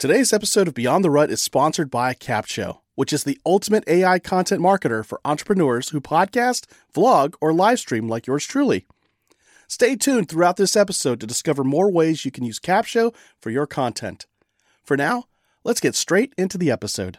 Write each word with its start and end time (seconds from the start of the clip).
Today's 0.00 0.32
episode 0.32 0.66
of 0.66 0.72
Beyond 0.72 1.04
the 1.04 1.10
Rut 1.10 1.30
is 1.30 1.42
sponsored 1.42 1.90
by 1.90 2.14
CapShow, 2.14 2.78
which 2.94 3.12
is 3.12 3.24
the 3.24 3.38
ultimate 3.44 3.84
AI 3.86 4.18
content 4.18 4.62
marketer 4.62 5.04
for 5.04 5.20
entrepreneurs 5.26 5.90
who 5.90 6.00
podcast, 6.00 6.64
vlog, 6.94 7.34
or 7.38 7.52
live 7.52 7.80
stream 7.80 8.08
like 8.08 8.26
yours 8.26 8.46
truly. 8.46 8.86
Stay 9.68 9.96
tuned 9.96 10.30
throughout 10.30 10.56
this 10.56 10.74
episode 10.74 11.20
to 11.20 11.26
discover 11.26 11.64
more 11.64 11.92
ways 11.92 12.24
you 12.24 12.30
can 12.30 12.44
use 12.44 12.58
CapShow 12.58 13.14
for 13.38 13.50
your 13.50 13.66
content. 13.66 14.24
For 14.82 14.96
now, 14.96 15.24
let's 15.64 15.80
get 15.80 15.94
straight 15.94 16.32
into 16.38 16.56
the 16.56 16.70
episode. 16.70 17.18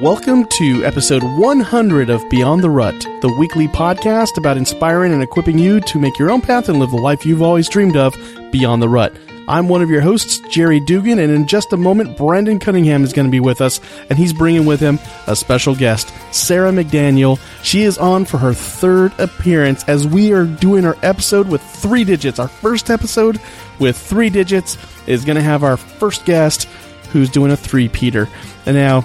Welcome 0.00 0.46
to 0.50 0.84
episode 0.84 1.24
100 1.24 2.10
of 2.10 2.30
Beyond 2.30 2.62
the 2.62 2.70
Rut, 2.70 3.00
the 3.22 3.36
weekly 3.40 3.66
podcast 3.66 4.38
about 4.38 4.56
inspiring 4.56 5.12
and 5.12 5.20
equipping 5.20 5.58
you 5.58 5.80
to 5.80 5.98
make 5.98 6.16
your 6.16 6.30
own 6.30 6.42
path 6.42 6.68
and 6.68 6.78
live 6.78 6.92
the 6.92 6.96
life 6.96 7.26
you've 7.26 7.42
always 7.42 7.68
dreamed 7.68 7.96
of 7.96 8.14
beyond 8.52 8.80
the 8.80 8.88
rut. 8.88 9.12
I'm 9.50 9.66
one 9.66 9.82
of 9.82 9.90
your 9.90 10.00
hosts, 10.00 10.38
Jerry 10.48 10.78
Dugan, 10.78 11.18
and 11.18 11.32
in 11.32 11.48
just 11.48 11.72
a 11.72 11.76
moment, 11.76 12.16
Brandon 12.16 12.60
Cunningham 12.60 13.02
is 13.02 13.12
going 13.12 13.26
to 13.26 13.32
be 13.32 13.40
with 13.40 13.60
us, 13.60 13.80
and 14.08 14.16
he's 14.16 14.32
bringing 14.32 14.64
with 14.64 14.78
him 14.78 15.00
a 15.26 15.34
special 15.34 15.74
guest, 15.74 16.14
Sara 16.32 16.70
McDaniel. 16.70 17.36
She 17.64 17.82
is 17.82 17.98
on 17.98 18.26
for 18.26 18.38
her 18.38 18.54
third 18.54 19.12
appearance 19.18 19.82
as 19.88 20.06
we 20.06 20.32
are 20.32 20.44
doing 20.44 20.84
our 20.84 20.96
episode 21.02 21.48
with 21.48 21.62
three 21.62 22.04
digits. 22.04 22.38
Our 22.38 22.46
first 22.46 22.90
episode 22.90 23.40
with 23.80 23.98
three 23.98 24.30
digits 24.30 24.78
is 25.08 25.24
going 25.24 25.34
to 25.34 25.42
have 25.42 25.64
our 25.64 25.76
first 25.76 26.24
guest 26.24 26.68
who's 27.10 27.28
doing 27.28 27.50
a 27.50 27.56
three-peater. 27.56 28.28
And 28.66 28.76
now, 28.76 29.00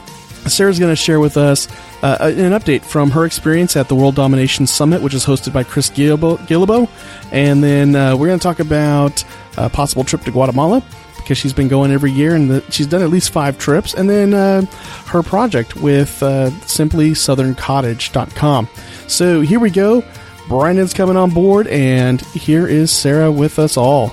Sara's 0.46 0.78
going 0.78 0.92
to 0.92 0.96
share 0.96 1.20
with 1.20 1.38
us 1.38 1.68
uh, 2.04 2.18
an 2.22 2.52
update 2.52 2.84
from 2.84 3.10
her 3.10 3.26
experience 3.26 3.76
at 3.76 3.88
the 3.88 3.96
World 3.96 4.14
Domination 4.14 4.68
Summit, 4.68 5.02
which 5.02 5.16
is 5.16 5.26
hosted 5.26 5.54
by 5.54 5.64
Chris 5.64 5.90
Guillebeau. 5.90 6.88
And 7.32 7.64
then 7.64 7.96
uh, 7.96 8.16
we're 8.16 8.28
going 8.28 8.38
to 8.38 8.44
talk 8.44 8.60
about 8.60 9.24
a 9.58 9.70
possible 9.70 10.04
trip 10.04 10.22
to 10.24 10.32
Guatemala 10.32 10.84
because 11.18 11.38
she's 11.38 11.54
been 11.54 11.68
going 11.68 11.92
every 11.92 12.12
year 12.12 12.36
and 12.36 12.50
the, 12.52 12.62
she's 12.72 12.88
done 12.88 13.02
at 13.02 13.10
least 13.10 13.32
five 13.32 13.58
trips. 13.58 13.94
And 13.94 14.10
then 14.10 14.34
uh, 14.34 14.62
her 15.08 15.24
project 15.24 15.76
with 15.76 16.22
uh, 16.22 16.50
simplysouthern.cottage.com. 16.66 18.70
So 19.08 19.42
here 19.42 19.60
we 19.60 19.70
go. 19.72 20.04
Brandon's 20.48 20.94
coming 20.94 21.18
on 21.18 21.32
board, 21.32 21.66
and 21.68 22.22
here 22.22 22.68
is 22.68 22.92
Sara 22.92 23.32
with 23.32 23.58
us 23.58 23.78
all. 23.78 24.10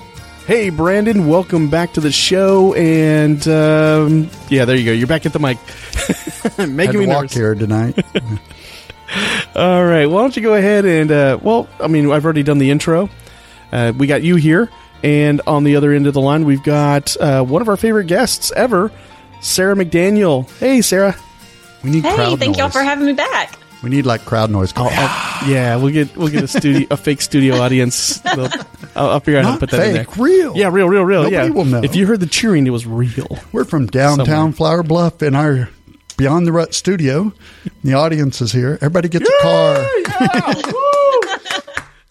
Hey, 0.46 0.70
Brandon, 0.70 1.28
welcome 1.28 1.68
back 1.68 1.92
to 1.92 2.00
the 2.00 2.10
show. 2.10 2.72
And 2.74 3.46
um, 3.46 4.30
yeah, 4.48 4.64
there 4.64 4.76
you 4.76 4.84
go. 4.86 4.92
You're 4.92 5.06
back 5.06 5.26
at 5.26 5.34
the 5.34 5.38
mic. 5.38 5.58
Making 6.58 6.76
Making 6.76 7.00
me 7.00 7.06
me 7.06 7.12
walk 7.12 7.22
nervous. 7.24 7.36
here 7.36 7.54
tonight. 7.54 8.02
All 9.54 9.84
right. 9.84 10.06
Why 10.06 10.22
don't 10.22 10.34
you 10.34 10.42
go 10.42 10.54
ahead 10.54 10.86
and, 10.86 11.12
uh, 11.12 11.38
well, 11.42 11.68
I 11.78 11.86
mean, 11.86 12.10
I've 12.10 12.24
already 12.24 12.42
done 12.42 12.56
the 12.58 12.70
intro. 12.70 13.10
Uh, 13.70 13.92
we 13.96 14.06
got 14.06 14.22
you 14.22 14.36
here. 14.36 14.70
And 15.02 15.40
on 15.46 15.64
the 15.64 15.76
other 15.76 15.92
end 15.92 16.06
of 16.06 16.14
the 16.14 16.20
line, 16.20 16.44
we've 16.44 16.62
got 16.62 17.16
uh, 17.16 17.42
one 17.44 17.60
of 17.62 17.68
our 17.68 17.76
favorite 17.76 18.06
guests 18.06 18.52
ever, 18.52 18.90
Sara 19.40 19.74
McDaniel. 19.74 20.48
Hey, 20.58 20.80
Sara. 20.80 21.16
We 21.82 21.90
need 21.90 22.02
crowd 22.02 22.10
noise. 22.10 22.18
Hey, 22.18 22.24
crowd 22.26 22.38
thank 22.38 22.58
y'all 22.58 22.68
for 22.70 22.82
having 22.82 23.06
me 23.06 23.12
back. 23.12 23.58
we 23.82 23.90
need 23.90 24.06
like 24.06 24.24
crowd 24.24 24.50
noise. 24.50 24.72
I'll, 24.76 24.88
I'll- 24.90 25.48
yeah, 25.48 25.74
we'll 25.74 25.92
get 25.92 26.16
we'll 26.16 26.28
get 26.28 26.44
a 26.44 26.48
studio 26.48 26.86
a 26.90 26.96
fake 26.96 27.20
studio 27.20 27.56
audience. 27.56 28.18
They'll- 28.20 28.48
I'll, 28.94 29.10
I'll 29.10 29.20
figure 29.20 29.40
out 29.40 29.46
how 29.46 29.52
to 29.54 29.58
put 29.58 29.70
that 29.70 29.86
in 29.88 29.94
there. 29.94 30.04
fake, 30.04 30.16
real. 30.18 30.56
Yeah, 30.56 30.68
real, 30.70 30.86
real, 30.86 31.02
real. 31.04 31.22
Nobody 31.24 31.34
yeah. 31.48 31.48
will 31.48 31.64
know. 31.64 31.80
If 31.82 31.96
you 31.96 32.06
heard 32.06 32.20
the 32.20 32.26
cheering, 32.26 32.66
it 32.66 32.70
was 32.70 32.86
real. 32.86 33.38
We're 33.50 33.64
from 33.64 33.86
downtown 33.86 34.26
Somewhere. 34.26 34.52
Flour 34.52 34.82
Bluff 34.84 35.22
in 35.22 35.34
our 35.34 35.68
Beyond 36.18 36.46
the 36.46 36.52
Rut 36.52 36.74
studio. 36.74 37.32
The 37.82 37.94
audience 37.94 38.40
is 38.42 38.52
here. 38.52 38.74
Everybody 38.82 39.08
gets 39.08 39.28
a 39.28 39.42
car. 39.42 40.82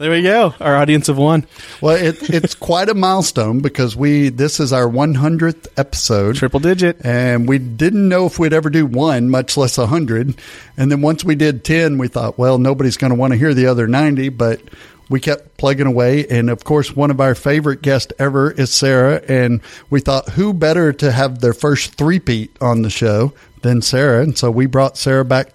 There 0.01 0.09
we 0.09 0.23
go. 0.23 0.55
Our 0.59 0.75
audience 0.77 1.09
of 1.09 1.19
one. 1.19 1.45
Well, 1.79 1.95
it, 1.95 2.27
it's 2.27 2.55
quite 2.55 2.89
a 2.89 2.95
milestone 2.95 3.59
because 3.59 3.95
we 3.95 4.29
this 4.29 4.59
is 4.59 4.73
our 4.73 4.87
100th 4.87 5.67
episode. 5.77 6.37
Triple 6.37 6.59
digit. 6.59 7.05
and 7.05 7.47
we 7.47 7.59
didn't 7.59 8.09
know 8.09 8.25
if 8.25 8.39
we'd 8.39 8.51
ever 8.51 8.71
do 8.71 8.87
one, 8.87 9.29
much 9.29 9.57
less 9.57 9.75
hundred. 9.75 10.33
And 10.75 10.91
then 10.91 11.03
once 11.03 11.23
we 11.23 11.35
did 11.35 11.63
ten, 11.63 11.99
we 11.99 12.07
thought, 12.07 12.39
well, 12.39 12.57
nobody's 12.57 12.97
going 12.97 13.11
to 13.11 13.15
want 13.15 13.33
to 13.33 13.37
hear 13.37 13.53
the 13.53 13.67
other 13.67 13.85
ninety, 13.87 14.29
but 14.29 14.59
we 15.07 15.19
kept 15.19 15.57
plugging 15.57 15.85
away. 15.85 16.25
And 16.25 16.49
of 16.49 16.63
course, 16.63 16.95
one 16.95 17.11
of 17.11 17.21
our 17.21 17.35
favorite 17.35 17.83
guests 17.83 18.11
ever 18.17 18.49
is 18.49 18.73
Sara, 18.73 19.21
and 19.27 19.61
we 19.91 19.99
thought, 19.99 20.29
who 20.29 20.51
better 20.51 20.93
to 20.93 21.11
have 21.11 21.41
their 21.41 21.53
first 21.53 21.93
three-peat 21.93 22.57
on 22.59 22.81
the 22.81 22.89
show 22.89 23.33
than 23.61 23.81
Sara? 23.81 24.21
And 24.23 24.37
so 24.37 24.51
we 24.51 24.65
brought 24.65 24.97
Sara 24.97 25.25
back 25.25 25.49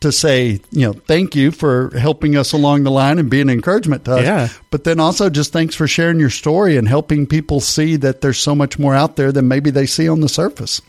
to 0.00 0.12
say, 0.12 0.60
you 0.70 0.86
know, 0.86 0.92
thank 0.92 1.34
you 1.34 1.50
for 1.50 1.96
helping 1.96 2.36
us 2.36 2.52
along 2.52 2.84
the 2.84 2.90
line 2.90 3.18
and 3.18 3.30
being 3.30 3.42
an 3.42 3.50
encouragement 3.50 4.04
to 4.06 4.16
us. 4.16 4.24
Yeah. 4.24 4.48
But 4.70 4.84
then 4.84 5.00
also 5.00 5.30
just 5.30 5.52
thanks 5.52 5.74
for 5.74 5.86
sharing 5.86 6.20
your 6.20 6.30
story 6.30 6.76
and 6.76 6.88
helping 6.88 7.26
people 7.26 7.60
see 7.60 7.96
that 7.96 8.20
there's 8.20 8.38
so 8.38 8.54
much 8.54 8.78
more 8.78 8.94
out 8.94 9.16
there 9.16 9.32
than 9.32 9.48
maybe 9.48 9.70
they 9.70 9.86
see 9.86 10.08
on 10.08 10.20
the 10.20 10.28
surface. 10.28 10.80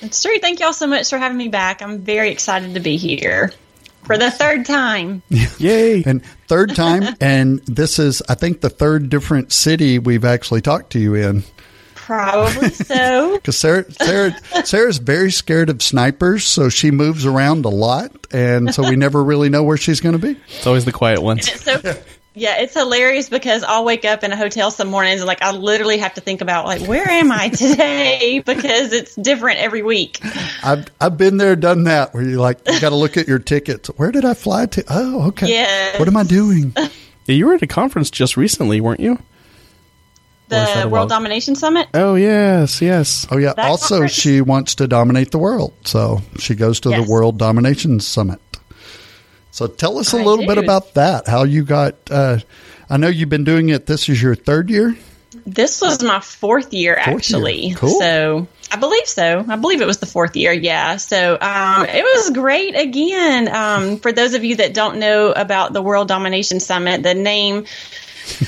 It's 0.00 0.22
true. 0.22 0.38
Thank 0.38 0.60
y'all 0.60 0.72
so 0.72 0.86
much 0.86 1.08
for 1.08 1.18
having 1.18 1.38
me 1.38 1.48
back. 1.48 1.80
I'm 1.80 2.00
very 2.00 2.30
excited 2.30 2.74
to 2.74 2.80
be 2.80 2.96
here 2.96 3.52
for 4.04 4.18
the 4.18 4.30
third 4.30 4.66
time. 4.66 5.22
Yay. 5.58 6.02
And 6.04 6.24
third 6.46 6.74
time, 6.74 7.16
and 7.20 7.60
this 7.66 7.98
is, 7.98 8.22
I 8.28 8.34
think, 8.34 8.60
the 8.60 8.70
third 8.70 9.08
different 9.08 9.52
city 9.52 9.98
we've 9.98 10.24
actually 10.24 10.60
talked 10.60 10.92
to 10.92 10.98
you 10.98 11.14
in. 11.14 11.44
Probably 12.04 12.68
so. 12.70 13.34
Because 13.36 13.56
Sara, 13.56 13.90
Sara, 13.92 14.64
Sara's 14.64 14.98
very 14.98 15.30
scared 15.30 15.70
of 15.70 15.82
snipers, 15.82 16.44
so 16.44 16.68
she 16.68 16.90
moves 16.90 17.24
around 17.24 17.64
a 17.64 17.70
lot, 17.70 18.26
and 18.30 18.74
so 18.74 18.88
we 18.88 18.96
never 18.96 19.22
really 19.24 19.48
know 19.48 19.62
where 19.62 19.76
she's 19.76 20.00
going 20.00 20.18
to 20.18 20.18
be. 20.18 20.38
It's 20.48 20.66
always 20.66 20.84
the 20.84 20.92
quiet 20.92 21.22
ones. 21.22 21.50
So 21.50 21.80
yeah, 22.36 22.58
it's 22.58 22.74
hilarious 22.74 23.28
because 23.28 23.62
I'll 23.62 23.84
wake 23.84 24.04
up 24.04 24.24
in 24.24 24.32
a 24.32 24.36
hotel 24.36 24.72
some 24.72 24.88
mornings 24.88 25.20
and 25.20 25.28
like 25.28 25.40
I 25.40 25.52
literally 25.52 25.98
have 25.98 26.14
to 26.14 26.20
think 26.20 26.40
about 26.40 26.66
like 26.66 26.82
where 26.82 27.08
am 27.08 27.30
I 27.30 27.48
today 27.48 28.40
because 28.44 28.92
it's 28.92 29.14
different 29.14 29.60
every 29.60 29.82
week. 29.82 30.18
I've 30.62 30.86
I've 31.00 31.16
been 31.16 31.36
there, 31.36 31.54
done 31.54 31.84
that, 31.84 32.12
where 32.12 32.24
you 32.24 32.40
like 32.40 32.58
you 32.66 32.80
got 32.80 32.90
to 32.90 32.96
look 32.96 33.16
at 33.16 33.28
your 33.28 33.38
tickets. 33.38 33.88
Where 33.96 34.10
did 34.10 34.24
I 34.24 34.34
fly 34.34 34.66
to? 34.66 34.84
Oh, 34.88 35.28
okay. 35.28 35.52
Yeah. 35.52 35.98
What 35.98 36.08
am 36.08 36.16
I 36.16 36.24
doing? 36.24 36.74
Yeah, 37.26 37.36
you 37.36 37.46
were 37.46 37.54
at 37.54 37.62
a 37.62 37.66
conference 37.66 38.10
just 38.10 38.36
recently, 38.36 38.82
weren't 38.82 39.00
you? 39.00 39.12
Or 39.12 39.16
is 39.16 39.20
that 39.20 39.22
a 40.33 40.33
The 40.48 40.56
while- 40.56 40.88
World 40.90 41.08
Domination 41.08 41.54
Summit. 41.56 41.88
Oh, 41.94 42.14
yes, 42.16 42.82
yes. 42.82 43.26
Oh 43.30 43.38
yeah. 43.38 43.54
That 43.54 43.66
also, 43.66 43.94
conference? 43.96 44.12
she 44.12 44.40
wants 44.40 44.74
to 44.76 44.86
dominate 44.86 45.30
the 45.30 45.38
world, 45.38 45.72
so 45.84 46.20
she 46.38 46.54
goes 46.54 46.80
to 46.80 46.90
Yes. 46.90 47.04
the 47.06 47.10
World 47.10 47.38
Domination 47.38 47.98
Summit. 48.00 48.40
So 49.50 49.66
tell 49.68 49.98
us 49.98 50.12
a 50.12 50.18
I 50.18 50.22
little 50.22 50.46
bit 50.46 50.58
about 50.58 50.94
that. 50.94 51.28
How 51.28 51.44
you 51.44 51.64
got? 51.64 51.94
Uh, 52.10 52.38
I 52.90 52.96
know 52.96 53.08
you've 53.08 53.28
been 53.28 53.44
doing 53.44 53.68
it. 53.70 53.86
This 53.86 54.08
is 54.08 54.20
your 54.20 54.34
third 54.34 54.68
year. 54.68 54.96
This 55.46 55.80
was 55.80 56.02
my 56.02 56.20
fourth 56.20 56.72
year, 56.72 57.00
Fourth 57.04 57.16
actually. 57.16 57.66
year. 57.66 57.76
Cool. 57.76 57.98
So 58.00 58.46
I 58.72 58.76
believe 58.76 59.06
so. 59.06 59.44
I 59.48 59.56
believe 59.56 59.80
it 59.80 59.86
was 59.86 59.98
the 59.98 60.06
fourth 60.06 60.36
year. 60.36 60.52
Yeah. 60.52 60.96
So 60.96 61.38
um, 61.40 61.86
it 61.86 62.02
was 62.02 62.30
great 62.30 62.76
again. 62.76 63.48
Um, 63.54 63.98
for 63.98 64.12
those 64.12 64.34
of 64.34 64.44
you 64.44 64.56
that 64.56 64.74
don't 64.74 64.98
know 64.98 65.32
about 65.32 65.72
the 65.72 65.82
World 65.82 66.08
Domination 66.08 66.60
Summit, 66.60 67.02
the 67.02 67.14
name 67.14 67.64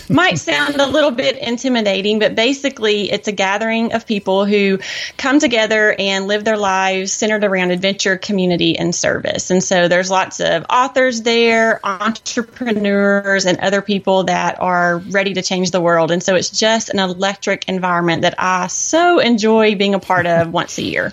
might 0.08 0.38
sound 0.38 0.76
a 0.76 0.86
little 0.86 1.10
bit 1.10 1.36
intimidating, 1.38 2.18
but 2.18 2.34
basically 2.34 3.10
it's 3.10 3.28
a 3.28 3.32
gathering 3.32 3.92
of 3.92 4.06
people 4.06 4.44
who 4.44 4.78
come 5.16 5.38
together 5.38 5.94
and 5.98 6.26
live 6.26 6.44
their 6.44 6.56
lives 6.56 7.12
centered 7.12 7.44
around 7.44 7.70
adventure, 7.70 8.16
community, 8.16 8.78
and 8.78 8.94
service. 8.94 9.50
And 9.50 9.62
so 9.62 9.88
there's 9.88 10.10
lots 10.10 10.40
of 10.40 10.66
authors 10.70 11.22
there, 11.22 11.80
entrepreneurs, 11.84 13.46
and 13.46 13.58
other 13.60 13.82
people 13.82 14.24
that 14.24 14.60
are 14.60 14.98
ready 14.98 15.34
to 15.34 15.42
change 15.42 15.70
the 15.70 15.80
world. 15.80 16.10
And 16.10 16.22
so 16.22 16.34
it's 16.34 16.50
just 16.50 16.88
an 16.88 16.98
electric 16.98 17.68
environment 17.68 18.22
that 18.22 18.34
I 18.38 18.66
so 18.68 19.18
enjoy 19.18 19.74
being 19.76 19.94
a 19.94 20.00
part 20.00 20.26
of 20.26 20.52
once 20.52 20.78
a 20.78 20.82
year. 20.82 21.12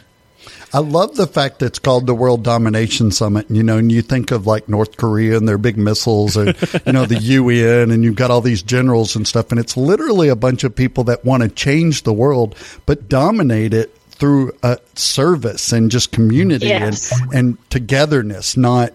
I 0.73 0.79
love 0.79 1.15
the 1.15 1.27
fact 1.27 1.59
that 1.59 1.67
it's 1.67 1.79
called 1.79 2.07
the 2.07 2.15
World 2.15 2.43
Domination 2.43 3.11
Summit. 3.11 3.45
You 3.49 3.61
know, 3.63 3.77
and 3.77 3.91
you 3.91 4.01
think 4.01 4.31
of 4.31 4.47
like 4.47 4.67
North 4.67 4.97
Korea 4.97 5.37
and 5.37 5.47
their 5.47 5.57
big 5.59 5.77
missiles, 5.77 6.35
and 6.35 6.55
you 6.85 6.91
know 6.93 7.05
the 7.05 7.19
UN, 7.21 7.91
and 7.91 8.03
you've 8.03 8.15
got 8.15 8.31
all 8.31 8.41
these 8.41 8.63
generals 8.63 9.15
and 9.15 9.27
stuff, 9.27 9.51
and 9.51 9.59
it's 9.59 9.77
literally 9.77 10.29
a 10.29 10.35
bunch 10.35 10.63
of 10.63 10.75
people 10.75 11.03
that 11.05 11.23
want 11.23 11.43
to 11.43 11.49
change 11.49 12.03
the 12.03 12.13
world, 12.13 12.55
but 12.85 13.07
dominate 13.07 13.73
it 13.73 13.95
through 14.09 14.51
uh, 14.63 14.77
service 14.95 15.71
and 15.73 15.91
just 15.91 16.11
community 16.11 16.67
Yes. 16.67 17.11
and 17.21 17.33
and 17.33 17.69
togetherness, 17.69 18.55
not 18.57 18.93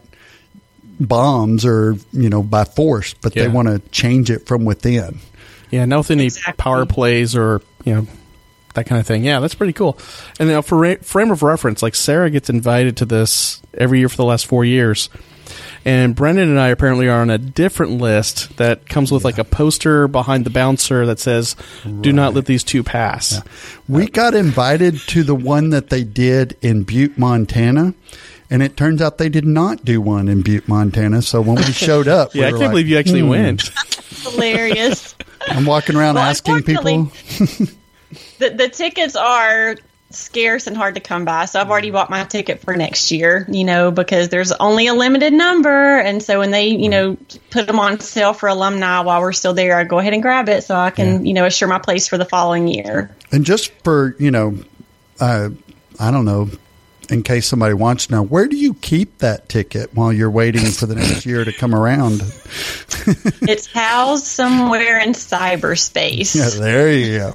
bombs 1.01 1.65
or 1.65 1.97
you 2.13 2.29
know 2.29 2.43
by 2.43 2.65
force, 2.65 3.15
but 3.15 3.35
Yeah. 3.37 3.43
they 3.45 3.49
want 3.49 3.69
to 3.69 3.79
change 3.91 4.31
it 4.31 4.47
from 4.47 4.65
within. 4.65 5.19
Yeah, 5.71 5.85
not 5.85 5.99
with 5.99 6.11
any 6.13 6.25
Exactly. 6.27 6.55
power 6.57 6.87
plays 6.87 7.37
or, 7.37 7.61
you 7.85 7.95
know, 7.95 8.07
that 8.75 8.87
kind 8.87 9.01
of 9.01 9.07
thing. 9.07 9.25
Yeah, 9.25 9.41
that's 9.41 9.55
pretty 9.55 9.73
cool. 9.73 9.99
And 10.39 10.49
now 10.49 10.63
for 10.63 10.79
ra- 10.79 10.95
frame 11.03 11.31
of 11.31 11.43
reference, 11.43 11.83
like 11.83 11.95
Sara 11.95 12.31
gets 12.31 12.49
invited 12.51 12.97
to 12.99 13.05
this 13.05 13.61
every 13.75 13.99
year 14.01 14.09
for 14.09 14.17
the 14.17 14.25
last 14.25 14.47
four 14.47 14.65
years. 14.65 15.09
And 15.85 16.15
Brendan 16.15 16.51
and 16.51 16.61
I 16.61 16.69
apparently 16.69 17.09
are 17.09 17.21
on 17.23 17.31
a 17.31 17.39
different 17.39 17.93
list 17.93 18.57
that 18.59 18.87
comes 18.89 19.11
with 19.11 19.25
like 19.25 19.39
a 19.39 19.45
poster 19.45 20.07
behind 20.07 20.45
the 20.45 20.51
bouncer 20.51 21.07
that 21.07 21.19
says, 21.19 21.57
do 22.03 22.13
not 22.13 22.35
let 22.35 22.45
these 22.47 22.63
two 22.63 22.83
pass. 22.83 23.41
We 23.89 24.07
got 24.09 24.35
invited 24.35 24.99
to 25.09 25.23
the 25.23 25.35
one 25.35 25.71
that 25.71 25.89
they 25.89 26.05
did 26.05 26.57
in 26.61 26.83
Butte, 26.83 27.17
Montana. 27.17 27.95
And 28.51 28.63
it 28.63 28.77
turns 28.77 29.01
out 29.01 29.19
they 29.19 29.29
did 29.29 29.47
not 29.47 29.85
do 29.85 30.01
one 30.01 30.29
in 30.29 30.43
Butte, 30.43 30.69
Montana. 30.69 31.23
So 31.23 31.41
when 31.41 31.57
we 31.57 31.63
showed 31.65 32.09
up, 32.09 32.35
we 32.35 32.41
Yeah, 32.41 32.47
I 32.49 32.51
can't 32.51 32.61
like, 32.63 32.71
believe 32.71 32.89
you 32.89 32.99
actually 32.99 33.21
"Hmm." 33.21 33.29
went. 33.29 33.71
Hilarious. 34.23 35.15
I'm 35.49 35.65
walking 35.65 35.97
around 35.97 36.17
Well, 36.17 36.25
asking 36.25 36.63
people. 36.65 37.11
the, 38.39 38.51
the 38.51 38.69
tickets 38.69 39.17
are 39.17 39.77
scarce 40.11 40.67
and 40.67 40.77
hard 40.77 40.95
to 40.95 41.01
come 41.01 41.25
by. 41.25 41.45
So 41.45 41.61
I've 41.61 41.71
already 41.71 41.91
bought 41.91 42.09
my 42.09 42.25
ticket 42.25 42.61
for 42.61 42.75
next 42.75 43.11
year, 43.11 43.47
you 43.49 43.65
know, 43.65 43.91
because 43.91 44.31
there's 44.31 44.53
only 44.53 44.87
a 44.87 44.95
limited 44.95 45.33
number. 45.33 45.99
And 45.99 46.23
so 46.23 46.39
when 46.39 46.51
they, 46.51 46.69
you 46.69 46.89
know, 46.89 47.17
put 47.51 47.67
them 47.67 47.79
on 47.79 48.01
sale 48.01 48.33
for 48.33 48.49
alumni 48.49 49.01
while 49.01 49.21
we're 49.21 49.35
still 49.35 49.53
there, 49.53 49.77
I 49.77 49.85
go 49.85 49.99
ahead 49.99 50.15
and 50.15 50.23
grab 50.23 50.49
it 50.49 50.65
so 50.65 50.75
I 50.75 50.91
can, 50.91 51.07
yeah. 51.07 51.29
you 51.29 51.35
know, 51.35 51.45
assure 51.45 51.69
my 51.69 51.79
place 51.79 52.09
for 52.09 52.17
the 52.17 52.25
following 52.25 52.69
year. 52.69 53.15
And 53.33 53.45
just 53.45 53.71
for, 53.85 54.17
you 54.19 54.31
know, 54.31 54.59
uh, 55.21 55.51
I 56.01 56.11
don't 56.11 56.25
know, 56.25 56.49
in 57.11 57.23
case 57.23 57.47
somebody 57.47 57.75
wants 57.75 58.07
to 58.07 58.13
know, 58.13 58.23
where 58.23 58.47
do 58.47 58.57
you 58.57 58.75
keep 58.75 59.19
that 59.19 59.49
ticket 59.49 59.95
while 59.95 60.13
you're 60.13 60.31
waiting 60.31 60.67
for 60.67 60.87
the 60.87 60.95
next 60.95 61.25
year 61.25 61.45
to 61.45 61.53
come 61.53 61.75
around? 61.75 62.21
it's 63.43 63.67
housed 63.67 64.25
somewhere 64.25 65.01
in 65.01 65.11
cyberspace. 65.11 66.37
Yeah, 66.37 66.61
there 66.61 66.93
you 66.93 67.19
go. 67.19 67.35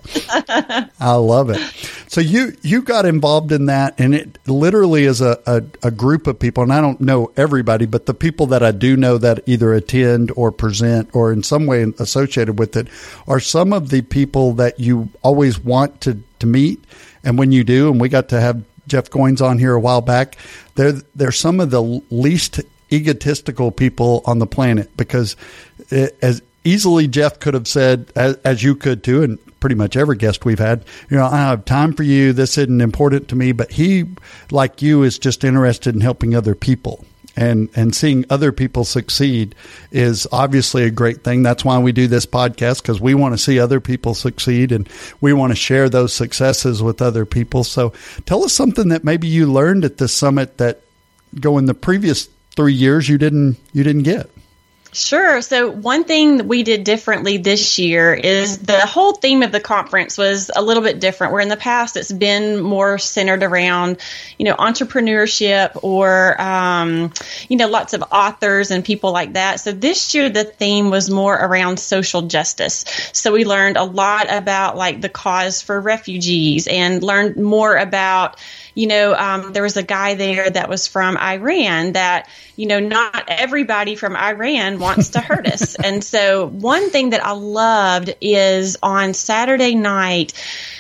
I 1.00 1.16
love 1.16 1.50
it. 1.50 1.60
So 2.08 2.22
you 2.22 2.56
you 2.62 2.84
got 2.84 3.06
involved 3.06 3.52
in 3.52 3.66
that, 3.66 4.00
and 4.00 4.14
it 4.14 4.38
literally 4.48 5.06
is 5.06 5.22
a, 5.22 5.40
a, 5.48 5.64
a 5.82 5.92
group 5.92 6.28
of 6.28 6.38
people, 6.38 6.62
and 6.62 6.72
I 6.72 6.80
don't 6.80 7.02
know 7.02 7.32
everybody, 7.36 7.88
but 7.88 8.06
the 8.06 8.14
people 8.14 8.48
that 8.48 8.62
I 8.62 8.72
do 8.72 8.96
know 8.96 9.18
that 9.18 9.40
either 9.48 9.74
attend 9.74 10.32
or 10.36 10.52
present 10.52 11.10
or 11.14 11.34
in 11.34 11.42
some 11.42 11.66
way 11.66 11.82
associated 11.98 12.60
with 12.60 12.76
it 12.76 12.88
are 13.28 13.40
some 13.40 13.74
of 13.74 13.90
the 13.90 14.04
people 14.04 14.54
that 14.54 14.80
you 14.80 15.10
always 15.24 15.60
want 15.60 16.02
to, 16.02 16.20
to 16.40 16.46
meet. 16.46 16.84
And 17.24 17.38
when 17.38 17.52
you 17.52 17.64
do, 17.64 17.90
and 17.90 18.00
we 18.00 18.10
got 18.10 18.30
to 18.30 18.40
have 18.40 18.64
Jeff 18.94 19.10
Goins 19.10 19.44
on 19.44 19.58
here 19.58 19.74
a 19.74 19.80
while 19.80 20.02
back. 20.02 20.38
They're 20.76 21.02
they're 21.16 21.32
some 21.32 21.60
of 21.60 21.72
the 21.72 21.82
least 22.12 22.62
egotistical 22.92 23.72
people 23.72 24.22
on 24.26 24.38
the 24.38 24.46
planet 24.46 24.96
because 24.96 25.36
it, 25.90 26.16
as 26.22 26.44
easily 26.64 27.08
Jeff 27.08 27.40
could 27.40 27.56
have 27.56 27.68
said, 27.68 28.12
as, 28.16 28.36
as, 28.46 28.62
you 28.62 28.76
could 28.76 29.04
too, 29.04 29.24
and 29.24 29.40
pretty 29.60 29.74
much 29.74 29.98
every 29.98 30.16
guest 30.16 30.46
we've 30.46 30.60
had, 30.60 30.86
you 31.10 31.18
know, 31.18 31.26
I 31.26 31.38
have 31.38 31.66
time 31.66 31.94
for 31.94 32.04
you. 32.04 32.34
This 32.34 32.56
isn't 32.56 32.82
important 32.82 33.30
to 33.30 33.36
me, 33.36 33.52
but 33.52 33.72
he, 33.72 34.06
like 34.52 34.84
you, 34.84 35.02
is 35.02 35.18
just 35.18 35.44
interested 35.44 35.96
in 35.96 36.02
helping 36.02 36.36
other 36.36 36.54
people 36.54 37.04
and 37.36 37.70
and 37.76 37.96
seeing 37.96 38.26
other 38.30 38.52
people 38.52 38.84
succeed 38.84 39.56
is 39.92 40.28
obviously 40.32 40.84
a 40.84 40.92
great 40.92 41.24
thing. 41.24 41.44
That's 41.44 41.66
why 41.66 41.80
we 41.80 41.92
do 41.92 42.08
this 42.08 42.26
podcast 42.26 42.82
because 42.82 43.02
we 43.02 43.16
want 43.16 43.34
to 43.34 43.38
see 43.38 43.60
other 43.60 43.80
people 43.80 44.14
succeed 44.14 44.72
and 44.72 44.88
we 45.22 45.34
want 45.34 45.52
to 45.52 45.56
share 45.56 45.90
those 45.90 46.14
successes 46.14 46.84
with 46.84 47.02
other 47.02 47.26
people. 47.26 47.64
So 47.64 47.94
tell 48.26 48.44
us 48.44 48.54
something 48.54 48.90
that 48.90 49.04
maybe 49.04 49.28
you 49.28 49.52
learned 49.52 49.86
at 49.86 49.98
this 49.98 50.14
summit 50.14 50.58
that 50.58 50.82
going 51.40 51.66
the 51.66 51.74
previous 51.74 52.30
3 52.56 52.74
years 52.74 53.10
you 53.10 53.18
didn't 53.18 53.58
you 53.74 53.84
didn't 53.84 54.04
get. 54.04 54.30
Sure. 54.96 55.42
So, 55.42 55.72
one 55.72 56.04
thing 56.04 56.38
that 56.38 56.46
we 56.46 56.62
did 56.62 56.84
differently 56.84 57.38
this 57.38 57.80
year 57.80 58.14
is 58.14 58.60
the 58.60 58.82
whole 58.82 59.14
theme 59.14 59.42
of 59.42 59.52
the 59.52 59.60
conference 59.60 60.20
was 60.20 60.52
a 60.56 60.62
little 60.62 60.84
bit 60.84 61.00
different. 61.00 61.34
Where 61.34 61.42
in 61.42 61.50
the 61.50 61.58
past 61.58 61.98
it's 61.98 62.12
been 62.12 62.62
more 62.62 63.00
centered 63.00 63.42
around, 63.42 63.98
you 64.38 64.46
know, 64.46 64.54
entrepreneurship 64.54 65.80
or, 65.82 66.40
um, 66.40 67.12
you 67.50 67.58
know, 67.58 67.68
lots 67.70 67.94
of 67.94 68.04
authors 68.12 68.70
and 68.70 68.86
people 68.86 69.12
like 69.12 69.34
that. 69.34 69.60
So, 69.62 69.72
this 69.72 70.14
year 70.14 70.30
the 70.30 70.44
theme 70.44 70.92
was 70.92 71.10
more 71.10 71.34
around 71.34 71.80
social 71.80 72.22
justice. 72.22 72.86
So, 73.14 73.32
we 73.32 73.46
learned 73.46 73.78
a 73.78 73.84
lot 73.84 74.28
about 74.30 74.78
like 74.78 75.02
the 75.02 75.10
cause 75.10 75.60
for 75.60 75.82
refugees 75.82 76.68
and 76.68 77.02
learned 77.02 77.36
more 77.36 77.76
about, 77.76 78.38
you 78.76 78.88
know, 78.88 79.14
um, 79.14 79.54
there 79.54 79.64
was 79.64 79.78
a 79.78 79.84
guy 79.84 80.16
there 80.16 80.50
that 80.50 80.70
was 80.70 80.88
from 80.88 81.18
Iran 81.18 81.94
that, 81.94 82.30
you 82.56 82.66
know, 82.66 82.80
not 82.80 83.26
everybody 83.28 83.96
from 83.96 84.16
Iran 84.16 84.80
wants 84.80 85.10
to 85.10 85.20
hurt 85.20 85.48
us. 85.48 85.76
And 85.84 86.04
so 86.04 86.48
one 86.48 86.92
thing 86.92 87.10
that 87.10 87.26
I 87.26 87.32
loved 87.32 88.16
is 88.22 88.78
on 88.82 89.14
Saturday 89.14 89.76
night, 89.76 90.34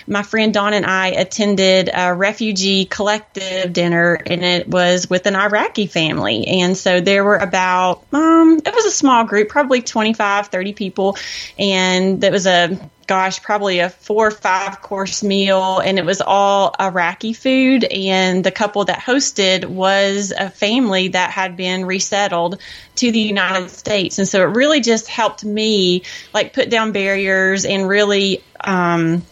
my 0.07 0.23
friend 0.23 0.53
Dawn 0.53 0.73
and 0.73 0.85
I 0.85 1.07
attended 1.07 1.89
a 1.93 2.13
refugee 2.13 2.85
collective 2.85 3.73
dinner 3.73 4.13
and 4.13 4.43
it 4.43 4.67
was 4.67 5.09
with 5.09 5.25
an 5.25 5.35
Iraqi 5.35 5.87
family. 5.87 6.47
And 6.47 6.77
so 6.77 7.01
there 7.01 7.23
were 7.23 7.35
about, 7.35 8.05
um, 8.13 8.61
it 8.65 8.73
was 8.73 8.85
a 8.85 8.91
small 8.91 9.25
group, 9.25 9.49
probably 9.49 9.81
25, 9.81 10.47
30 10.47 10.73
people. 10.73 11.17
And 11.59 12.23
it 12.23 12.31
was 12.31 12.47
a 12.47 12.79
gosh, 13.07 13.41
probably 13.41 13.79
a 13.79 13.89
four 13.89 14.27
or 14.27 14.31
five 14.31 14.81
course 14.81 15.23
meal, 15.23 15.79
and 15.79 15.99
it 15.99 16.05
was 16.05 16.21
all 16.21 16.75
Iraqi 16.79 17.33
food. 17.33 17.83
And 17.83 18.43
the 18.43 18.51
couple 18.51 18.85
that 18.85 18.99
hosted 18.99 19.65
was 19.65 20.31
a 20.31 20.49
family 20.49 21.09
that 21.09 21.31
had 21.31 21.57
been 21.57 21.85
resettled 21.85 22.59
to 22.95 23.11
the 23.11 23.19
United 23.19 23.69
States. 23.69 24.19
And 24.19 24.27
so 24.27 24.41
it 24.41 24.55
really 24.55 24.81
just 24.81 25.07
helped 25.07 25.43
me 25.43 26.03
like 26.33 26.53
put 26.53 26.69
down 26.69 26.91
barriers 26.91 27.65
and 27.65 27.87
really, 27.87 28.43
um, 28.61 29.23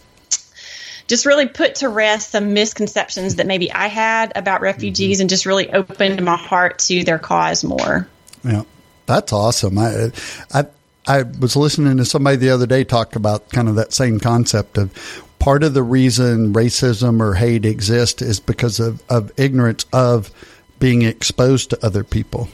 just 1.08 1.26
really 1.26 1.46
put 1.46 1.76
to 1.76 1.88
rest 1.88 2.30
some 2.30 2.54
misconceptions 2.54 3.36
that 3.36 3.46
maybe 3.46 3.70
I 3.70 3.88
had 3.88 4.32
about 4.34 4.60
refugees 4.60 5.18
mm-hmm. 5.18 5.22
and 5.22 5.30
just 5.30 5.46
really 5.46 5.70
opened 5.70 6.24
my 6.24 6.36
heart 6.36 6.78
to 6.80 7.04
their 7.04 7.18
cause 7.18 7.64
more. 7.64 8.08
Yeah, 8.44 8.62
that's 9.06 9.32
awesome. 9.32 9.78
I, 9.78 10.12
I, 10.52 10.66
I 11.06 11.22
was 11.22 11.56
listening 11.56 11.96
to 11.96 12.04
somebody 12.04 12.36
the 12.36 12.50
other 12.50 12.66
day 12.66 12.84
talk 12.84 13.16
about 13.16 13.50
kind 13.50 13.68
of 13.68 13.74
that 13.76 13.92
same 13.92 14.20
concept 14.20 14.78
of 14.78 14.92
part 15.38 15.64
of 15.64 15.74
the 15.74 15.82
reason 15.82 16.52
racism 16.52 17.20
or 17.20 17.34
hate 17.34 17.64
exists 17.64 18.22
is 18.22 18.38
because 18.38 18.78
of, 18.78 19.02
of 19.08 19.32
ignorance 19.36 19.84
of 19.92 20.30
being 20.78 21.02
exposed 21.02 21.70
to 21.70 21.84
other 21.84 22.04
people. 22.04 22.48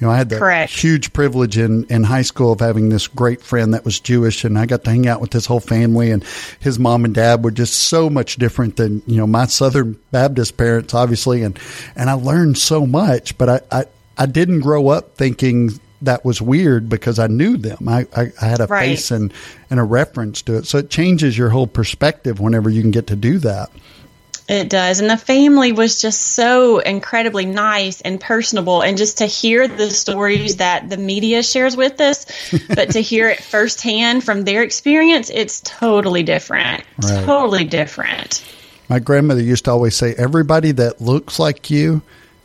You 0.00 0.06
know, 0.06 0.12
I 0.12 0.16
had 0.16 0.28
the 0.28 0.38
Correct. 0.38 0.72
huge 0.72 1.12
privilege 1.12 1.56
in, 1.56 1.84
in 1.84 2.02
high 2.02 2.22
school 2.22 2.52
of 2.52 2.60
having 2.60 2.88
this 2.88 3.06
great 3.06 3.40
friend 3.40 3.72
that 3.72 3.84
was 3.84 4.00
Jewish, 4.00 4.44
and 4.44 4.58
I 4.58 4.66
got 4.66 4.84
to 4.84 4.90
hang 4.90 5.06
out 5.06 5.20
with 5.20 5.32
his 5.32 5.46
whole 5.46 5.60
family. 5.60 6.10
And 6.10 6.24
his 6.60 6.78
mom 6.78 7.04
and 7.04 7.14
dad 7.14 7.44
were 7.44 7.50
just 7.50 7.74
so 7.74 8.10
much 8.10 8.36
different 8.36 8.76
than 8.76 9.02
you 9.06 9.16
know 9.16 9.26
my 9.26 9.46
Southern 9.46 9.98
Baptist 10.10 10.56
parents, 10.56 10.94
obviously. 10.94 11.42
And 11.42 11.58
and 11.94 12.10
I 12.10 12.14
learned 12.14 12.58
so 12.58 12.86
much, 12.86 13.38
but 13.38 13.48
I 13.48 13.60
I, 13.70 13.84
I 14.18 14.26
didn't 14.26 14.60
grow 14.60 14.88
up 14.88 15.16
thinking 15.16 15.78
that 16.02 16.24
was 16.24 16.40
weird 16.40 16.88
because 16.88 17.18
I 17.18 17.26
knew 17.26 17.56
them. 17.56 17.88
I, 17.88 18.06
I, 18.14 18.32
I 18.40 18.44
had 18.46 18.60
a 18.60 18.66
right. 18.66 18.90
face 18.90 19.10
and, 19.10 19.32
and 19.70 19.80
a 19.80 19.84
reference 19.84 20.42
to 20.42 20.56
it. 20.56 20.66
So 20.66 20.78
it 20.78 20.90
changes 20.90 21.36
your 21.36 21.50
whole 21.50 21.66
perspective 21.66 22.40
whenever 22.40 22.68
you 22.68 22.82
can 22.82 22.90
get 22.90 23.06
to 23.08 23.16
do 23.16 23.38
that. 23.38 23.70
It 24.46 24.68
does. 24.68 25.00
And 25.00 25.08
the 25.08 25.16
family 25.16 25.72
was 25.72 26.02
just 26.02 26.20
so 26.20 26.78
incredibly 26.78 27.46
nice 27.46 28.02
and 28.02 28.20
personable. 28.20 28.82
And 28.82 28.98
just 28.98 29.18
to 29.18 29.26
hear 29.26 29.66
the 29.66 29.88
stories 29.88 30.56
that 30.56 30.90
the 30.90 30.98
media 30.98 31.42
shares 31.42 31.76
with 31.76 31.98
us, 32.00 32.26
but 32.68 32.90
to 32.90 33.00
hear 33.00 33.30
it 33.30 33.42
firsthand 33.42 34.22
from 34.22 34.44
their 34.44 34.62
experience, 34.62 35.30
it's 35.32 35.62
totally 35.62 36.22
different. 36.22 36.84
Right. 37.02 37.24
Totally 37.24 37.64
different. 37.64 38.44
My 38.90 38.98
grandmother 38.98 39.40
used 39.40 39.64
to 39.64 39.70
always 39.70 39.96
say, 39.96 40.14
everybody 40.14 40.72
that 40.72 41.00
looks 41.00 41.38
like 41.38 41.70
you 41.70 42.02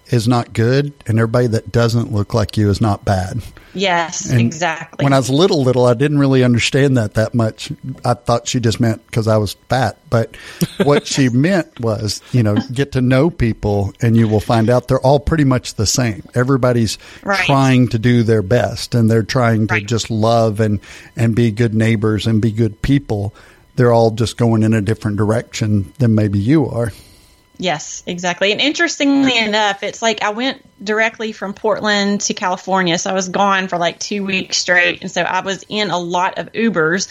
is 0.10 0.28
not 0.28 0.54
good 0.54 0.94
and 1.06 1.20
everybody 1.20 1.48
that 1.48 1.72
doesn't 1.72 2.12
look 2.12 2.34
like 2.34 2.58
you 2.58 2.70
is 2.70 2.82
not 2.82 3.06
bad. 3.06 3.42
Yes, 3.74 4.30
and 4.30 4.42
exactly. 4.42 5.04
When 5.04 5.14
I 5.14 5.18
was 5.18 5.30
little, 5.30 5.64
little, 5.64 5.86
I 5.86 5.94
didn't 5.94 6.18
really 6.18 6.44
understand 6.44 6.98
that 6.98 7.14
that 7.14 7.36
much. 7.36 7.72
I 8.04 8.16
thought 8.16 8.48
she 8.48 8.60
just 8.60 8.80
meant 8.80 9.06
because 9.06 9.28
I 9.28 9.38
was 9.38 9.54
fat. 9.70 10.00
But 10.10 10.36
what 10.84 11.06
she 11.06 11.30
meant 11.34 11.80
was, 11.80 12.22
you 12.32 12.42
know, 12.42 12.58
get 12.74 12.94
to 12.94 13.02
know 13.02 13.30
people 13.30 13.94
and 14.02 14.18
you 14.18 14.28
will 14.28 14.40
find 14.40 14.70
out 14.70 14.88
they're 14.88 15.00
all 15.00 15.20
pretty 15.20 15.44
much 15.44 15.76
the 15.76 15.86
same. 15.86 16.24
Everybody's 16.34 16.98
right. 17.24 17.46
trying 17.46 17.90
to 17.90 18.00
do 18.00 18.24
their 18.24 18.42
best 18.42 18.96
and 18.96 19.10
they're 19.10 19.24
trying 19.24 19.68
to 19.68 19.76
right. 19.76 19.86
just 19.86 20.10
love 20.10 20.60
and, 20.60 20.80
and 21.16 21.36
be 21.36 21.52
good 21.52 21.76
neighbors 21.76 22.26
and 22.26 22.42
be 22.42 22.52
good 22.52 22.82
people. 22.82 23.36
They're 23.76 23.94
all 23.94 24.12
just 24.12 24.36
going 24.36 24.64
in 24.64 24.74
a 24.74 24.82
different 24.82 25.18
direction 25.18 25.94
than 26.00 26.16
maybe 26.16 26.40
you 26.40 26.68
are. 26.68 26.92
Yes, 27.62 28.04
exactly. 28.08 28.54
And 28.54 28.62
interestingly 28.62 29.38
enough, 29.38 29.84
it's 29.84 30.02
like 30.02 30.24
I 30.24 30.30
went 30.30 30.64
directly 30.82 31.34
from 31.34 31.54
Portland 31.54 32.22
to 32.22 32.34
California. 32.34 32.98
So 32.98 33.10
I 33.10 33.14
was 33.14 33.28
gone 33.28 33.68
for 33.68 33.78
like 33.78 34.00
two 34.00 34.24
weeks 34.24 34.56
straight. 34.56 35.02
And 35.02 35.12
so 35.12 35.24
I 35.24 35.42
was 35.42 35.66
in 35.68 35.90
a 35.90 36.00
lot 36.00 36.38
of 36.38 36.54
Ubers 36.54 37.10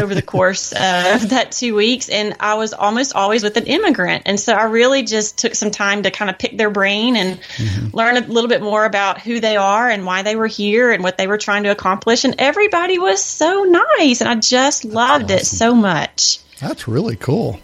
over 0.00 0.14
the 0.14 0.22
course 0.22 0.70
of 0.72 1.30
that 1.30 1.48
two 1.50 1.74
weeks. 1.74 2.08
And 2.10 2.36
I 2.38 2.54
was 2.54 2.74
almost 2.74 3.16
always 3.16 3.42
with 3.42 3.56
an 3.56 3.66
immigrant. 3.66 4.22
And 4.26 4.38
so 4.38 4.54
I 4.54 4.66
really 4.66 5.02
just 5.02 5.36
took 5.36 5.56
some 5.56 5.72
time 5.72 6.04
to 6.04 6.12
kind 6.12 6.30
of 6.30 6.38
pick 6.38 6.56
their 6.56 6.70
brain 6.70 7.16
and 7.16 7.40
mm-hmm. 7.40 7.96
learn 7.96 8.16
a 8.16 8.20
little 8.20 8.48
bit 8.48 8.62
more 8.62 8.84
about 8.84 9.20
who 9.20 9.40
they 9.40 9.56
are 9.56 9.88
and 9.88 10.06
why 10.06 10.22
they 10.22 10.36
were 10.36 10.46
here 10.46 10.92
and 10.92 11.02
what 11.02 11.18
they 11.18 11.26
were 11.26 11.38
trying 11.38 11.64
to 11.64 11.70
accomplish. 11.70 12.24
And 12.24 12.36
everybody 12.38 13.00
was 13.00 13.20
so 13.20 13.64
nice. 13.64 14.20
And 14.20 14.30
I 14.30 14.36
just 14.36 14.84
loved 14.84 15.24
awesome. 15.24 15.38
it 15.38 15.44
so 15.44 15.74
much. 15.74 16.38
That's 16.60 16.86
really 16.86 17.16
cool. 17.16 17.58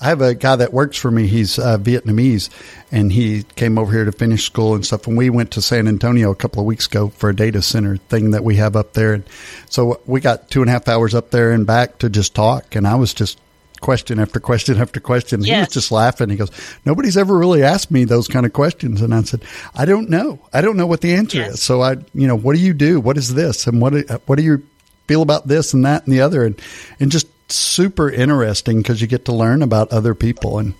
I 0.00 0.08
have 0.08 0.22
a 0.22 0.34
guy 0.34 0.56
that 0.56 0.72
works 0.72 0.96
for 0.96 1.10
me. 1.10 1.26
He's 1.26 1.58
uh, 1.58 1.76
Vietnamese, 1.76 2.48
and 2.90 3.12
he 3.12 3.42
came 3.42 3.78
over 3.78 3.92
here 3.92 4.04
to 4.06 4.12
finish 4.12 4.44
school 4.44 4.74
and 4.74 4.84
stuff. 4.84 5.06
And 5.06 5.16
we 5.16 5.28
went 5.28 5.50
to 5.52 5.62
San 5.62 5.86
Antonio 5.88 6.30
a 6.30 6.36
couple 6.36 6.60
of 6.60 6.66
weeks 6.66 6.86
ago 6.86 7.08
for 7.08 7.28
a 7.28 7.36
data 7.36 7.60
center 7.60 7.98
thing 7.98 8.30
that 8.30 8.42
we 8.42 8.56
have 8.56 8.76
up 8.76 8.94
there. 8.94 9.12
And 9.12 9.24
so 9.68 10.00
we 10.06 10.20
got 10.20 10.50
two 10.50 10.62
and 10.62 10.70
a 10.70 10.72
half 10.72 10.88
hours 10.88 11.14
up 11.14 11.30
there 11.30 11.52
and 11.52 11.66
back 11.66 11.98
to 11.98 12.08
just 12.08 12.34
talk. 12.34 12.74
And 12.74 12.86
I 12.86 12.94
was 12.94 13.12
just 13.12 13.38
question 13.80 14.18
after 14.18 14.40
question 14.40 14.78
after 14.80 15.00
question. 15.00 15.42
Yes. 15.42 15.48
He 15.48 15.60
was 15.60 15.68
just 15.68 15.92
laughing. 15.92 16.30
He 16.30 16.36
goes, 16.36 16.50
"Nobody's 16.84 17.16
ever 17.16 17.36
really 17.36 17.62
asked 17.62 17.90
me 17.90 18.04
those 18.04 18.28
kind 18.28 18.46
of 18.46 18.52
questions." 18.52 19.02
And 19.02 19.14
I 19.14 19.22
said, 19.22 19.42
"I 19.74 19.84
don't 19.84 20.08
know. 20.08 20.38
I 20.52 20.60
don't 20.60 20.76
know 20.76 20.86
what 20.86 21.00
the 21.00 21.14
answer 21.14 21.38
yes. 21.38 21.54
is. 21.54 21.62
So 21.62 21.82
I, 21.82 21.96
you 22.14 22.26
know, 22.26 22.36
what 22.36 22.54
do 22.54 22.62
you 22.62 22.72
do? 22.72 23.00
What 23.00 23.18
is 23.18 23.34
this? 23.34 23.66
And 23.66 23.80
what 23.80 23.92
what 24.26 24.36
do 24.36 24.42
you 24.44 24.66
feel 25.06 25.22
about 25.22 25.48
this 25.48 25.74
and 25.74 25.84
that 25.84 26.04
and 26.04 26.12
the 26.12 26.20
other?" 26.20 26.44
And 26.44 26.60
and 27.00 27.10
just 27.10 27.26
super 27.56 28.10
interesting 28.10 28.78
because 28.78 29.00
you 29.00 29.06
get 29.06 29.24
to 29.26 29.32
learn 29.32 29.62
about 29.62 29.92
other 29.92 30.14
people 30.14 30.58
and 30.58 30.74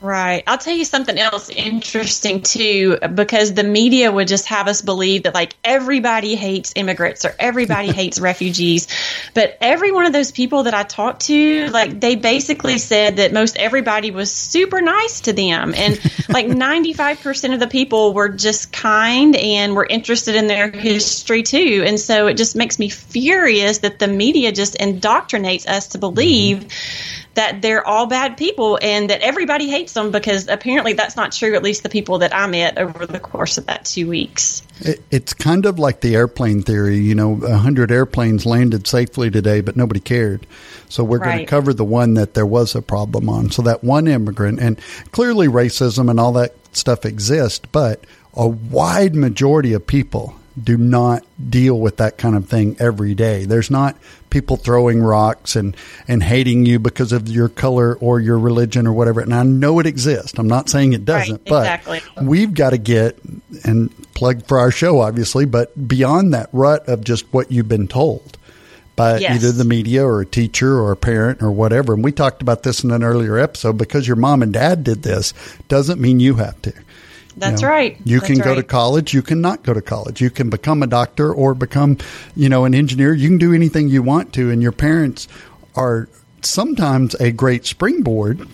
Right. 0.00 0.42
I'll 0.46 0.56
tell 0.56 0.74
you 0.74 0.86
something 0.86 1.18
else 1.18 1.50
interesting 1.50 2.40
too, 2.40 2.98
because 3.14 3.52
the 3.52 3.64
media 3.64 4.10
would 4.10 4.28
just 4.28 4.46
have 4.46 4.66
us 4.66 4.80
believe 4.80 5.24
that 5.24 5.34
like 5.34 5.54
everybody 5.62 6.36
hates 6.36 6.72
immigrants 6.74 7.26
or 7.26 7.34
everybody 7.38 7.88
hates 7.92 8.18
refugees. 8.18 8.88
But 9.34 9.58
every 9.60 9.92
one 9.92 10.06
of 10.06 10.14
those 10.14 10.32
people 10.32 10.62
that 10.62 10.74
I 10.74 10.84
talked 10.84 11.26
to, 11.26 11.68
like 11.68 12.00
they 12.00 12.16
basically 12.16 12.78
said 12.78 13.16
that 13.16 13.34
most 13.34 13.58
everybody 13.58 14.10
was 14.10 14.30
super 14.32 14.80
nice 14.80 15.20
to 15.22 15.34
them. 15.34 15.74
And 15.76 16.00
like 16.30 16.46
95% 16.46 17.52
of 17.52 17.60
the 17.60 17.66
people 17.66 18.14
were 18.14 18.30
just 18.30 18.72
kind 18.72 19.36
and 19.36 19.74
were 19.74 19.86
interested 19.86 20.34
in 20.34 20.46
their 20.46 20.70
history 20.70 21.42
too. 21.42 21.84
And 21.86 22.00
so 22.00 22.26
it 22.26 22.38
just 22.38 22.56
makes 22.56 22.78
me 22.78 22.88
furious 22.88 23.78
that 23.78 23.98
the 23.98 24.08
media 24.08 24.50
just 24.50 24.78
indoctrinates 24.78 25.68
us 25.68 25.88
to 25.88 25.98
mm-hmm. 25.98 26.14
believe. 26.14 26.68
That 27.34 27.62
they're 27.62 27.86
all 27.86 28.06
bad 28.06 28.36
people 28.36 28.78
and 28.82 29.08
that 29.10 29.20
everybody 29.20 29.68
hates 29.68 29.92
them 29.92 30.10
because 30.10 30.48
apparently 30.48 30.94
that's 30.94 31.16
not 31.16 31.32
true, 31.32 31.54
at 31.54 31.62
least 31.62 31.82
the 31.82 31.88
people 31.88 32.18
that 32.18 32.34
I 32.34 32.46
met 32.48 32.76
over 32.76 33.06
the 33.06 33.20
course 33.20 33.56
of 33.56 33.66
that 33.66 33.84
two 33.84 34.08
weeks. 34.08 34.62
It, 34.80 35.02
it's 35.10 35.32
kind 35.32 35.64
of 35.64 35.78
like 35.78 36.00
the 36.00 36.16
airplane 36.16 36.62
theory. 36.62 36.98
You 36.98 37.14
know, 37.14 37.30
100 37.30 37.92
airplanes 37.92 38.46
landed 38.46 38.86
safely 38.86 39.30
today, 39.30 39.60
but 39.60 39.76
nobody 39.76 40.00
cared. 40.00 40.46
So 40.88 41.04
we're 41.04 41.18
right. 41.18 41.26
going 41.26 41.38
to 41.40 41.46
cover 41.46 41.72
the 41.72 41.84
one 41.84 42.14
that 42.14 42.34
there 42.34 42.46
was 42.46 42.74
a 42.74 42.82
problem 42.82 43.28
on. 43.28 43.50
So 43.50 43.62
that 43.62 43.84
one 43.84 44.08
immigrant, 44.08 44.58
and 44.58 44.80
clearly 45.12 45.46
racism 45.46 46.10
and 46.10 46.18
all 46.18 46.32
that 46.32 46.54
stuff 46.72 47.04
exists, 47.04 47.64
but 47.70 48.04
a 48.34 48.48
wide 48.48 49.14
majority 49.14 49.72
of 49.72 49.86
people 49.86 50.34
do 50.62 50.76
not 50.76 51.24
deal 51.48 51.78
with 51.78 51.98
that 51.98 52.18
kind 52.18 52.36
of 52.36 52.48
thing 52.48 52.76
every 52.78 53.14
day. 53.14 53.44
There's 53.44 53.70
not 53.70 53.96
people 54.30 54.56
throwing 54.56 55.02
rocks 55.02 55.56
and, 55.56 55.76
and 56.08 56.22
hating 56.22 56.66
you 56.66 56.78
because 56.78 57.12
of 57.12 57.28
your 57.28 57.48
color 57.48 57.96
or 57.96 58.20
your 58.20 58.38
religion 58.38 58.86
or 58.86 58.92
whatever. 58.92 59.20
And 59.20 59.34
I 59.34 59.42
know 59.42 59.78
it 59.78 59.86
exists. 59.86 60.38
I'm 60.38 60.48
not 60.48 60.68
saying 60.68 60.92
it 60.92 61.04
doesn't, 61.04 61.36
right, 61.36 61.44
but 61.46 61.62
exactly. 61.62 62.26
we've 62.26 62.54
got 62.54 62.70
to 62.70 62.78
get 62.78 63.18
and 63.64 63.90
plug 64.14 64.46
for 64.46 64.58
our 64.58 64.70
show, 64.70 65.00
obviously, 65.00 65.44
but 65.44 65.88
beyond 65.88 66.34
that 66.34 66.48
rut 66.52 66.88
of 66.88 67.04
just 67.04 67.32
what 67.32 67.50
you've 67.50 67.68
been 67.68 67.88
told 67.88 68.38
by 68.96 69.18
yes. 69.18 69.36
either 69.36 69.52
the 69.52 69.64
media 69.64 70.04
or 70.04 70.20
a 70.20 70.26
teacher 70.26 70.78
or 70.78 70.92
a 70.92 70.96
parent 70.96 71.42
or 71.42 71.50
whatever. 71.50 71.94
And 71.94 72.04
we 72.04 72.12
talked 72.12 72.42
about 72.42 72.62
this 72.62 72.84
in 72.84 72.90
an 72.90 73.02
earlier 73.02 73.38
episode 73.38 73.78
because 73.78 74.06
your 74.06 74.16
mom 74.16 74.42
and 74.42 74.52
dad 74.52 74.84
did 74.84 75.02
this 75.02 75.32
doesn't 75.68 76.00
mean 76.00 76.20
you 76.20 76.34
have 76.34 76.60
to. 76.62 76.72
That's 77.40 77.62
you 77.62 77.68
know, 77.68 77.74
right. 77.74 77.96
You 78.04 78.20
That's 78.20 78.32
can 78.32 78.38
go 78.38 78.50
right. 78.50 78.56
to 78.56 78.62
college. 78.62 79.14
You 79.14 79.22
can 79.22 79.40
not 79.40 79.62
go 79.62 79.74
to 79.74 79.82
college. 79.82 80.20
You 80.20 80.30
can 80.30 80.50
become 80.50 80.82
a 80.82 80.86
doctor 80.86 81.32
or 81.32 81.54
become, 81.54 81.98
you 82.36 82.48
know, 82.48 82.64
an 82.64 82.74
engineer. 82.74 83.14
You 83.14 83.28
can 83.28 83.38
do 83.38 83.54
anything 83.54 83.88
you 83.88 84.02
want 84.02 84.34
to. 84.34 84.50
And 84.50 84.62
your 84.62 84.72
parents 84.72 85.26
are 85.74 86.08
sometimes 86.42 87.14
a 87.14 87.32
great 87.32 87.66
springboard. 87.66 88.46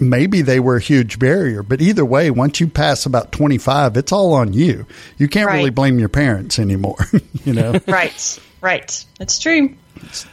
Maybe 0.00 0.42
they 0.42 0.60
were 0.60 0.76
a 0.76 0.80
huge 0.80 1.18
barrier, 1.18 1.64
but 1.64 1.80
either 1.80 2.04
way, 2.04 2.30
once 2.30 2.60
you 2.60 2.68
pass 2.68 3.04
about 3.04 3.32
25, 3.32 3.96
it's 3.96 4.12
all 4.12 4.32
on 4.32 4.52
you. 4.52 4.86
You 5.16 5.26
can't 5.26 5.48
right. 5.48 5.56
really 5.56 5.70
blame 5.70 5.98
your 5.98 6.08
parents 6.08 6.60
anymore, 6.60 7.04
you 7.44 7.52
know? 7.52 7.80
right, 7.88 8.38
right. 8.60 9.04
That's 9.18 9.40
true. 9.40 9.74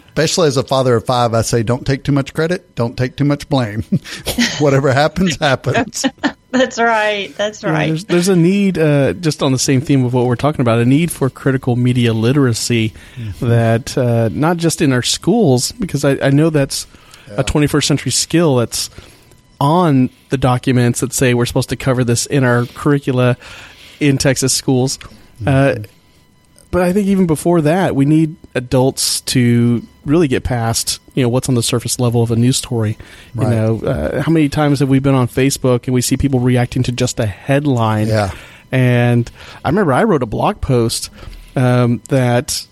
Especially 0.10 0.48
as 0.48 0.58
a 0.58 0.64
father 0.64 0.96
of 0.96 1.06
five, 1.08 1.34
I 1.34 1.42
say 1.42 1.64
don't 1.64 1.86
take 1.86 2.04
too 2.04 2.12
much 2.12 2.34
credit, 2.34 2.76
don't 2.76 2.96
take 2.96 3.16
too 3.16 3.26
much 3.26 3.50
blame. 3.50 3.82
Whatever 4.60 4.94
happens, 4.94 5.38
happens. 5.38 6.06
That's 6.58 6.80
right. 6.80 7.36
That's 7.36 7.64
right. 7.64 7.82
Yeah, 7.82 7.88
there's, 7.88 8.06
there's, 8.06 8.28
a 8.30 8.36
need, 8.36 8.78
uh, 8.78 9.14
just 9.14 9.44
on 9.44 9.52
the 9.52 9.60
same 9.60 9.82
theme 9.82 10.06
of 10.06 10.14
what 10.14 10.26
we're 10.26 10.38
talking 10.38 10.62
about, 10.62 10.80
a 10.80 10.86
need 10.86 11.12
for 11.12 11.30
critical 11.30 11.76
media 11.76 12.14
literacy 12.14 12.94
mm-hmm. 13.16 13.48
that 13.50 13.98
uh, 13.98 14.30
not 14.32 14.58
just 14.58 14.82
in 14.82 14.94
our 14.94 15.02
schools, 15.02 15.74
because 15.74 16.06
I, 16.06 16.12
I 16.26 16.30
know 16.30 16.50
that's 16.50 16.88
yeah. 17.28 17.36
a 17.40 17.44
21st 17.44 17.84
century 17.84 18.12
skill 18.12 18.56
that's 18.56 18.90
on 19.60 20.10
the 20.30 20.38
documents 20.38 21.02
that 21.02 21.12
say 21.12 21.34
we're 21.34 21.46
supposed 21.46 21.70
to 21.70 21.76
cover 21.76 22.04
this 22.04 22.26
in 22.26 22.44
our 22.44 22.66
curricula 22.68 23.38
in 24.00 24.18
Texas 24.18 24.54
schools. 24.54 24.98
Uh, 25.46 25.74
mm-hmm. 25.74 25.84
Uh, 25.84 25.88
but 26.76 26.84
I 26.84 26.92
think 26.92 27.08
even 27.08 27.26
before 27.26 27.62
that, 27.62 27.96
we 27.96 28.04
need 28.04 28.36
adults 28.54 29.22
to 29.22 29.82
really 30.04 30.28
get 30.28 30.44
past 30.44 31.00
you 31.14 31.24
know 31.24 31.30
what's 31.30 31.48
on 31.48 31.56
the 31.56 31.64
surface 31.64 32.02
level 32.02 32.22
of 32.22 32.32
a 32.32 32.36
news 32.36 32.58
story. 32.58 32.98
Right. 33.34 33.46
You 33.46 33.56
know, 33.56 33.80
uh, 33.80 34.22
how 34.22 34.30
many 34.30 34.50
times 34.50 34.82
have 34.82 34.90
we 34.90 35.00
been 35.00 35.16
on 35.16 35.30
Facebook 35.30 35.86
and 35.86 35.94
we 35.94 36.02
see 36.02 36.18
people 36.18 36.42
reacting 36.42 36.84
to 36.84 36.92
just 36.92 37.18
a 37.22 37.26
headline? 37.26 38.10
Yeah. 38.10 38.36
And 38.74 39.32
I 39.64 39.70
remember 39.70 39.94
I 39.94 40.04
wrote 40.04 40.22
a 40.22 40.26
blog 40.26 40.60
post 40.60 41.12
um, 41.56 42.02
that 42.10 42.68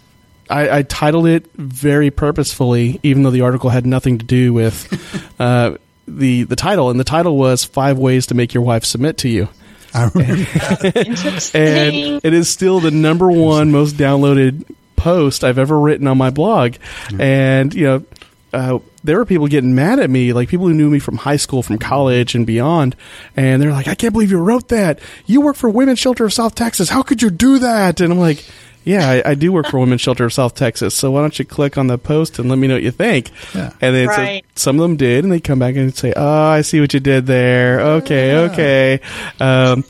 I, 0.50 0.79
I, 0.79 0.81
titled 0.81 1.27
it 1.27 1.50
very 1.53 2.12
purposefully, 2.12 3.00
even 3.03 3.24
though 3.24 3.31
the 3.31 3.39
article 3.39 3.69
had 3.69 3.86
nothing 3.86 4.17
to 4.17 4.25
do 4.25 4.51
with 4.51 5.31
uh, 5.39 5.77
the 6.10 6.43
the 6.43 6.57
title. 6.57 6.89
And 6.89 7.00
the 7.00 7.05
title 7.05 7.38
was 7.38 7.63
five 7.63 7.98
ways 7.98 8.25
to 8.27 8.36
make 8.36 8.53
your 8.53 8.63
wife 8.63 8.83
submit 8.83 9.17
to 9.19 9.29
you. 9.29 9.48
I 9.93 10.09
remember. 10.13 10.50
and 11.53 12.25
it 12.25 12.33
is 12.33 12.50
still 12.50 12.79
the 12.79 12.91
number 12.91 13.31
one 13.31 13.71
most 13.71 13.95
downloaded 13.95 14.65
post 14.95 15.43
I've 15.43 15.59
ever 15.59 15.79
written 15.79 16.07
on 16.07 16.17
my 16.17 16.29
blog. 16.29 16.73
Mm-hmm. 16.73 17.21
And, 17.21 17.73
you 17.73 17.83
know, 17.83 18.05
uh, 18.53 18.79
there 19.03 19.17
were 19.17 19.25
people 19.25 19.47
getting 19.47 19.75
mad 19.75 20.00
at 20.00 20.09
me, 20.09 20.31
like 20.31 20.47
people 20.47 20.67
who 20.67 20.73
knew 20.73 20.89
me 20.89 21.00
from 21.00 21.17
high 21.17 21.38
school, 21.38 21.63
from 21.63 21.77
college, 21.77 22.35
and 22.35 22.45
beyond. 22.47 22.95
And 23.35 23.62
they're 23.62 23.71
like, 23.71 23.88
I 23.88 23.95
can't 23.95 24.13
believe 24.13 24.31
you 24.31 24.38
wrote 24.38 24.69
that. 24.69 25.00
You 25.25 25.41
work 25.41 25.55
for 25.55 25.69
Women's 25.69 26.00
Shelter 26.00 26.25
of 26.25 26.33
South 26.33 26.55
Texas. 26.55 26.89
How 26.89 27.01
could 27.01 27.21
you 27.21 27.29
do 27.29 27.59
that? 27.59 28.00
And 28.00 28.13
I'm 28.13 28.19
like, 28.19 28.45
yeah, 28.83 29.09
I, 29.09 29.31
I, 29.31 29.35
do 29.35 29.51
work 29.51 29.67
for 29.67 29.79
Women's 29.79 30.01
Shelter 30.01 30.25
of 30.25 30.33
South 30.33 30.55
Texas. 30.55 30.93
So 30.95 31.11
why 31.11 31.21
don't 31.21 31.37
you 31.37 31.45
click 31.45 31.77
on 31.77 31.87
the 31.87 31.97
post 31.97 32.39
and 32.39 32.49
let 32.49 32.57
me 32.57 32.67
know 32.67 32.75
what 32.75 32.83
you 32.83 32.91
think? 32.91 33.31
Yeah. 33.55 33.73
And 33.81 33.95
then 33.95 34.07
right. 34.07 34.45
some 34.55 34.77
of 34.77 34.81
them 34.81 34.97
did, 34.97 35.23
and 35.23 35.31
they 35.31 35.39
come 35.39 35.59
back 35.59 35.75
and 35.75 35.95
say, 35.95 36.13
"Oh, 36.15 36.47
I 36.49 36.61
see 36.61 36.81
what 36.81 36.93
you 36.93 36.99
did 36.99 37.25
there. 37.25 37.79
Okay, 37.79 38.31
yeah. 38.31 38.39
okay. 38.51 38.99
Um, 39.39 39.83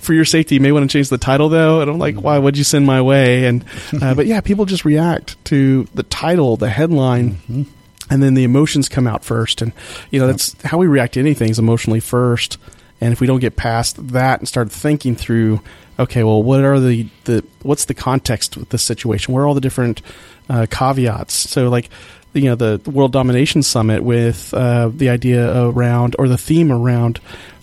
for 0.00 0.12
your 0.12 0.24
safety, 0.24 0.56
you 0.56 0.60
may 0.60 0.72
want 0.72 0.90
to 0.90 0.92
change 0.92 1.08
the 1.08 1.18
title 1.18 1.48
though." 1.48 1.80
And 1.80 1.90
I'm 1.90 1.98
like, 1.98 2.16
"Why 2.16 2.38
would 2.38 2.56
you 2.58 2.64
send 2.64 2.86
my 2.86 3.00
way?" 3.00 3.46
And 3.46 3.64
uh, 4.00 4.14
but 4.14 4.26
yeah, 4.26 4.40
people 4.40 4.64
just 4.64 4.84
react 4.84 5.42
to 5.46 5.84
the 5.94 6.02
title, 6.04 6.56
the 6.56 6.70
headline. 6.70 7.34
Mm-hmm. 7.34 7.62
And 8.10 8.22
then 8.22 8.34
the 8.34 8.44
emotions 8.44 8.90
come 8.90 9.06
out 9.06 9.24
first, 9.24 9.62
and 9.62 9.72
you 10.10 10.20
know 10.20 10.26
that's 10.26 10.60
how 10.62 10.78
we 10.78 10.86
react 10.86 11.14
to 11.14 11.20
anything 11.20 11.50
is 11.50 11.58
emotionally 11.58 12.00
first. 12.00 12.58
And 13.00 13.12
if 13.12 13.20
we 13.20 13.26
don't 13.26 13.40
get 13.40 13.56
past 13.56 14.08
that 14.08 14.38
and 14.38 14.46
start 14.46 14.70
thinking 14.70 15.16
through 15.16 15.60
okay, 15.98 16.24
well, 16.24 16.42
what 16.42 16.60
are 16.60 16.80
the, 16.80 17.08
the 17.24 17.44
what's 17.62 17.86
the 17.86 17.94
context 17.94 18.56
with 18.56 18.70
this 18.70 18.82
situation? 18.82 19.34
Where 19.34 19.44
are 19.44 19.46
all 19.46 19.54
the 19.54 19.60
different 19.60 20.02
uh, 20.48 20.66
caveats? 20.70 21.34
So, 21.34 21.68
like, 21.68 21.90
you 22.32 22.44
know, 22.44 22.54
the 22.54 22.80
World 22.90 23.12
Domination 23.12 23.62
Summit 23.62 24.02
with 24.02 24.52
uh, 24.54 24.88
the 24.88 25.10
idea 25.10 25.62
around 25.62 26.16
or 26.18 26.28
the 26.28 26.38
theme 26.38 26.72
around 26.72 27.20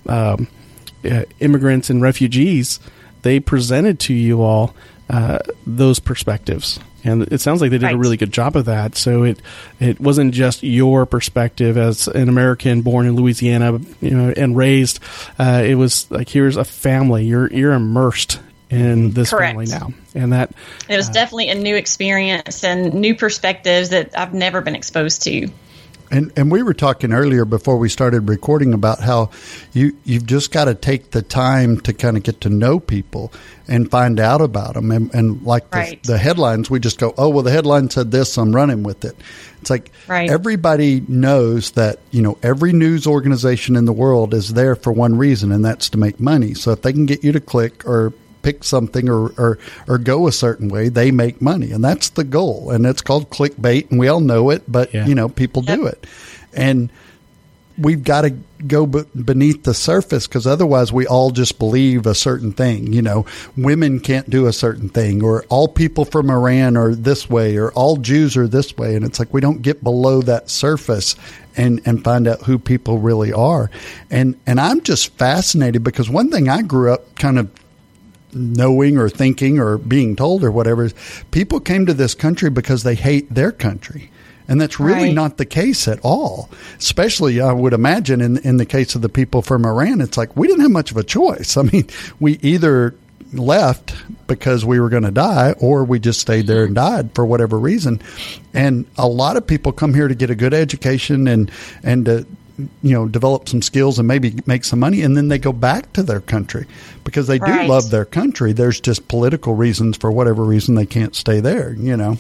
um, 0.08 0.48
uh, 1.04 1.24
immigrants 1.40 1.90
and 1.90 2.02
refugees, 2.02 2.80
they 3.22 3.40
presented 3.40 4.00
to 4.02 4.14
you 4.14 4.42
all 4.42 4.76
uh, 5.10 5.40
those 5.66 6.00
perspectives. 6.00 6.80
And 7.04 7.24
it 7.32 7.42
sounds 7.42 7.62
like 7.62 7.72
they 7.72 7.78
did 7.78 7.86
right. 7.86 7.96
a 7.96 7.98
really 7.98 8.18
good 8.18 8.34
job 8.34 8.56
of 8.56 8.66
that. 8.66 8.96
So 8.96 9.24
it 9.24 9.42
it 9.80 10.00
wasn't 10.00 10.34
just 10.34 10.64
your 10.64 11.06
perspective 11.06 11.78
as 11.78 12.08
an 12.08 12.30
American 12.30 12.82
born 12.82 13.06
in 13.06 13.16
Louisiana, 13.16 13.80
you 14.02 14.12
know, 14.12 14.34
and 14.36 14.56
raised. 14.56 15.00
Uh, 15.38 15.64
it 15.66 15.76
was 15.76 16.10
like 16.12 16.30
here's 16.30 16.58
a 16.58 16.66
family. 16.66 17.26
You're 17.26 17.52
you're 17.52 17.74
immersed 17.74 18.40
in 18.70 19.12
this 19.12 19.32
Correct. 19.32 19.52
family 19.52 19.66
now, 19.66 19.94
and 20.14 20.34
that 20.34 20.52
it 20.88 20.96
was 20.96 21.10
uh, 21.10 21.14
definitely 21.14 21.50
a 21.50 21.56
new 21.56 21.76
experience 21.76 22.64
and 22.64 22.94
new 22.94 23.16
perspectives 23.16 23.90
that 23.90 24.18
I've 24.18 24.34
never 24.34 24.62
been 24.62 24.76
exposed 24.76 25.24
to. 25.24 25.50
And 26.12 26.32
and 26.36 26.52
we 26.52 26.64
were 26.64 26.74
talking 26.74 27.14
earlier 27.14 27.46
before 27.46 27.78
we 27.78 27.90
started 27.90 28.30
recording 28.30 28.74
about 28.74 29.00
how 29.00 29.30
you 29.74 29.96
you've 30.04 30.26
just 30.26 30.52
got 30.52 30.66
to 30.66 30.76
take 30.76 31.12
the 31.12 31.22
time 31.22 31.80
to 31.82 31.94
kind 31.94 32.18
of 32.18 32.24
get 32.24 32.42
to 32.42 32.50
know 32.50 32.80
people 32.80 33.32
and 33.68 33.90
find 33.90 34.20
out 34.20 34.42
about 34.42 34.74
them. 34.74 34.92
And, 34.92 35.14
and 35.14 35.44
like 35.44 35.74
right. 35.74 36.02
the, 36.04 36.14
the, 36.14 36.18
headlines, 36.18 36.70
we 36.70 36.80
just 36.80 37.00
go, 37.00 37.14
oh 37.18 37.30
well, 37.30 37.44
the 37.44 37.52
headline 37.52 37.90
said 37.92 38.10
this, 38.10 38.34
so 38.34 38.42
I'm 38.42 38.56
running 38.56 38.82
with 38.82 39.06
it. 39.06 39.16
It's 39.62 39.70
like 39.70 39.92
right. 40.08 40.30
everybody 40.30 41.02
knows 41.08 41.72
that 41.72 42.00
you 42.12 42.22
know 42.22 42.38
every 42.42 42.74
news 42.74 43.06
organization 43.06 43.76
in 43.76 43.86
the 43.86 43.94
world 43.94 44.34
is 44.34 44.54
there 44.54 44.76
for 44.76 44.92
one 44.92 45.18
reason, 45.18 45.52
and 45.52 45.64
that's 45.64 45.90
to 45.90 45.98
make 45.98 46.20
money. 46.20 46.54
So 46.56 46.72
if 46.72 46.82
they 46.82 46.94
can 46.94 47.06
get 47.06 47.24
you 47.24 47.32
to 47.34 47.40
click 47.40 47.86
or 47.86 48.14
pick 48.42 48.64
something 48.64 49.10
or, 49.10 49.30
or, 49.38 49.60
or 49.88 49.98
go 49.98 50.28
a 50.28 50.32
certain 50.32 50.70
way, 50.70 50.90
they 50.90 51.12
make 51.12 51.42
money. 51.42 51.72
And 51.72 51.84
that's 51.84 52.10
the 52.10 52.24
goal. 52.24 52.72
And 52.72 52.86
it's 52.86 53.02
called 53.02 53.30
clickbait, 53.30 53.92
and 53.92 54.00
we 54.00 54.08
all 54.08 54.20
know 54.20 54.50
it, 54.50 54.64
but, 54.68 54.94
yeah. 54.94 55.06
you 55.06 55.16
know, 55.16 55.30
people 55.30 55.64
yep. 55.64 55.78
do 55.78 55.86
it. 55.86 56.08
And 56.54 56.92
we've 57.80 58.04
got 58.04 58.22
to 58.22 58.32
go 58.68 58.86
b- 58.86 59.04
beneath 59.16 59.64
the 59.64 59.74
surface 59.74 60.28
because 60.28 60.46
otherwise 60.46 60.92
we 60.92 61.08
all 61.08 61.32
just 61.32 61.58
believe 61.60 62.06
a 62.06 62.14
certain 62.14 62.52
thing. 62.52 62.92
You 62.92 63.02
know, 63.02 63.26
women 63.56 64.00
can't 64.00 64.30
do 64.30 64.48
a 64.48 64.54
certain 64.54 64.90
thing, 64.90 65.24
or 65.24 65.46
all 65.50 65.68
people 65.68 66.06
from 66.06 66.30
Iran 66.30 66.76
are 66.76 66.94
this 66.94 67.30
way, 67.30 67.58
or 67.58 67.72
all 67.72 67.98
Jews 67.98 68.36
are 68.36 68.48
this 68.48 68.76
way. 68.78 68.96
And 68.96 69.06
it's 69.06 69.20
like 69.20 69.34
we 69.34 69.42
don't 69.42 69.62
get 69.62 69.84
below 69.84 70.22
that 70.24 70.50
surface 70.50 71.16
and, 71.56 71.82
and 71.86 72.04
find 72.04 72.28
out 72.28 72.42
who 72.44 72.60
people 72.60 73.00
really 73.00 73.34
are. 73.34 73.72
And, 74.10 74.40
and 74.46 74.60
I'm 74.60 74.82
just 74.82 75.18
fascinated 75.18 75.84
because 75.84 76.10
one 76.10 76.30
thing 76.30 76.50
I 76.50 76.62
grew 76.62 76.94
up 76.94 77.16
kind 77.16 77.40
of 77.40 77.50
knowing 78.34 78.98
or 78.98 79.10
thinking 79.10 79.60
or 79.60 79.78
being 79.78 80.16
told 80.16 80.44
or 80.44 80.52
whatever. 80.52 80.90
People 81.32 81.60
came 81.60 81.86
to 81.86 81.94
this 81.94 82.14
country 82.16 82.50
because 82.50 82.84
they 82.84 82.96
hate 82.96 83.34
their 83.34 83.52
country. 83.52 84.12
And 84.48 84.60
that's 84.60 84.80
really 84.80 85.10
Right. 85.10 85.14
not 85.14 85.38
the 85.38 85.46
case 85.46 85.88
at 85.88 86.00
all. 86.02 86.50
Especially, 86.80 87.40
I 87.40 87.52
would 87.54 87.74
imagine, 87.74 88.20
in, 88.20 88.38
in 88.40 88.58
the 88.58 88.66
case 88.66 88.96
of 88.96 89.04
the 89.04 89.10
people 89.10 89.44
from 89.44 89.64
Iran, 89.64 90.02
it's 90.02 90.18
like 90.18 90.36
we 90.36 90.48
didn't 90.48 90.62
have 90.62 90.72
much 90.72 90.90
of 90.90 90.98
a 90.98 91.04
choice. 91.04 91.56
I 91.58 91.62
mean, 91.64 91.88
we 92.20 92.40
either 92.42 92.96
left 93.32 93.94
because 94.26 94.66
we 94.66 94.80
were 94.80 94.90
going 94.90 95.04
to 95.04 95.12
die 95.12 95.54
or 95.60 95.84
we 95.84 96.00
just 96.00 96.20
stayed 96.20 96.48
there 96.48 96.64
and 96.64 96.74
died 96.74 97.12
for 97.14 97.28
whatever 97.28 97.60
reason. 97.60 98.02
And 98.52 98.88
a 98.98 99.08
lot 99.08 99.38
of 99.38 99.46
people 99.46 99.72
come 99.72 99.94
here 99.94 100.08
to 100.08 100.16
get 100.16 100.32
a 100.32 100.36
good 100.36 100.56
education 100.56 101.28
and, 101.28 101.52
and 101.84 102.06
to, 102.06 102.26
you 102.82 102.94
know, 102.94 103.08
develop 103.08 103.48
some 103.48 103.62
skills 103.62 104.00
and 104.00 104.08
maybe 104.08 104.36
make 104.46 104.64
some 104.64 104.80
money. 104.80 105.02
And 105.02 105.16
then 105.16 105.28
they 105.28 105.38
go 105.38 105.54
back 105.54 105.94
to 105.94 106.04
their 106.04 106.22
country 106.22 106.66
because 107.04 107.28
they 107.28 107.40
do 107.40 107.64
love 107.64 107.90
their 107.90 108.06
country. 108.06 108.54
There's 108.54 108.80
just 108.80 109.08
political 109.08 109.54
reasons 109.56 109.98
for 109.98 110.12
whatever 110.12 110.44
reason 110.44 110.76
they 110.76 110.86
can't 110.86 111.16
stay 111.16 111.40
there, 111.40 111.74
you 111.74 111.98
know. 111.98 112.18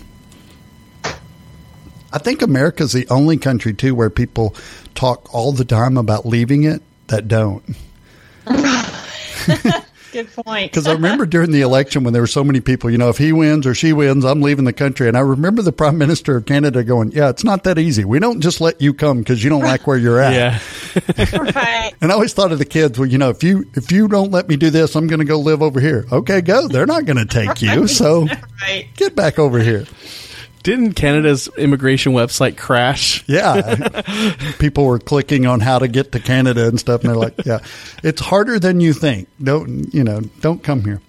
I 2.12 2.18
think 2.18 2.42
America's 2.42 2.92
the 2.92 3.08
only 3.10 3.38
country 3.38 3.74
too 3.74 3.94
where 3.94 4.10
people 4.10 4.56
talk 4.96 5.34
all 5.34 5.52
the 5.52 5.66
time 5.66 5.98
about 5.98 6.26
leaving 6.26 6.64
it 6.64 6.82
that 7.08 7.28
don't. 7.28 7.64
Good 10.12 10.32
point. 10.34 10.72
Because 10.72 10.88
I 10.88 10.94
remember 10.94 11.26
during 11.26 11.52
the 11.52 11.62
election 11.62 12.04
when 12.04 12.14
there 12.14 12.22
were 12.22 12.28
so 12.28 12.44
many 12.44 12.62
people, 12.62 12.90
you 12.90 12.98
know, 12.98 13.10
if 13.10 13.18
he 13.18 13.32
wins 13.32 13.68
or 13.68 13.74
she 13.76 13.94
wins, 13.94 14.26
I'm 14.26 14.42
leaving 14.42 14.66
the 14.66 14.74
country. 14.74 15.08
And 15.08 15.16
I 15.16 15.22
remember 15.22 15.62
the 15.62 15.72
Prime 15.72 15.98
Minister 15.98 16.38
of 16.38 16.46
Canada 16.46 16.84
going, 16.84 17.12
"Yeah, 17.12 17.30
it's 17.30 17.44
not 17.44 17.64
that 17.66 17.78
easy. 17.78 18.04
We 18.06 18.20
don't 18.20 18.42
just 18.42 18.60
let 18.62 18.82
you 18.82 18.94
come 18.94 19.20
because 19.20 19.44
you 19.44 19.50
don't 19.50 19.64
like 19.64 19.86
where 19.88 19.98
you're 19.98 20.20
at." 20.20 20.34
Yeah. 20.34 20.60
right. 21.56 21.94
And 22.02 22.12
I 22.12 22.16
always 22.16 22.34
thought 22.34 22.52
of 22.52 22.58
the 22.60 22.66
kids, 22.66 22.98
well, 22.98 23.08
you 23.08 23.18
know, 23.18 23.30
if 23.30 23.44
you 23.44 23.66
if 23.76 23.92
you 23.92 24.08
don't 24.08 24.32
let 24.32 24.48
me 24.50 24.56
do 24.58 24.70
this, 24.70 24.96
I'm 24.96 25.08
going 25.08 25.20
to 25.20 25.26
go 25.26 25.40
live 25.40 25.62
over 25.62 25.80
here. 25.80 26.06
Okay, 26.12 26.42
go. 26.42 26.68
They're 26.68 26.86
not 26.86 27.06
going 27.06 27.18
to 27.18 27.26
take 27.26 27.62
you, 27.62 27.88
so 27.88 28.28
Right. 28.62 28.88
get 28.96 29.16
back 29.16 29.40
over 29.40 29.60
here. 29.60 29.86
Didn't 30.64 30.94
Canada's 30.94 31.48
immigration 31.58 32.14
website 32.14 32.58
crash? 32.58 33.24
Yeah. 33.28 34.36
People 34.60 34.86
were 34.86 35.00
clicking 35.00 35.46
on 35.46 35.60
how 35.60 35.80
to 35.80 35.88
get 35.88 36.12
to 36.12 36.20
Canada 36.20 36.68
and 36.68 36.80
stuff. 36.80 37.02
And 37.02 37.10
they're 37.10 37.18
like, 37.18 37.46
yeah, 37.46 37.60
it's 38.04 38.22
harder 38.22 38.60
than 38.60 38.82
you 38.82 38.94
think. 38.94 39.28
Don't, 39.42 39.94
you 39.94 40.04
know, 40.04 40.22
don't 40.42 40.62
come 40.62 40.84
here. 40.84 41.02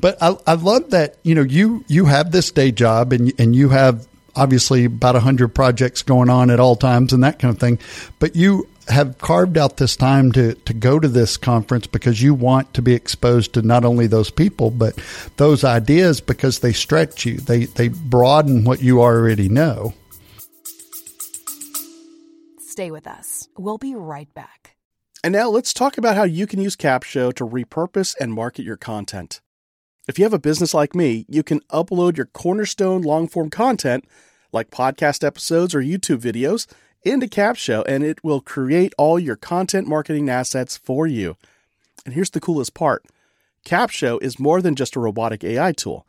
But 0.00 0.20
I, 0.22 0.36
I 0.46 0.54
love 0.54 0.90
that, 0.90 1.16
you 1.22 1.34
know, 1.34 1.42
you, 1.42 1.84
you 1.88 2.06
have 2.06 2.32
this 2.32 2.50
day 2.50 2.72
job 2.72 3.12
and, 3.12 3.32
and 3.38 3.54
you 3.54 3.68
have 3.68 4.06
obviously 4.34 4.84
about 4.84 5.16
a 5.16 5.20
hundred 5.20 5.48
projects 5.48 6.02
going 6.02 6.28
on 6.28 6.50
at 6.50 6.60
all 6.60 6.76
times 6.76 7.12
and 7.12 7.24
that 7.24 7.38
kind 7.38 7.54
of 7.54 7.60
thing. 7.60 7.78
But 8.18 8.36
you 8.36 8.68
have 8.88 9.18
carved 9.18 9.58
out 9.58 9.76
this 9.76 9.96
time 9.96 10.32
to, 10.32 10.54
to 10.54 10.72
go 10.72 10.98
to 10.98 11.08
this 11.08 11.36
conference 11.36 11.86
because 11.86 12.22
you 12.22 12.34
want 12.34 12.72
to 12.74 12.82
be 12.82 12.94
exposed 12.94 13.54
to 13.54 13.62
not 13.62 13.84
only 13.84 14.06
those 14.06 14.30
people, 14.30 14.70
but 14.70 14.98
those 15.36 15.64
ideas 15.64 16.20
because 16.20 16.60
they 16.60 16.72
stretch 16.72 17.26
you. 17.26 17.38
They, 17.38 17.64
they 17.64 17.88
broaden 17.88 18.64
what 18.64 18.82
you 18.82 19.00
already 19.00 19.48
know. 19.48 19.94
Stay 22.60 22.90
with 22.90 23.06
us. 23.06 23.48
We'll 23.56 23.78
be 23.78 23.94
right 23.94 24.32
back. 24.34 24.76
And 25.24 25.32
now 25.32 25.48
let's 25.48 25.72
talk 25.72 25.98
about 25.98 26.14
how 26.14 26.24
you 26.24 26.46
can 26.46 26.60
use 26.60 26.76
CapShow 26.76 27.34
to 27.34 27.46
repurpose 27.46 28.14
and 28.20 28.32
market 28.32 28.64
your 28.64 28.76
content. 28.76 29.40
If 30.06 30.18
you 30.18 30.24
have 30.24 30.34
a 30.34 30.38
business 30.38 30.72
like 30.72 30.94
me, 30.94 31.26
you 31.28 31.42
can 31.42 31.60
upload 31.72 32.16
your 32.16 32.26
cornerstone 32.26 33.02
long 33.02 33.26
form 33.26 33.50
content, 33.50 34.04
like 34.52 34.70
podcast 34.70 35.24
episodes 35.24 35.74
or 35.74 35.80
YouTube 35.80 36.20
videos, 36.20 36.66
into 37.02 37.26
CapShow 37.26 37.84
and 37.86 38.04
it 38.04 38.22
will 38.24 38.40
create 38.40 38.94
all 38.98 39.18
your 39.18 39.36
content 39.36 39.86
marketing 39.86 40.28
assets 40.28 40.76
for 40.76 41.06
you. 41.06 41.36
And 42.04 42.14
here's 42.14 42.30
the 42.30 42.40
coolest 42.40 42.74
part 42.74 43.04
CapShow 43.64 44.22
is 44.22 44.38
more 44.38 44.62
than 44.62 44.76
just 44.76 44.96
a 44.96 45.00
robotic 45.00 45.42
AI 45.44 45.72
tool, 45.72 46.06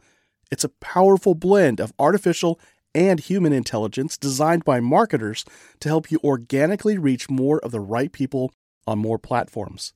it's 0.51 0.63
a 0.63 0.69
powerful 0.69 1.35
blend 1.35 1.79
of 1.79 1.93
artificial 1.99 2.59
and 2.95 3.19
human 3.19 3.53
intelligence 3.53 4.17
designed 4.17 4.65
by 4.65 4.79
marketers 4.79 5.45
to 5.79 5.89
help 5.89 6.09
you 6.11 6.19
organically 6.23 6.97
reach 6.97 7.29
more 7.29 7.59
of 7.59 7.71
the 7.71 7.79
right 7.79 8.11
people 8.11 8.51
on 8.87 8.97
more 8.97 9.19
platforms. 9.19 9.93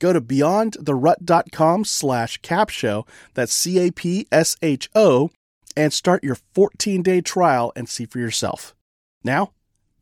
Go 0.00 0.12
to 0.12 0.20
beyondtherut.com 0.20 1.84
slash 1.84 2.40
capshow, 2.42 3.06
that's 3.32 3.54
C-A-P-S-H-O, 3.54 5.30
and 5.76 5.92
start 5.92 6.24
your 6.24 6.36
14-day 6.54 7.20
trial 7.20 7.72
and 7.74 7.88
see 7.88 8.04
for 8.04 8.18
yourself. 8.18 8.74
Now, 9.22 9.52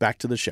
back 0.03 0.19
to 0.19 0.27
the 0.27 0.37
show. 0.37 0.51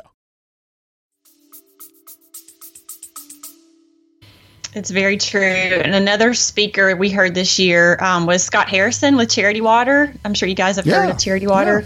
It's 4.72 4.92
very 4.92 5.16
true. 5.16 5.40
And 5.40 5.92
another 5.92 6.34
speaker 6.34 6.94
we 6.94 7.10
heard 7.10 7.34
this 7.34 7.58
year 7.58 7.98
um, 8.00 8.26
was 8.26 8.44
Scott 8.44 8.68
Harrison 8.68 9.16
with 9.16 9.28
Charity 9.28 9.60
Water. 9.60 10.14
I'm 10.24 10.34
sure 10.34 10.48
you 10.48 10.54
guys 10.54 10.76
have 10.76 10.84
heard 10.84 11.10
of 11.10 11.18
Charity 11.18 11.48
Water. 11.48 11.84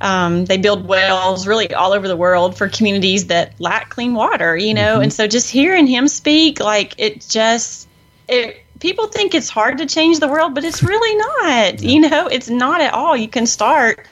Um, 0.00 0.46
they 0.46 0.58
build 0.58 0.88
wells 0.88 1.46
really 1.46 1.72
all 1.72 1.92
over 1.92 2.08
the 2.08 2.16
world 2.16 2.58
for 2.58 2.68
communities 2.68 3.28
that 3.28 3.54
lack 3.60 3.90
clean 3.90 4.14
water, 4.14 4.56
you 4.56 4.74
know? 4.74 5.00
And 5.00 5.12
so 5.12 5.28
just 5.28 5.48
hearing 5.48 5.86
him 5.86 6.08
speak, 6.08 6.58
like 6.58 6.96
it 6.98 7.24
just, 7.28 7.88
it, 8.28 8.64
people 8.80 9.06
think 9.06 9.36
it's 9.36 9.48
hard 9.48 9.78
to 9.78 9.86
change 9.86 10.18
the 10.18 10.26
world, 10.26 10.56
but 10.56 10.64
it's 10.64 10.82
really 10.82 11.14
not, 11.14 11.80
you 11.80 12.00
know? 12.00 12.26
It's 12.26 12.50
not 12.50 12.80
at 12.80 12.92
all. 12.92 13.16
You 13.16 13.28
can 13.28 13.46
start 13.46 14.08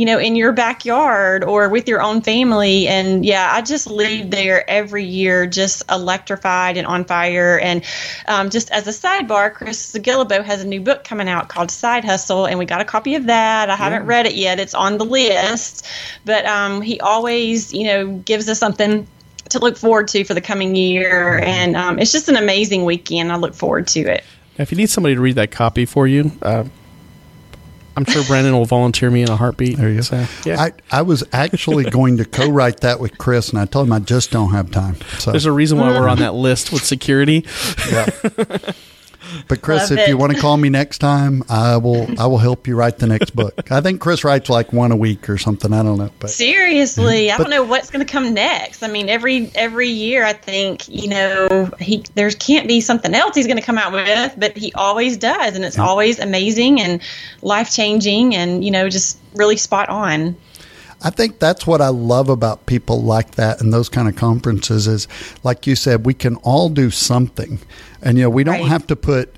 you 0.00 0.06
know, 0.06 0.18
in 0.18 0.34
your 0.34 0.50
backyard 0.50 1.44
or 1.44 1.68
with 1.68 1.86
your 1.86 2.00
own 2.00 2.22
family. 2.22 2.88
And 2.88 3.22
yeah, 3.22 3.50
I 3.52 3.60
just 3.60 3.86
leave 3.86 4.30
there 4.30 4.68
every 4.68 5.04
year 5.04 5.46
just 5.46 5.82
electrified 5.90 6.78
and 6.78 6.86
on 6.86 7.04
fire. 7.04 7.58
And 7.58 7.84
um, 8.26 8.48
just 8.48 8.70
as 8.70 8.88
a 8.88 8.92
sidebar, 8.92 9.52
Chris 9.52 9.92
Guillebeau 9.92 10.42
has 10.42 10.62
a 10.62 10.66
new 10.66 10.80
book 10.80 11.04
coming 11.04 11.28
out 11.28 11.50
called 11.50 11.70
Side 11.70 12.06
Hustle, 12.06 12.46
and 12.46 12.58
we 12.58 12.64
got 12.64 12.80
a 12.80 12.84
copy 12.86 13.14
of 13.14 13.26
that. 13.26 13.68
I 13.68 13.76
haven't 13.76 14.06
read 14.06 14.24
it 14.24 14.36
yet, 14.36 14.58
it's 14.58 14.72
on 14.72 14.96
the 14.96 15.04
list. 15.04 15.86
But 16.24 16.46
um, 16.46 16.80
he 16.80 16.98
always, 17.00 17.74
you 17.74 17.84
know, 17.84 18.06
gives 18.20 18.48
us 18.48 18.58
something 18.58 19.06
to 19.50 19.58
look 19.58 19.76
forward 19.76 20.08
to 20.08 20.24
for 20.24 20.32
the 20.32 20.40
coming 20.40 20.74
year. 20.76 21.40
And 21.40 21.76
um, 21.76 21.98
it's 21.98 22.12
just 22.12 22.30
an 22.30 22.36
amazing 22.36 22.86
weekend. 22.86 23.30
I 23.30 23.36
look 23.36 23.52
forward 23.52 23.86
to 23.88 24.00
it. 24.00 24.24
If 24.56 24.72
you 24.72 24.78
need 24.78 24.88
somebody 24.88 25.14
to 25.14 25.20
read 25.20 25.34
that 25.34 25.50
copy 25.50 25.84
for 25.84 26.06
you, 26.06 26.32
uh, 26.40 26.64
I'm 28.00 28.06
sure 28.06 28.24
Brandon 28.24 28.54
will 28.54 28.64
volunteer 28.64 29.10
me 29.10 29.20
in 29.20 29.28
a 29.28 29.36
heartbeat. 29.36 29.76
There 29.76 29.90
you 29.90 29.96
go. 29.96 30.00
So, 30.00 30.26
yeah. 30.46 30.58
I, 30.58 30.72
I 30.90 31.02
was 31.02 31.22
actually 31.34 31.84
going 31.90 32.16
to 32.16 32.24
co-write 32.24 32.80
that 32.80 32.98
with 32.98 33.18
Chris, 33.18 33.50
and 33.50 33.58
I 33.58 33.66
told 33.66 33.88
him 33.88 33.92
I 33.92 33.98
just 33.98 34.30
don't 34.30 34.52
have 34.52 34.70
time. 34.70 34.96
So, 35.18 35.32
There's 35.32 35.44
a 35.44 35.52
reason 35.52 35.78
why 35.78 35.90
we're 35.90 36.08
on 36.08 36.18
that 36.20 36.32
list 36.32 36.72
with 36.72 36.82
security. 36.82 37.44
yeah. 37.90 38.08
But 39.48 39.62
Chris, 39.62 39.90
Love 39.90 39.98
if 39.98 40.08
you 40.08 40.16
want 40.16 40.34
to 40.34 40.40
call 40.40 40.56
me 40.56 40.68
next 40.68 40.98
time, 40.98 41.42
I 41.48 41.76
will. 41.76 42.06
I 42.20 42.26
will 42.26 42.38
help 42.38 42.66
you 42.66 42.76
write 42.76 42.98
the 42.98 43.06
next 43.06 43.34
book. 43.34 43.70
I 43.70 43.80
think 43.80 44.00
Chris 44.00 44.24
writes 44.24 44.48
like 44.48 44.72
one 44.72 44.92
a 44.92 44.96
week 44.96 45.28
or 45.28 45.38
something. 45.38 45.72
I 45.72 45.82
don't 45.82 45.98
know, 45.98 46.10
but 46.18 46.30
Seriously, 46.30 47.30
I 47.30 47.36
But- 47.36 47.44
don't 47.44 47.50
know 47.50 47.64
what's 47.64 47.90
going 47.90 48.04
to 48.04 48.10
come 48.10 48.34
next. 48.34 48.82
I 48.82 48.88
mean, 48.88 49.08
every 49.08 49.50
every 49.54 49.88
year, 49.88 50.24
I 50.24 50.32
think 50.32 50.88
you 50.88 51.08
know 51.08 51.70
he 51.80 52.04
there 52.14 52.30
can't 52.30 52.68
be 52.68 52.80
something 52.80 53.14
else 53.14 53.34
he's 53.34 53.46
going 53.46 53.58
to 53.58 53.62
come 53.62 53.78
out 53.78 53.92
with, 53.92 54.34
but 54.38 54.56
he 54.56 54.72
always 54.74 55.16
does, 55.16 55.56
and 55.56 55.64
it's 55.64 55.78
always 55.78 56.18
amazing 56.18 56.80
and 56.80 57.00
life 57.42 57.72
changing, 57.72 58.34
and 58.34 58.64
you 58.64 58.70
know 58.70 58.88
just 58.88 59.18
really 59.34 59.56
spot 59.56 59.88
on. 59.88 60.36
I 61.02 61.10
think 61.10 61.38
that's 61.38 61.66
what 61.66 61.80
I 61.80 61.88
love 61.88 62.28
about 62.28 62.66
people 62.66 63.02
like 63.02 63.32
that 63.32 63.60
and 63.60 63.72
those 63.72 63.88
kind 63.88 64.08
of 64.08 64.16
conferences 64.16 64.86
is, 64.86 65.08
like 65.42 65.66
you 65.66 65.74
said, 65.74 66.04
we 66.04 66.14
can 66.14 66.36
all 66.36 66.68
do 66.68 66.90
something, 66.90 67.58
and 68.02 68.18
you 68.18 68.24
know 68.24 68.30
we 68.30 68.44
don't 68.44 68.60
Right. 68.60 68.68
have 68.68 68.86
to 68.88 68.96
put 68.96 69.34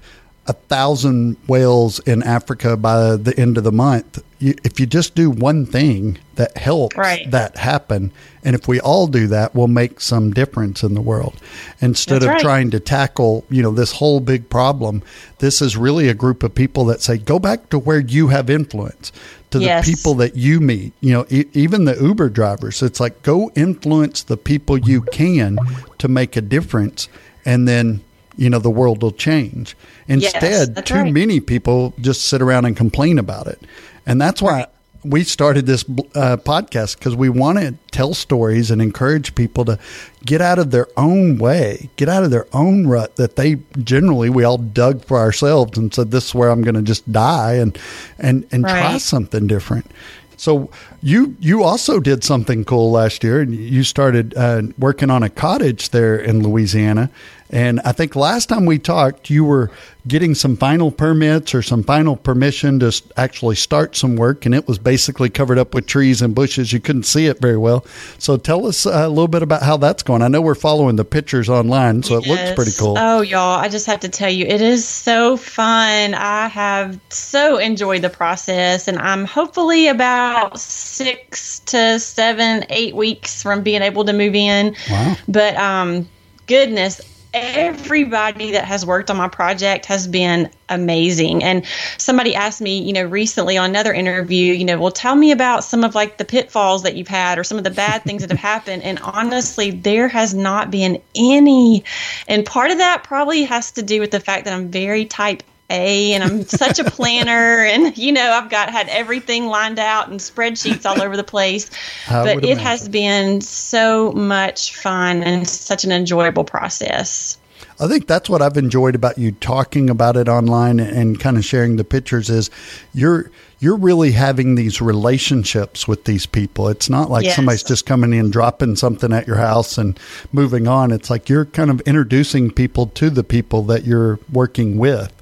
a 0.49 0.53
thousand 0.55 1.37
whales 1.47 2.01
in 2.01 2.23
Africa 2.25 2.77
by 2.77 3.15
the 3.17 3.39
end 3.39 3.59
of 3.59 3.65
the 3.65 3.71
month. 3.73 4.19
You, 4.43 4.55
if 4.65 4.81
you 4.81 4.87
just 4.87 5.15
do 5.15 5.31
one 5.31 5.65
thing 5.67 6.19
that 6.35 6.57
helps 6.57 6.97
Right. 6.97 7.31
that 7.31 7.57
happen, 7.59 8.11
and 8.45 8.57
if 8.57 8.67
we 8.67 8.81
all 8.81 9.07
do 9.07 9.27
that, 9.29 9.55
we'll 9.55 9.69
make 9.69 10.01
some 10.01 10.33
difference 10.33 10.83
in 10.83 10.95
the 10.95 11.01
world. 11.01 11.35
Instead 11.81 12.17
That's 12.17 12.25
of 12.25 12.31
right. 12.31 12.41
trying 12.41 12.71
to 12.73 12.81
tackle, 12.81 13.45
you 13.51 13.63
know, 13.63 13.71
this 13.71 13.93
whole 13.93 14.19
big 14.21 14.49
problem, 14.51 15.03
this 15.39 15.63
is 15.63 15.77
really 15.77 16.09
a 16.09 16.15
group 16.15 16.43
of 16.43 16.55
people 16.55 16.85
that 16.87 17.01
say, 17.03 17.19
go 17.19 17.39
back 17.39 17.69
to 17.71 17.79
where 17.79 18.01
you 18.01 18.29
have 18.29 18.51
influence, 18.51 19.13
to 19.53 19.61
Yes. 19.61 19.87
the 19.87 19.93
people 19.95 20.15
that 20.15 20.35
you 20.35 20.59
meet. 20.61 20.93
You 21.01 21.13
know, 21.13 21.27
e- 21.31 21.45
even 21.53 21.85
the 21.85 21.97
Uber 22.03 22.29
drivers. 22.31 22.83
It's 22.83 22.99
like 22.99 23.23
go 23.23 23.51
influence 23.55 24.23
the 24.25 24.37
people 24.37 24.77
you 24.79 25.03
can 25.03 25.57
to 25.99 26.09
make 26.09 26.37
a 26.37 26.41
difference, 26.41 27.09
and 27.45 27.69
then 27.69 28.01
you 28.37 28.49
know 28.51 28.59
the 28.59 28.71
world 28.71 29.03
will 29.03 29.13
change. 29.13 29.77
Instead, 30.09 30.75
that's 30.75 30.89
too 30.89 30.95
right. 30.95 31.13
many 31.13 31.39
people 31.39 31.93
just 32.01 32.23
sit 32.25 32.41
around 32.43 32.65
and 32.65 32.77
complain 32.77 33.19
about 33.19 33.47
it, 33.47 33.61
and 34.07 34.21
that's 34.21 34.43
why. 34.43 34.67
We 35.05 35.25
started 35.25 35.67
this 35.67 35.83
uh, 36.15 36.37
podcast 36.37 36.97
because 36.97 37.17
we 37.17 37.29
want 37.29 37.59
to 37.59 37.75
tell 37.91 38.15
stories 38.15 38.71
and 38.71 38.81
encourage 38.81 39.35
people 39.35 39.65
to 39.65 39.77
get 40.25 40.41
out 40.41 40.61
of 40.61 40.71
their 40.71 40.87
own 40.97 41.39
way, 41.39 41.91
get 41.97 42.09
out 42.09 42.23
of 42.23 42.31
their 42.31 42.47
own 42.53 42.87
rut 42.87 43.17
that 43.17 43.35
they 43.35 43.57
generally 43.83 44.31
we 44.31 44.45
all 44.45 44.59
dug 44.59 45.05
for 45.05 45.19
ourselves 45.19 45.77
and 45.77 45.93
said 45.93 46.13
this 46.13 46.29
is 46.29 46.35
where 46.37 46.51
I'm 46.51 46.63
going 46.63 46.77
to 46.77 46.83
just 46.83 47.11
die 47.11 47.55
and 47.55 47.77
and 48.17 48.47
and 48.53 48.63
try 48.63 48.97
something 48.99 49.49
different. 49.49 49.91
So 50.37 50.71
you 51.03 51.37
you 51.41 51.65
also 51.65 51.99
did 51.99 52.23
something 52.25 52.65
cool 52.65 52.93
last 52.93 53.25
year, 53.25 53.41
and 53.41 53.55
you 53.55 53.83
started 53.85 54.35
uh, 54.37 54.63
working 54.79 55.11
on 55.11 55.23
a 55.25 55.29
cottage 55.29 55.91
there 55.91 56.17
in 56.17 56.43
Louisiana, 56.43 57.11
And 57.53 57.81
I 57.85 57.93
think 57.93 58.17
last 58.17 58.49
time 58.49 58.65
we 58.65 58.79
talked, 58.79 59.29
you 59.29 59.45
were 59.45 59.71
getting 60.07 60.35
some 60.35 60.57
final 60.57 60.91
permits 60.91 61.55
or 61.55 61.63
some 61.63 61.83
final 61.83 62.17
permission 62.17 62.81
to 62.81 63.03
actually 63.17 63.55
start 63.55 63.95
some 63.95 64.17
work, 64.17 64.45
and 64.45 64.55
it 64.55 64.67
was 64.67 64.79
basically 64.79 65.31
covered 65.31 65.59
up 65.59 65.75
with 65.75 65.87
trees 65.87 66.21
and 66.23 66.35
bushes. 66.35 66.73
You 66.73 66.81
couldn't 66.81 67.05
see 67.05 67.27
it 67.27 67.41
very 67.41 67.57
well. 67.57 67.87
So 68.19 68.37
tell 68.37 68.67
us 68.67 68.85
uh, 68.85 68.91
a 68.91 69.09
little 69.09 69.29
bit 69.29 69.43
about 69.43 69.63
how 69.63 69.77
that's 69.77 70.03
going. 70.03 70.23
I 70.23 70.29
know 70.29 70.41
we're 70.41 70.55
following 70.55 70.97
the 70.97 71.05
pictures 71.05 71.49
online, 71.49 72.03
so 72.03 72.17
it 72.17 72.27
looks 72.27 72.53
pretty 72.55 72.73
cool. 72.79 72.97
Oh, 72.99 73.21
y'all, 73.21 73.61
I 73.61 73.69
just 73.69 73.87
have 73.87 74.01
to 74.01 74.09
tell 74.09 74.31
you, 74.31 74.45
it 74.47 74.61
is 74.61 74.87
so 74.87 75.37
fun. 75.37 76.15
I 76.15 76.49
have 76.49 76.99
so 77.11 77.59
enjoyed 77.59 78.03
the 78.03 78.11
process, 78.11 78.89
and 78.89 78.99
I'm 78.99 79.25
hopefully 79.25 79.87
about 79.87 80.59
six 80.59 81.61
to 81.61 82.01
seven, 82.01 82.65
eight 82.71 82.97
weeks 82.97 83.43
from 83.43 83.63
being 83.63 83.83
able 83.83 84.05
to 84.05 84.13
move 84.13 84.35
in. 84.35 84.75
Wow. 84.91 85.17
But 85.29 85.57
um, 85.57 86.09
goodness, 86.47 87.01
everybody 87.35 88.53
that 88.53 88.65
has 88.65 88.85
worked 88.85 89.11
on 89.11 89.17
my 89.17 89.29
project 89.29 89.87
has 89.87 90.07
been 90.07 90.51
amazing. 90.69 91.43
And 91.43 91.65
somebody 91.99 92.35
asked 92.35 92.61
me, 92.61 92.83
you 92.83 92.93
know, 92.93 93.05
recently 93.05 93.57
on 93.57 93.71
another 93.71 93.93
interview, 93.93 94.55
you 94.55 94.65
know, 94.65 94.79
well, 94.79 94.91
tell 94.91 95.15
me 95.15 95.33
about 95.33 95.65
some 95.65 95.85
of 95.85 95.95
like 95.95 96.19
the 96.19 96.25
pitfalls 96.25 96.83
that 96.83 96.97
you've 96.97 97.09
had 97.09 97.39
or 97.39 97.45
some 97.45 97.59
of 97.59 97.65
the 97.65 97.71
bad 97.71 98.03
things 98.05 98.23
that 98.23 98.31
have 98.31 98.39
happened. 98.53 98.83
And 98.83 98.99
honestly, 99.01 99.71
there 99.71 100.09
has 100.09 100.35
not 100.35 100.71
been 100.71 101.01
any. 101.15 101.85
And 102.29 102.45
part 102.45 102.71
of 102.71 102.79
that 102.79 103.05
probably 103.05 103.45
has 103.45 103.73
to 103.73 103.83
do 103.83 104.01
with 104.01 104.11
the 104.11 104.21
fact 104.21 104.45
that 104.45 104.55
I'm 104.55 104.71
very 104.71 105.05
type 105.05 105.43
a 105.73 106.13
and 106.13 106.23
I'm 106.23 106.45
such 106.47 106.79
a 106.79 106.85
planner 106.85 107.65
and 107.65 107.97
you 107.97 108.13
know 108.13 108.31
I've 108.33 108.51
got 108.51 108.71
had 108.71 108.89
everything 108.89 109.47
lined 109.47 109.79
out 109.79 110.09
and 110.09 110.21
spreadsheets 110.21 110.87
all 110.87 111.03
over 111.03 111.17
the 111.17 111.25
place 111.25 111.71
I 112.09 112.23
but 112.23 112.45
it 112.45 112.59
has 112.59 112.89
been 112.89 113.41
so 113.41 114.13
much 114.13 114.77
fun 114.77 115.23
and 115.23 115.49
such 115.49 115.85
an 115.85 115.93
enjoyable 115.93 116.45
process 116.45 117.39
I 117.81 117.89
think 117.89 118.07
that's 118.07 118.29
what 118.29 118.43
I've 118.43 118.57
enjoyed 118.57 118.95
about 118.95 119.19
you 119.19 119.33
talking 119.33 119.91
about 119.91 120.17
it 120.17 120.29
online 120.29 120.79
and 120.79 121.19
kind 121.19 121.37
of 121.37 121.45
sharing 121.45 121.77
the 121.77 121.85
pictures 121.85 122.31
is 122.31 122.51
you're 122.95 123.31
you're 123.59 123.77
really 123.77 124.11
having 124.11 124.57
these 124.57 124.81
relationships 124.81 125.87
with 125.87 126.05
these 126.05 126.27
people. 126.27 126.69
It's 126.69 126.91
not 126.91 127.11
like 127.11 127.25
Yes. 127.25 127.37
somebody's 127.37 127.63
just 127.63 127.87
coming 127.87 128.13
in 128.13 128.31
dropping 128.31 128.75
something 128.75 129.13
at 129.13 129.29
your 129.29 129.37
house 129.37 129.79
and 129.79 129.99
moving 130.33 130.67
on. 130.67 130.91
It's 130.91 131.11
like 131.11 131.29
you're 131.29 131.45
kind 131.45 131.71
of 131.71 131.81
introducing 131.83 132.51
people 132.51 132.87
to 132.89 133.09
the 133.09 133.23
people 133.23 133.63
that 133.65 133.85
you're 133.85 134.19
working 134.33 134.79
with. 134.79 135.13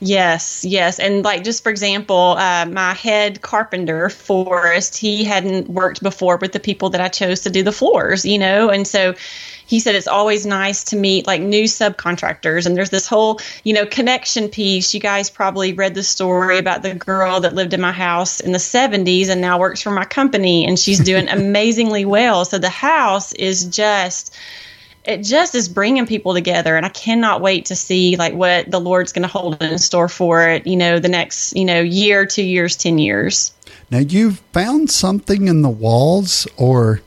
Yes, 0.00 0.64
yes. 0.64 1.00
And 1.00 1.24
like 1.24 1.42
just 1.42 1.64
for 1.64 1.70
example, 1.70 2.36
uh, 2.38 2.66
my 2.66 2.94
head 2.94 3.42
carpenter, 3.42 4.08
Forrest, 4.08 4.96
he 4.96 5.24
hadn't 5.24 5.68
worked 5.68 6.02
before 6.02 6.36
with 6.36 6.52
the 6.52 6.60
people 6.60 6.90
that 6.90 7.00
I 7.00 7.08
chose 7.08 7.40
to 7.40 7.50
do 7.50 7.64
the 7.64 7.72
floors, 7.72 8.24
you 8.24 8.38
know, 8.38 8.70
and 8.70 8.86
so 8.86 9.14
he 9.66 9.80
said 9.80 9.96
it's 9.96 10.06
always 10.06 10.46
nice 10.46 10.84
to 10.84 10.96
meet 10.96 11.26
like 11.26 11.42
new 11.42 11.64
subcontractors. 11.64 12.64
And 12.64 12.76
there's 12.76 12.90
this 12.90 13.08
whole 13.08 13.40
you 13.64 13.74
know 13.74 13.86
connection 13.86 14.48
piece. 14.48 14.94
You 14.94 15.00
guys 15.00 15.30
probably 15.30 15.72
read 15.72 15.94
the 15.94 16.04
story 16.04 16.58
about 16.58 16.82
the 16.82 16.94
girl 16.94 17.40
that 17.40 17.54
lived 17.56 17.74
in 17.74 17.80
my 17.80 17.92
house 17.92 18.38
in 18.38 18.52
the 18.52 18.58
70s 18.58 19.28
and 19.28 19.40
now 19.40 19.58
works 19.58 19.82
for 19.82 19.90
my 19.90 20.04
company 20.04 20.64
and 20.64 20.78
she's 20.78 21.00
doing 21.00 21.28
amazingly 21.28 22.04
well. 22.04 22.44
So 22.44 22.58
the 22.58 22.70
house 22.70 23.32
is 23.32 23.64
just 23.64 24.32
it 25.08 25.22
just 25.22 25.54
is 25.54 25.68
bringing 25.68 26.06
people 26.06 26.34
together 26.34 26.76
and 26.76 26.86
i 26.86 26.90
cannot 26.90 27.40
wait 27.40 27.64
to 27.64 27.74
see 27.74 28.16
like 28.16 28.34
what 28.34 28.70
the 28.70 28.80
lord's 28.80 29.12
going 29.12 29.22
to 29.22 29.28
hold 29.28 29.60
in 29.62 29.78
store 29.78 30.08
for 30.08 30.48
it 30.48 30.66
you 30.66 30.76
know 30.76 30.98
the 30.98 31.08
next 31.08 31.56
you 31.56 31.64
know 31.64 31.80
year 31.80 32.24
two 32.26 32.44
years 32.44 32.76
ten 32.76 32.98
years 32.98 33.52
Now 33.90 33.98
you've 33.98 34.38
found 34.52 34.90
something 34.90 35.48
in 35.48 35.62
the 35.62 35.70
walls 35.70 36.46
or 36.56 37.00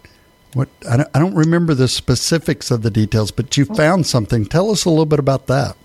what 0.53 0.69
I 0.89 0.97
don't, 0.97 1.09
I 1.13 1.19
don't 1.19 1.35
remember 1.35 1.73
the 1.73 1.87
specifics 1.87 2.71
of 2.71 2.81
the 2.81 2.91
details, 2.91 3.31
but 3.31 3.55
you 3.57 3.65
found 3.65 4.05
something. 4.05 4.45
Tell 4.45 4.71
us 4.71 4.85
a 4.85 4.89
little 4.89 5.05
bit 5.05 5.19
about 5.19 5.47
that. 5.47 5.77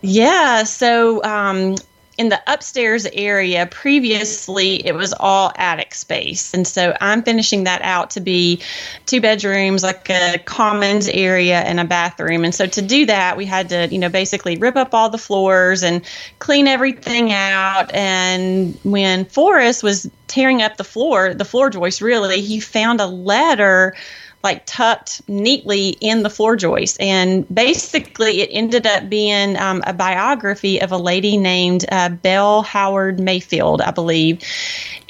Yeah. 0.00 0.64
So 0.64 1.22
um, 1.24 1.76
in 2.18 2.28
the 2.30 2.42
upstairs 2.48 3.06
area, 3.12 3.64
previously 3.66 4.84
it 4.84 4.94
was 4.94 5.14
all 5.20 5.52
attic 5.56 5.94
space. 5.94 6.52
And 6.52 6.66
so 6.66 6.96
I'm 7.00 7.22
finishing 7.22 7.62
that 7.64 7.80
out 7.82 8.10
to 8.10 8.20
be 8.20 8.60
two 9.06 9.20
bedrooms, 9.20 9.84
like 9.84 10.10
a 10.10 10.38
commons 10.44 11.08
area 11.08 11.60
and 11.60 11.78
a 11.78 11.84
bathroom. 11.84 12.44
And 12.44 12.52
so 12.52 12.66
to 12.66 12.82
do 12.82 13.06
that, 13.06 13.36
we 13.36 13.46
had 13.46 13.68
to, 13.68 13.86
you 13.86 13.98
know, 13.98 14.08
basically 14.08 14.56
rip 14.56 14.74
up 14.74 14.92
all 14.92 15.08
the 15.08 15.16
floors 15.16 15.84
and 15.84 16.04
clean 16.40 16.66
everything 16.66 17.32
out. 17.32 17.94
And 17.94 18.76
when 18.82 19.24
Forrest 19.24 19.84
was 19.84 20.10
tearing 20.26 20.60
up 20.60 20.76
the 20.76 20.84
floor, 20.84 21.34
the 21.34 21.44
floor 21.44 21.70
joist 21.70 22.00
really, 22.00 22.40
he 22.40 22.58
found 22.58 23.00
a 23.00 23.06
letter 23.06 23.94
like 24.42 24.64
tucked 24.66 25.26
neatly 25.28 25.96
in 26.00 26.22
the 26.22 26.30
floor 26.30 26.56
joist. 26.56 27.00
And 27.00 27.46
basically, 27.52 28.40
it 28.42 28.50
ended 28.52 28.86
up 28.86 29.08
being 29.08 29.56
um, 29.56 29.82
a 29.86 29.92
biography 29.92 30.80
of 30.80 30.92
a 30.92 30.98
lady 30.98 31.36
named 31.36 31.84
uh, 31.90 32.08
Belle 32.10 32.62
Howard 32.62 33.20
Mayfield, 33.20 33.80
I 33.80 33.90
believe. 33.90 34.42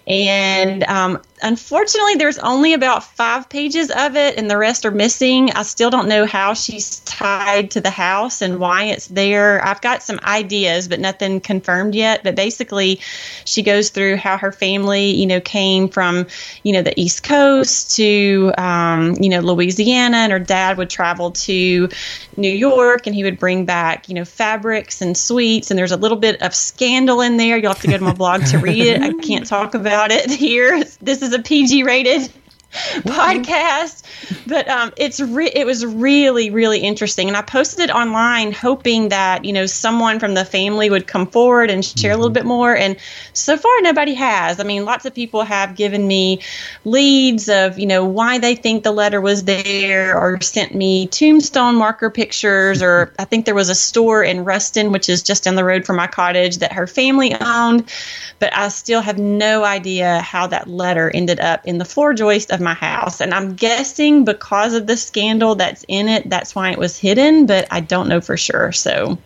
And 0.07 0.83
um, 0.85 1.21
unfortunately, 1.43 2.17
there's 2.17 2.39
only 2.39 2.73
about 2.73 3.05
five 3.05 3.49
pages 3.49 3.91
of 3.91 4.17
it, 4.17 4.37
and 4.37 4.51
the 4.51 4.57
rest 4.57 4.85
are 4.85 4.91
missing. 4.91 5.51
I 5.53 5.63
still 5.63 5.91
don't 5.91 6.09
know 6.09 6.27
how 6.27 6.55
she's 6.55 7.01
tied 7.01 7.73
to 7.73 7.81
the 7.81 7.91
house 7.91 8.43
and 8.43 8.59
why 8.59 8.85
it's 8.85 9.09
there. 9.09 9.65
I've 9.65 9.81
got 9.81 10.03
some 10.03 10.21
ideas, 10.23 10.89
but 10.89 11.01
nothing 11.01 11.41
confirmed 11.41 11.95
yet. 11.95 12.23
But 12.23 12.35
basically, 12.35 13.01
she 13.45 13.63
goes 13.63 13.91
through 13.91 14.17
how 14.17 14.39
her 14.39 14.53
family, 14.53 15.11
you 15.11 15.27
know, 15.27 15.41
came 15.41 15.89
from, 15.89 16.27
you 16.63 16.73
know, 16.73 16.83
the 16.83 16.99
East 17.01 17.23
Coast 17.23 17.97
to, 17.97 18.53
um, 18.59 19.15
you 19.21 19.29
know, 19.29 19.41
Louisiana, 19.41 20.19
and 20.19 20.33
her 20.33 20.39
dad 20.39 20.79
would 20.79 20.91
travel 20.91 21.33
to 21.33 21.89
New 22.37 22.53
York, 22.53 23.07
and 23.07 23.15
he 23.15 23.25
would 23.25 23.39
bring 23.39 23.65
back, 23.65 24.09
you 24.09 24.15
know, 24.15 24.25
fabrics 24.25 25.01
and 25.01 25.17
sweets. 25.17 25.71
And 25.71 25.79
there's 25.79 25.93
a 25.93 25.97
little 25.97 26.19
bit 26.19 26.43
of 26.43 26.55
scandal 26.55 27.21
in 27.21 27.37
there. 27.37 27.57
You'll 27.57 27.73
have 27.73 27.83
to 27.83 27.89
go 27.89 27.97
to 27.97 28.05
my 28.05 28.15
blog 28.15 28.45
to 28.47 28.59
read 28.59 28.87
it. 28.87 29.03
I 29.03 29.13
can't 29.15 29.47
talk 29.47 29.75
about 29.75 30.11
it 30.11 30.31
here. 30.39 30.85
This 31.01 31.23
is 31.23 31.28
a 31.33 31.43
PG 31.43 31.83
rated 31.85 32.31
podcast 32.71 34.05
but 34.49 34.69
um, 34.69 34.93
it's 34.97 35.21
re- 35.21 35.51
it 35.55 35.67
was 35.67 35.85
really 35.85 36.51
really 36.51 36.81
interesting. 36.81 37.29
And 37.29 37.37
i 37.37 37.43
posted 37.43 37.81
it 37.81 37.91
online 37.93 38.53
hoping 38.53 39.11
that 39.11 39.45
you 39.45 39.53
know 39.53 39.67
someone 39.67 40.19
from 40.19 40.35
the 40.35 40.45
family 40.45 40.91
would 40.91 41.07
come 41.07 41.27
forward 41.27 41.71
and 41.71 41.85
share 41.85 42.13
a 42.13 42.17
little 42.17 42.31
bit 42.31 42.47
more. 42.47 42.75
And 42.75 42.97
so 43.33 43.57
far 43.57 43.71
nobody 43.83 44.15
has. 44.15 44.59
I 44.59 44.65
mean 44.65 44.85
lots 44.85 45.05
of 45.05 45.15
people 45.15 45.43
have 45.43 45.77
given 45.77 46.07
me 46.07 46.41
leads 46.85 47.49
of 47.49 47.79
you 47.79 47.87
know 47.87 48.05
why 48.05 48.39
they 48.39 48.55
think 48.55 48.85
the 48.85 48.93
letter 48.93 49.21
was 49.21 49.45
there 49.45 50.17
or 50.19 50.41
sent 50.41 50.75
me 50.75 51.07
tombstone 51.07 51.77
marker 51.77 52.11
pictures 52.11 52.83
or 52.83 53.13
i 53.19 53.25
think 53.25 53.45
there 53.45 53.55
was 53.55 53.69
a 53.69 53.75
store 53.75 54.23
in 54.23 54.45
ruston 54.45 54.93
which 54.93 55.09
is 55.09 55.23
just 55.23 55.45
down 55.45 55.55
the 55.55 55.65
road 55.65 55.85
from 55.85 55.97
my 55.97 56.07
cottage 56.07 56.59
that 56.59 56.73
her 56.73 56.87
family 56.87 57.35
owned. 57.35 57.91
But 58.39 58.57
i 58.57 58.69
still 58.69 59.01
have 59.01 59.19
no 59.19 59.65
idea 59.65 60.21
how 60.21 60.47
that 60.49 60.69
letter 60.69 61.11
ended 61.13 61.41
up 61.41 61.67
in 61.67 61.79
the 61.79 61.85
floor 61.85 62.15
joist 62.15 62.51
of 62.51 62.58
my 62.61 62.75
house 62.75 63.21
and 63.21 63.33
i'm 63.35 63.55
guessing 63.55 64.25
because 64.25 64.75
of 64.75 64.87
the 64.87 64.97
scandal 64.97 65.55
that's 65.55 65.85
in 65.89 66.09
it 66.09 66.29
that's 66.31 66.55
why 66.55 66.71
it 66.71 66.79
was 66.79 66.97
hidden 66.99 67.47
but 67.47 67.67
i 67.71 67.81
don't 67.81 68.09
know 68.09 68.21
for 68.21 68.37
sure 68.37 68.73
so 68.73 69.17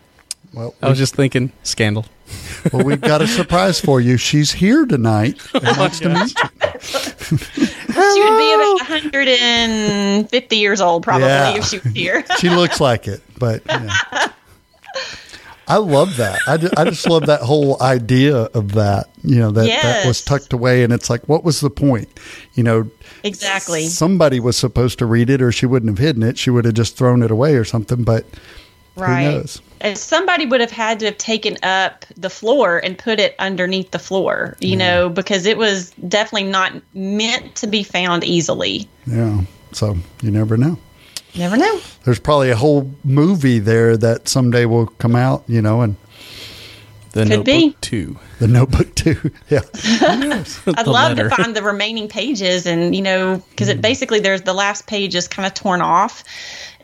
Well, 0.55 0.75
I 0.83 0.89
was 0.91 0.99
just 0.99 1.15
thinking 1.15 1.51
scandal. 1.63 2.05
well, 2.73 2.85
we've 2.85 3.01
got 3.01 3.21
a 3.23 3.27
surprise 3.27 3.79
for 3.81 4.01
you. 4.01 4.17
She's 4.19 4.53
here 4.53 4.85
tonight 4.87 5.39
and 5.55 5.77
wants 5.79 5.99
to 6.01 6.09
meet 6.11 6.33
you. 6.39 6.49
she 7.39 8.21
would 8.23 8.39
be 8.39 8.53
about 8.55 8.79
150 8.89 10.57
years 10.57 10.81
old 10.81 11.03
probably 11.03 11.27
Yeah. 11.29 11.57
if 11.57 11.65
she 11.67 11.79
was 11.79 11.93
here 11.95 12.25
She 12.39 12.49
looks 12.51 12.81
like 12.81 13.07
it, 13.09 13.21
but 13.39 13.63
yeah. 13.67 13.89
I 15.69 15.77
love 15.77 16.17
that. 16.19 16.39
I 16.47 16.57
just, 16.59 16.79
I 16.79 16.85
just 16.85 17.09
love 17.09 17.27
that 17.27 17.41
whole 17.41 17.81
idea 17.83 18.37
of 18.37 18.73
that. 18.73 19.09
You 19.23 19.37
know 19.39 19.51
that 19.53 19.67
that 19.83 20.07
was 20.07 20.21
tucked 20.23 20.53
away, 20.53 20.83
and 20.83 20.93
it's 20.93 21.09
like, 21.09 21.27
what 21.29 21.45
was 21.45 21.61
the 21.61 21.71
point? 21.71 22.09
You 22.55 22.65
know, 22.65 22.91
exactly 23.25 23.87
somebody 23.87 24.41
was 24.41 24.57
supposed 24.57 24.99
to 24.99 25.07
read 25.07 25.31
it, 25.31 25.43
or 25.43 25.53
she 25.53 25.67
wouldn't 25.67 25.91
have 25.91 25.99
hidden 25.99 26.23
it. 26.23 26.39
She 26.39 26.51
would 26.51 26.65
have 26.65 26.75
just 26.75 26.97
thrown 26.97 27.23
it 27.23 27.31
away 27.31 27.55
or 27.55 27.65
something. 27.65 28.05
But 28.05 28.27
right 28.95 29.61
somebody 29.95 30.45
would 30.45 30.61
have 30.61 30.71
had 30.71 31.01
to 31.01 31.07
have 31.07 31.17
taken 31.17 31.57
up 31.63 32.05
the 32.19 32.29
floor 32.29 32.79
and 32.85 32.99
put 32.99 33.19
it 33.19 33.35
underneath 33.39 33.91
the 33.91 33.99
floor 33.99 34.55
you 34.61 34.77
know 34.77 35.09
because 35.09 35.47
it 35.47 35.57
was 35.57 35.93
definitely 36.09 36.47
not 36.47 36.75
meant 36.93 37.55
to 37.55 37.67
be 37.67 37.83
found 37.83 38.23
easily 38.23 38.87
yeah, 39.07 39.41
so 39.73 39.97
you 40.23 40.31
never 40.31 40.59
know. 40.59 40.79
never 41.35 41.57
know 41.57 41.81
There's 42.05 42.21
probably 42.21 42.51
a 42.51 42.57
whole 42.57 42.91
movie 43.05 43.59
there 43.59 43.97
that 43.97 44.29
someday 44.29 44.65
will 44.65 44.87
come 44.87 45.17
out. 45.17 45.45
You 45.47 45.63
know, 45.63 45.81
and 45.81 45.97
The 47.13 47.23
Could 47.25 47.29
Notebook 47.29 47.45
be. 47.47 47.77
Two. 47.81 48.19
the 48.39 48.49
Notebook 48.49 48.95
too. 48.95 49.31
Yeah, 49.51 49.61
I'd 49.75 50.87
love 50.87 51.17
letter. 51.17 51.29
to 51.29 51.37
find 51.37 51.55
the 51.55 51.63
remaining 51.63 52.09
pages 52.09 52.67
and, 52.67 52.97
you 52.97 53.03
know, 53.03 53.43
because 53.51 53.69
it 53.69 53.77
hmm. 53.77 53.81
basically 53.83 54.21
there's 54.21 54.43
the 54.43 54.55
last 54.55 54.87
page 54.87 55.15
is 55.15 55.29
kind 55.29 55.47
of 55.47 55.53
torn 55.53 55.83
off. 55.83 56.25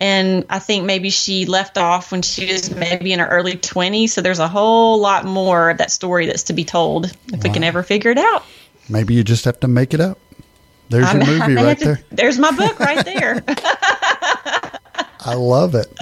And 0.00 0.44
I 0.50 0.58
think 0.58 0.84
maybe 0.84 1.10
she 1.10 1.46
left 1.46 1.78
off 1.78 2.12
when 2.12 2.22
she 2.22 2.52
was 2.52 2.74
maybe 2.74 3.12
in 3.12 3.20
her 3.20 3.26
early 3.26 3.54
20s. 3.54 4.10
So 4.10 4.20
there's 4.20 4.38
a 4.38 4.48
whole 4.48 5.00
lot 5.00 5.24
more 5.24 5.70
of 5.70 5.78
that 5.78 5.90
story 5.90 6.26
that's 6.26 6.44
to 6.44 6.52
be 6.52 6.64
told 6.64 7.06
if 7.32 7.42
we 7.42 7.50
can 7.50 7.64
ever 7.64 7.82
figure 7.82 8.10
it 8.10 8.18
out. 8.18 8.44
maybe 8.88 9.14
you 9.14 9.24
just 9.24 9.44
have 9.46 9.58
to 9.60 9.68
make 9.68 9.94
it 9.94 10.00
up. 10.00 10.18
There's 10.90 11.10
your 11.12 11.22
I'm- 11.22 11.42
I 11.42 11.48
movie 11.48 11.62
right 11.62 11.78
to- 11.78 11.84
there. 11.84 12.00
There's 12.10 12.38
my 12.38 12.50
book 12.50 12.78
right 12.78 13.04
there. 13.04 13.42
I 15.20 15.34
love 15.34 15.74
it. 15.74 15.92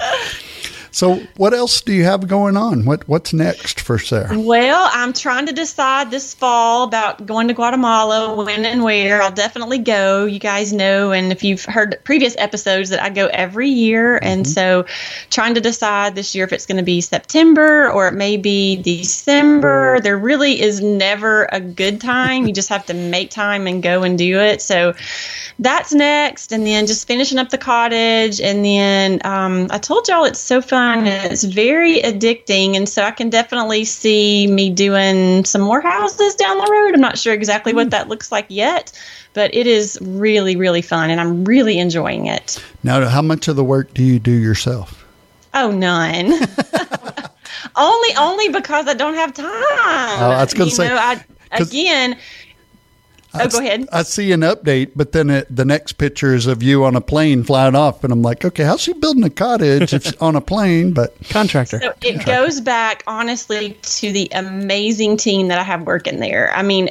So, 0.97 1.21
what 1.35 1.53
else 1.53 1.81
do 1.81 1.93
you 1.93 2.05
have 2.05 2.27
going 2.27 2.57
on? 2.57 2.83
What 2.83 3.07
What's 3.07 3.31
next 3.31 3.79
for 3.79 3.99
Sara? 3.99 4.35
Well, 4.35 4.89
I'm 4.91 5.13
trying 5.13 5.45
to 5.45 5.53
decide 5.53 6.09
this 6.09 6.33
fall 6.33 6.85
about 6.85 7.23
going 7.23 7.49
to 7.49 7.53
Guatemala, 7.53 8.33
when 8.43 8.65
and 8.65 8.83
where. 8.83 9.21
I'll 9.21 9.31
definitely 9.31 9.77
go. 9.77 10.25
You 10.25 10.39
guys 10.39 10.73
know, 10.73 11.11
and 11.11 11.31
if 11.31 11.43
you've 11.43 11.63
heard 11.65 11.99
previous 12.03 12.35
episodes, 12.39 12.89
that 12.89 12.99
I 12.99 13.11
go 13.11 13.27
every 13.27 13.69
year, 13.69 14.17
and 14.23 14.47
so 14.47 14.87
trying 15.29 15.53
to 15.53 15.61
decide 15.61 16.15
this 16.15 16.33
year 16.33 16.45
if 16.45 16.51
it's 16.51 16.65
going 16.65 16.77
to 16.77 16.83
be 16.83 16.99
September 17.01 17.91
or 17.91 18.07
it 18.07 18.15
may 18.15 18.35
be 18.35 18.77
December. 18.77 19.99
There 19.99 20.17
really 20.17 20.59
is 20.59 20.81
never 20.81 21.47
a 21.51 21.59
good 21.59 22.01
time. 22.01 22.47
You 22.47 22.53
just 22.53 22.69
have 22.69 22.87
to 22.87 22.95
make 22.95 23.29
time 23.29 23.67
and 23.67 23.83
go 23.83 24.01
and 24.01 24.17
do 24.17 24.39
it. 24.39 24.63
So 24.63 24.95
that's 25.59 25.93
next, 25.93 26.51
and 26.51 26.65
then 26.65 26.87
just 26.87 27.05
finishing 27.05 27.37
up 27.37 27.49
the 27.49 27.59
cottage, 27.59 28.41
and 28.41 28.65
then 28.65 29.21
um, 29.23 29.67
I 29.69 29.77
told 29.77 30.07
y'all 30.07 30.25
it's 30.25 30.39
so 30.39 30.59
fun 30.59 30.86
and 30.93 31.07
it's 31.07 31.43
very 31.43 31.99
addicting, 32.01 32.75
and 32.75 32.87
so 32.87 33.03
I 33.03 33.11
can 33.11 33.29
definitely 33.29 33.85
see 33.85 34.47
me 34.47 34.69
doing 34.69 35.45
some 35.45 35.61
more 35.61 35.81
houses 35.81 36.35
down 36.35 36.57
the 36.57 36.69
road. 36.71 36.93
I'm 36.93 37.01
not 37.01 37.17
sure 37.17 37.33
exactly 37.33 37.73
what 37.73 37.87
mm. 37.87 37.91
that 37.91 38.07
looks 38.07 38.31
like 38.31 38.45
yet, 38.49 38.91
but 39.33 39.53
it 39.53 39.67
is 39.67 39.97
really 40.01 40.55
really 40.55 40.81
fun, 40.81 41.09
and 41.09 41.19
I'm 41.19 41.43
really 41.45 41.79
enjoying 41.79 42.27
it. 42.27 42.63
Now, 42.83 43.07
how 43.07 43.21
much 43.21 43.47
of 43.47 43.55
the 43.55 43.63
work 43.63 43.93
do 43.93 44.03
you 44.03 44.19
do 44.19 44.31
yourself? 44.31 45.05
Oh, 45.53 45.71
none. 45.71 46.33
only 47.75 48.15
only 48.17 48.49
because 48.49 48.87
I 48.87 48.93
don't 48.93 49.15
have 49.15 49.33
time. 49.33 49.47
Oh, 49.47 50.31
I 50.37 50.43
was 50.43 50.53
gonna 50.53 50.65
You 50.65 50.71
say, 50.75 50.87
know, 50.87 50.97
I, 50.97 51.23
'cause- 51.51 51.73
again. 53.39 53.47
Oh, 53.47 53.59
go 53.59 53.65
ahead. 53.65 53.89
I 53.91 54.03
see 54.03 54.31
an 54.31 54.41
update, 54.41 54.91
but 54.95 55.11
then 55.11 55.29
it, 55.29 55.47
the 55.53 55.65
next 55.65 55.93
picture 55.93 56.33
is 56.33 56.47
of 56.47 56.61
you 56.63 56.83
on 56.85 56.95
a 56.95 57.01
plane 57.01 57.43
flying 57.43 57.75
off, 57.75 58.03
and 58.03 58.13
I'm 58.13 58.21
like, 58.21 58.43
okay, 58.45 58.63
how's 58.63 58.81
she 58.81 58.93
building 58.93 59.23
a 59.23 59.29
cottage 59.29 59.93
if 59.93 60.21
on 60.21 60.35
a 60.35 60.41
plane? 60.41 60.93
But 60.93 61.15
Contractor. 61.29 61.79
So 61.79 61.93
it 62.01 62.25
goes 62.25 62.61
back, 62.61 63.03
honestly, 63.07 63.77
to 63.81 64.11
the 64.11 64.29
amazing 64.33 65.17
team 65.17 65.47
that 65.49 65.59
I 65.59 65.63
have 65.63 65.83
working 65.83 66.19
there. 66.19 66.51
I 66.53 66.63
mean, 66.63 66.89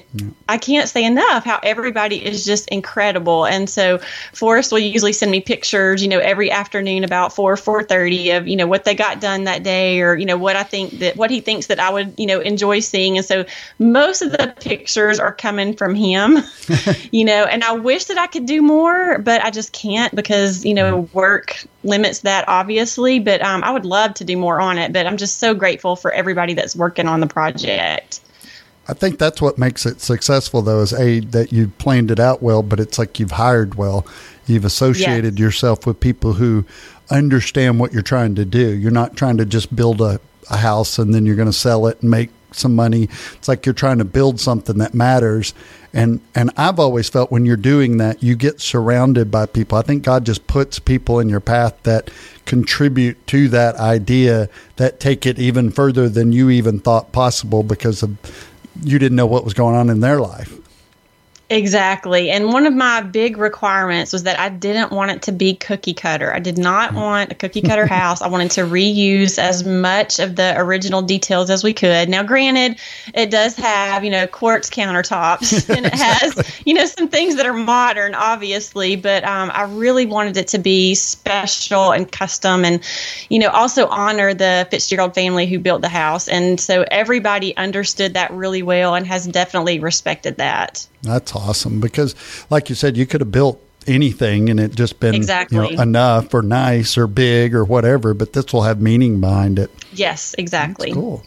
I 0.48 0.58
can't 0.58 0.88
say 0.88 1.04
enough 1.04 1.44
how 1.44 1.60
everybody 1.62 2.24
is 2.24 2.44
just 2.44 2.68
incredible. 2.68 3.46
And 3.46 3.68
so 3.68 3.98
Forrest 4.32 4.72
will 4.72 4.78
usually 4.78 5.12
send 5.12 5.30
me 5.30 5.40
pictures, 5.40 6.02
you 6.02 6.08
know, 6.08 6.18
every 6.18 6.50
afternoon 6.50 7.04
about 7.04 7.32
four 7.32 7.56
four 7.56 7.82
thirty 7.82 8.30
of 8.30 8.46
you 8.46 8.56
know 8.56 8.66
what 8.66 8.84
they 8.84 8.94
got 8.94 9.20
done 9.20 9.44
that 9.44 9.62
day, 9.62 10.00
or 10.00 10.14
you 10.14 10.26
know 10.26 10.36
what 10.36 10.56
I 10.56 10.62
think 10.62 10.98
that 10.98 11.16
what 11.16 11.30
he 11.30 11.40
thinks 11.40 11.66
that 11.66 11.80
I 11.80 11.90
would 11.90 12.14
you 12.18 12.26
know 12.26 12.40
enjoy 12.40 12.80
seeing. 12.80 13.16
And 13.16 13.26
so 13.26 13.44
most 13.78 14.22
of 14.22 14.32
the 14.32 14.54
pictures 14.60 15.18
are 15.18 15.32
coming 15.32 15.74
from 15.74 15.94
him, 15.94 16.35
you 17.10 17.24
know. 17.24 17.44
And 17.44 17.62
I 17.64 17.72
wish 17.72 18.06
that 18.06 18.18
I 18.18 18.26
could 18.26 18.46
do 18.46 18.62
more, 18.62 19.18
but 19.18 19.42
I 19.44 19.50
just 19.50 19.72
can't 19.72 20.14
because 20.14 20.64
you 20.64 20.74
know 20.74 21.08
work 21.12 21.64
limits 21.84 22.20
that 22.20 22.48
obviously. 22.48 23.18
But 23.18 23.42
um, 23.42 23.62
I 23.64 23.70
would 23.70 23.84
love 23.86 24.14
to 24.14 24.24
do 24.24 24.36
more 24.36 24.60
on 24.60 24.78
it. 24.78 24.92
But 24.92 25.06
I'm 25.06 25.16
just 25.16 25.38
so 25.38 25.54
grateful 25.54 25.96
for 25.96 26.12
everybody 26.12 26.54
that's 26.54 26.76
working 26.76 27.08
on 27.08 27.20
the 27.20 27.26
project. 27.26 28.20
I 28.88 28.94
think 28.94 29.18
that's 29.18 29.42
what 29.42 29.58
makes 29.58 29.84
it 29.84 30.00
successful, 30.00 30.62
though, 30.62 30.80
is 30.80 30.92
a 30.92 31.20
that 31.20 31.52
you 31.52 31.68
planned 31.78 32.10
it 32.10 32.20
out 32.20 32.40
well, 32.42 32.62
but 32.62 32.78
it's 32.78 32.98
like 32.98 33.18
you've 33.18 33.32
hired 33.32 33.74
well. 33.74 34.06
You've 34.46 34.64
associated 34.64 35.34
Yes. 35.34 35.40
yourself 35.40 35.86
with 35.86 35.98
people 35.98 36.34
who 36.34 36.64
understand 37.10 37.80
what 37.80 37.92
you're 37.92 38.02
trying 38.02 38.36
to 38.36 38.44
do. 38.44 38.68
You're 38.76 38.92
not 38.92 39.16
trying 39.16 39.38
to 39.38 39.44
just 39.44 39.74
build 39.74 40.00
a, 40.00 40.20
a 40.50 40.56
house 40.56 40.98
and 41.00 41.12
then 41.12 41.26
you're 41.26 41.34
going 41.36 41.48
to 41.48 41.52
sell 41.52 41.88
it 41.88 42.00
and 42.00 42.10
make 42.10 42.30
some 42.52 42.76
money. 42.76 43.08
It's 43.34 43.48
like 43.48 43.66
you're 43.66 43.74
trying 43.74 43.98
to 43.98 44.04
build 44.04 44.40
something 44.40 44.78
that 44.78 44.94
matters. 44.94 45.52
And 45.96 46.20
and 46.34 46.50
I've 46.58 46.78
always 46.78 47.08
felt 47.08 47.32
when 47.32 47.46
you're 47.46 47.56
doing 47.56 47.96
that, 47.96 48.22
you 48.22 48.36
get 48.36 48.60
surrounded 48.60 49.30
by 49.30 49.46
people. 49.46 49.78
I 49.78 49.82
think 49.82 50.02
God 50.02 50.26
just 50.26 50.46
puts 50.46 50.78
people 50.78 51.18
in 51.20 51.30
your 51.30 51.40
path 51.40 51.74
that 51.84 52.10
contribute 52.44 53.26
to 53.28 53.48
that 53.48 53.76
idea 53.76 54.50
that 54.76 55.00
take 55.00 55.24
it 55.24 55.38
even 55.38 55.70
further 55.70 56.10
than 56.10 56.32
you 56.32 56.50
even 56.50 56.80
thought 56.80 57.12
possible 57.12 57.62
because 57.62 58.02
of 58.02 58.18
you 58.82 58.98
didn't 58.98 59.16
know 59.16 59.24
what 59.24 59.42
was 59.42 59.54
going 59.54 59.74
on 59.74 59.88
in 59.88 60.00
their 60.00 60.20
life. 60.20 60.58
Exactly. 61.48 62.30
And 62.30 62.52
one 62.52 62.66
of 62.66 62.74
my 62.74 63.02
big 63.02 63.36
requirements 63.36 64.12
was 64.12 64.24
that 64.24 64.38
I 64.40 64.48
didn't 64.48 64.90
want 64.90 65.12
it 65.12 65.22
to 65.22 65.32
be 65.32 65.54
cookie 65.54 65.94
cutter. 65.94 66.34
I 66.34 66.40
did 66.40 66.58
not 66.58 66.92
want 66.92 67.30
a 67.30 67.36
cookie 67.36 67.62
cutter 67.62 67.86
house. 67.86 68.20
I 68.20 68.26
wanted 68.26 68.50
to 68.52 68.62
reuse 68.62 69.38
as 69.38 69.64
much 69.64 70.18
of 70.18 70.34
the 70.34 70.54
original 70.58 71.02
details 71.02 71.48
as 71.48 71.62
we 71.62 71.72
could. 71.72 72.08
Now, 72.08 72.24
granted, 72.24 72.80
it 73.14 73.30
does 73.30 73.54
have, 73.56 74.02
you 74.02 74.10
know, 74.10 74.26
quartz 74.26 74.68
countertops 74.70 75.68
and 75.76 75.86
it 75.86 75.94
has, 75.94 76.60
you 76.64 76.74
know, 76.74 76.84
some 76.84 77.06
things 77.06 77.36
that 77.36 77.46
are 77.46 77.52
modern, 77.52 78.16
obviously, 78.16 78.96
but 78.96 79.22
um, 79.22 79.52
I 79.54 79.62
really 79.62 80.04
wanted 80.04 80.36
it 80.36 80.48
to 80.48 80.58
be 80.58 80.96
special 80.96 81.92
and 81.92 82.10
custom 82.10 82.64
and, 82.64 82.82
you 83.28 83.38
know, 83.38 83.50
also 83.50 83.86
honor 83.86 84.34
the 84.34 84.66
Fitzgerald 84.72 85.14
family 85.14 85.46
who 85.46 85.60
built 85.60 85.80
the 85.80 85.88
house. 85.88 86.26
And 86.26 86.58
so 86.58 86.84
everybody 86.90 87.56
understood 87.56 88.14
that 88.14 88.32
really 88.32 88.64
well 88.64 88.96
and 88.96 89.06
has 89.06 89.28
definitely 89.28 89.78
respected 89.78 90.38
that. 90.38 90.88
That's 91.02 91.35
awesome 91.36 91.80
because, 91.80 92.14
like 92.50 92.68
you 92.68 92.74
said, 92.74 92.96
you 92.96 93.06
could 93.06 93.20
have 93.20 93.32
built 93.32 93.62
anything 93.86 94.50
and 94.50 94.58
it 94.58 94.74
just 94.74 94.98
been 95.00 95.14
you 95.14 95.26
know, 95.52 95.68
enough 95.68 96.34
or 96.34 96.42
nice 96.42 96.98
or 96.98 97.06
big 97.06 97.54
or 97.54 97.64
whatever, 97.64 98.14
but 98.14 98.32
this 98.32 98.52
will 98.52 98.62
have 98.62 98.80
meaning 98.80 99.20
behind 99.20 99.58
it. 99.58 99.70
Yes, 99.92 100.34
exactly. 100.38 100.92
Cool. 100.92 101.22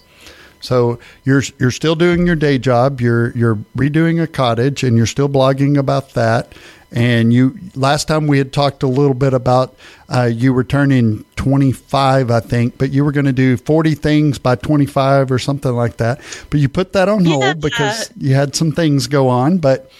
So 0.62 1.00
you're 1.24 1.44
you're 1.60 1.72
still 1.72 1.96
doing 1.96 2.26
your 2.26 2.36
day 2.36 2.58
job. 2.58 3.02
You're 3.02 3.32
you're 3.38 3.56
redoing 3.78 4.22
a 4.22 4.28
cottage, 4.28 4.84
and 4.84 4.98
you're 4.98 5.06
still 5.06 5.30
blogging 5.30 5.78
about 5.78 6.12
that. 6.14 6.54
And 6.92 7.32
you 7.32 7.58
last 7.76 8.08
time 8.08 8.26
we 8.26 8.40
had 8.40 8.52
talked 8.52 8.82
a 8.82 8.88
little 8.88 9.14
bit 9.14 9.34
about 9.34 9.76
uh, 10.10 10.24
you 10.24 10.52
were 10.54 10.64
turning 10.64 11.24
25, 11.36 12.32
I 12.32 12.40
think, 12.40 12.80
but 12.80 12.90
you 12.92 13.06
were 13.06 13.12
going 13.12 13.28
to 13.28 13.32
do 13.32 13.58
40 13.58 13.94
things 13.94 14.40
by 14.40 14.56
25 14.56 15.32
or 15.32 15.38
something 15.38 15.72
like 15.72 15.98
that. 15.98 16.20
But 16.50 16.60
you 16.60 16.68
put 16.68 16.94
that 16.94 17.08
on 17.08 17.26
Yeah. 17.26 17.34
hold 17.34 17.62
because 17.62 18.12
you 18.18 18.34
had 18.34 18.56
some 18.56 18.72
things 18.72 19.06
go 19.06 19.28
on. 19.30 19.60
But 19.60 19.92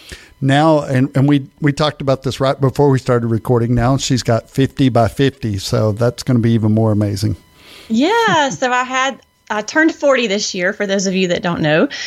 now, 0.42 0.80
and, 0.82 1.16
and 1.16 1.30
we 1.30 1.48
we 1.62 1.74
talked 1.74 2.02
about 2.02 2.24
this 2.24 2.40
right 2.40 2.60
before 2.60 2.90
we 2.90 2.98
started 2.98 3.28
recording. 3.28 3.76
Now 3.76 3.98
she's 3.98 4.24
got 4.24 4.50
50 4.50 4.90
by 4.90 5.10
50, 5.10 5.60
so 5.60 5.92
that's 5.92 6.24
going 6.24 6.38
to 6.38 6.42
be 6.42 6.54
even 6.54 6.72
more 6.72 6.92
amazing. 6.92 7.36
Yeah, 7.88 8.50
so 8.50 8.72
I 8.72 8.84
had 8.84 9.20
I 9.50 9.62
turned 9.64 9.96
40 9.96 10.28
this 10.28 10.54
year 10.54 10.74
for 10.74 10.86
those 10.86 11.08
of 11.08 11.16
you 11.16 11.30
that 11.30 11.42
don't 11.42 11.62
know. 11.62 11.88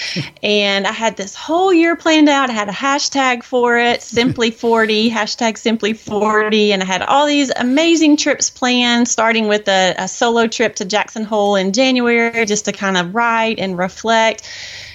And 0.43 0.89
I 0.89 0.93
had 0.93 1.17
this 1.17 1.37
whole 1.37 1.73
year 1.73 1.95
planned 1.95 2.29
out. 2.29 2.51
I 2.51 2.53
had 2.53 2.69
a 2.69 2.73
hashtag 2.73 3.45
for 3.45 3.79
it, 3.79 4.03
simply 4.03 4.51
40, 4.63 5.09
hashtag 5.09 5.57
simply 5.57 5.93
40, 5.93 6.73
and 6.73 6.83
I 6.83 6.87
had 6.87 7.03
all 7.03 7.27
these 7.27 7.53
amazing 7.57 8.17
trips 8.17 8.51
planned 8.51 9.07
starting 9.07 9.47
with 9.47 9.69
a, 9.69 9.95
a 9.97 10.09
solo 10.09 10.49
trip 10.49 10.75
to 10.77 10.85
Jackson 10.85 11.25
Hole 11.25 11.55
in 11.55 11.73
January 11.73 12.45
just 12.45 12.65
to 12.65 12.73
kind 12.73 12.97
of 12.97 13.15
write 13.15 13.61
and 13.61 13.79
reflect. 13.79 14.43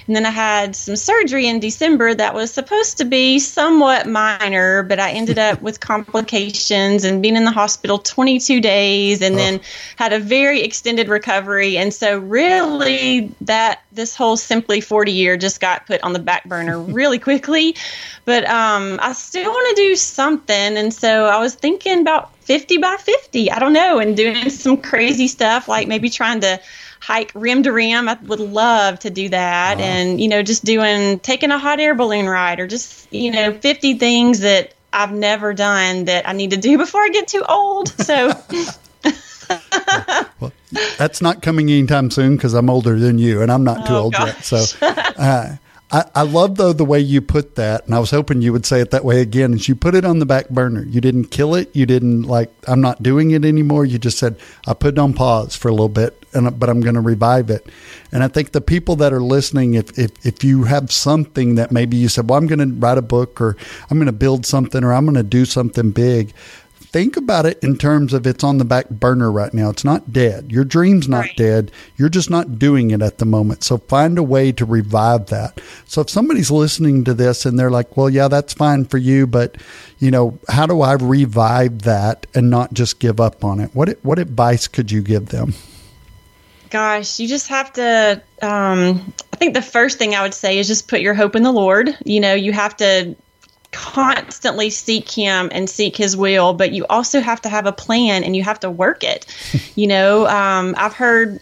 And 0.07 0.15
then 0.15 0.25
I 0.25 0.29
had 0.29 0.75
some 0.75 0.95
surgery 0.95 1.47
in 1.47 1.59
December 1.59 2.13
that 2.15 2.33
was 2.33 2.49
supposed 2.51 2.97
to 2.99 3.05
be 3.05 3.39
somewhat 3.39 4.07
minor, 4.07 4.83
but 4.83 4.99
I 4.99 5.11
ended 5.11 5.37
up 5.37 5.61
with 5.61 5.79
complications 5.81 7.03
and 7.03 7.21
being 7.21 7.35
in 7.35 7.43
the 7.43 7.51
hospital 7.51 7.97
22 7.97 8.61
days 8.61 9.21
and 9.21 9.37
then 9.37 9.59
had 9.97 10.13
a 10.13 10.19
very 10.19 10.61
extended 10.61 11.09
recovery. 11.09 11.77
And 11.77 11.93
so, 11.93 12.19
really, 12.19 13.31
that 13.41 13.83
this 13.91 14.15
whole 14.15 14.37
Simply 14.37 14.79
40 14.79 15.11
year 15.11 15.35
just 15.35 15.59
got 15.59 15.85
put 15.85 16.01
on 16.03 16.13
the 16.13 16.19
back 16.19 16.45
burner 16.45 16.79
really 16.97 17.19
quickly. 17.19 17.75
But 18.23 18.45
um, 18.45 18.99
I 19.01 19.11
still 19.11 19.51
want 19.51 19.75
to 19.75 19.83
do 19.83 19.95
something. 19.97 20.77
And 20.77 20.93
so, 20.93 21.25
I 21.25 21.39
was 21.39 21.55
thinking 21.55 21.99
about 21.99 22.33
50 22.47 22.77
by 22.77 22.95
50. 22.95 23.51
I 23.51 23.59
don't 23.59 23.73
know, 23.73 23.99
and 23.99 24.15
doing 24.15 24.49
some 24.49 24.77
crazy 24.77 25.27
stuff 25.27 25.67
like 25.67 25.89
maybe 25.89 26.09
trying 26.09 26.39
to 26.41 26.61
hike 27.07 27.31
rim 27.33 27.63
to 27.63 27.71
rim. 27.71 28.09
I 28.09 28.17
would 28.23 28.41
love 28.41 28.99
to 28.99 29.09
do 29.09 29.29
that. 29.29 29.79
And, 29.79 30.19
you 30.19 30.27
know, 30.27 30.43
just 30.43 30.65
doing, 30.65 31.19
taking 31.19 31.51
a 31.51 31.57
hot 31.57 31.79
air 31.79 31.95
balloon 31.95 32.27
ride 32.27 32.59
or 32.59 32.67
just, 32.67 33.07
you 33.13 33.31
know, 33.31 33.53
50 33.53 33.93
things 33.97 34.41
that 34.41 34.73
I've 34.91 35.13
never 35.13 35.53
done 35.53 36.03
that 36.05 36.27
I 36.27 36.33
need 36.33 36.51
to 36.51 36.57
do 36.57 36.77
before 36.83 36.99
I 37.01 37.07
get 37.07 37.29
too 37.29 37.45
old. 37.47 37.87
So, 37.87 38.33
Well, 40.41 40.51
that's 40.97 41.21
not 41.21 41.41
coming 41.41 41.69
anytime 41.69 42.11
soon 42.11 42.35
because 42.35 42.53
I'm 42.53 42.69
older 42.69 42.99
than 42.99 43.17
you 43.17 43.41
and 43.41 43.49
I'm 43.49 43.63
not 43.63 43.85
too 43.87 43.93
Oh, 43.93 44.01
old 44.01 44.13
yet. 44.19 44.43
So 44.43 44.65
uh, 44.81 45.55
I, 45.89 46.04
I 46.15 46.21
love 46.23 46.58
though 46.58 46.73
the 46.73 46.84
way 46.84 47.00
you 47.00 47.21
put 47.21 47.56
that, 47.56 47.86
and 47.86 47.95
I 47.95 48.00
was 48.00 48.12
hoping 48.12 48.41
you 48.41 48.52
would 48.52 48.65
say 48.65 48.82
it 48.82 48.91
that 48.91 49.06
way 49.06 49.21
again. 49.21 49.54
Is 49.54 49.69
you 49.69 49.76
put 49.76 49.95
it 49.95 50.04
on 50.04 50.19
the 50.19 50.26
back 50.26 50.50
burner. 50.50 50.84
You 50.84 51.00
didn't 51.00 51.26
kill 51.26 51.56
it. 51.56 51.73
You 51.73 51.86
didn't 51.86 52.23
like 52.23 52.52
I'm 52.67 52.82
not 52.82 53.02
doing 53.02 53.32
it 53.32 53.45
anymore. 53.45 53.86
You 53.86 53.97
just 53.97 54.17
said 54.17 54.38
I 54.67 54.73
put 54.73 54.95
it 54.95 55.00
on 55.00 55.13
pause 55.13 55.56
for 55.56 55.69
a 55.69 55.71
little 55.71 55.88
bit, 55.88 56.21
and 56.34 56.60
but 56.60 56.69
I'm 56.69 56.82
going 56.82 56.95
to 56.95 57.02
revive 57.02 57.50
it. 57.50 57.67
And 58.12 58.21
I 58.21 58.28
think 58.28 58.52
the 58.52 58.60
people 58.60 58.97
that 58.97 59.13
are 59.13 59.21
listening, 59.21 59.76
if 59.76 59.97
if 59.97 60.12
if 60.26 60.43
you 60.43 60.65
have 60.65 60.91
something 60.91 61.56
that 61.56 61.71
maybe 61.71 61.95
you 61.95 62.10
said, 62.10 62.30
well, 62.30 62.38
I'm 62.38 62.47
going 62.47 62.60
to 62.60 62.80
write 62.80 62.97
a 62.97 63.02
book, 63.02 63.39
or 63.39 63.56
I'm 63.89 63.97
going 63.97 64.08
to 64.08 64.12
build 64.12 64.45
something, 64.45 64.84
or 64.84 64.93
I'm 64.93 65.06
going 65.06 65.15
to 65.15 65.23
do 65.23 65.45
something 65.45 65.91
big 65.91 66.34
think 66.91 67.17
about 67.17 67.45
it 67.45 67.60
in 67.63 67.78
terms 67.78 68.13
of 68.13 68.26
it's 68.26 68.43
on 68.43 68.58
the 68.58 68.65
back 68.65 68.89
burner 68.89 69.32
right 69.32 69.54
now. 69.54 69.69
It's 69.69 69.84
not 69.84 70.13
dead. 70.13 70.52
Your 70.52 70.63
dream's 70.63 71.08
not 71.08 71.26
Right. 71.26 71.38
dead. 71.38 71.71
You're 71.97 72.10
just 72.10 72.30
not 72.30 72.58
doing 72.58 72.91
it 72.91 73.02
at 73.02 73.17
the 73.17 73.26
moment. 73.26 73.63
So 73.63 73.78
find 73.78 74.17
a 74.17 74.23
way 74.23 74.52
to 74.54 74.65
revive 74.65 75.28
that. 75.28 75.60
So 75.86 76.02
if 76.02 76.10
somebody's 76.10 76.50
listening 76.50 77.04
to 77.04 77.13
this 77.13 77.45
and 77.45 77.60
they're 77.60 77.69
like, 77.71 77.95
well, 77.97 78.10
yeah, 78.10 78.28
that's 78.28 78.54
fine 78.54 78.86
for 78.86 78.97
you, 78.97 79.28
but 79.28 79.58
you 80.00 80.12
know, 80.12 80.39
how 80.50 80.65
do 80.65 80.82
I 80.82 80.93
revive 80.93 81.82
that 81.84 82.26
and 82.34 82.50
not 82.50 82.73
just 82.73 83.00
give 83.00 83.19
up 83.19 83.43
on 83.43 83.60
it? 83.60 83.69
What 83.73 83.97
what 84.04 84.19
advice 84.19 84.67
could 84.67 84.91
you 84.91 85.02
give 85.02 85.28
them? 85.28 85.54
Gosh, 86.69 87.19
you 87.19 87.28
just 87.28 87.47
have 87.47 87.71
to. 87.73 88.21
Um, 88.41 89.13
I 89.34 89.38
think 89.38 89.54
the 89.54 89.62
first 89.62 89.97
thing 89.97 90.15
I 90.15 90.21
would 90.21 90.34
say 90.34 90.58
is 90.58 90.67
just 90.67 90.88
put 90.88 91.00
your 91.00 91.13
hope 91.13 91.36
in 91.36 91.43
the 91.43 91.52
Lord. 91.52 91.95
You 92.04 92.19
know, 92.19 92.34
you 92.34 92.52
have 92.52 92.76
to 92.78 93.15
constantly 93.71 94.69
seek 94.69 95.10
Him 95.10 95.49
and 95.51 95.69
seek 95.69 95.95
His 95.95 96.15
will, 96.15 96.53
but 96.53 96.71
you 96.71 96.86
also 96.89 97.19
have 97.21 97.41
to 97.41 97.49
have 97.49 97.65
a 97.65 97.71
plan 97.71 98.23
and 98.23 98.36
you 98.36 98.43
have 98.43 98.60
to 98.62 98.69
work 98.69 99.03
it. 99.03 99.25
you 99.75 99.88
know, 99.88 100.27
um, 100.27 100.75
I've 100.77 100.93
heard 100.93 101.39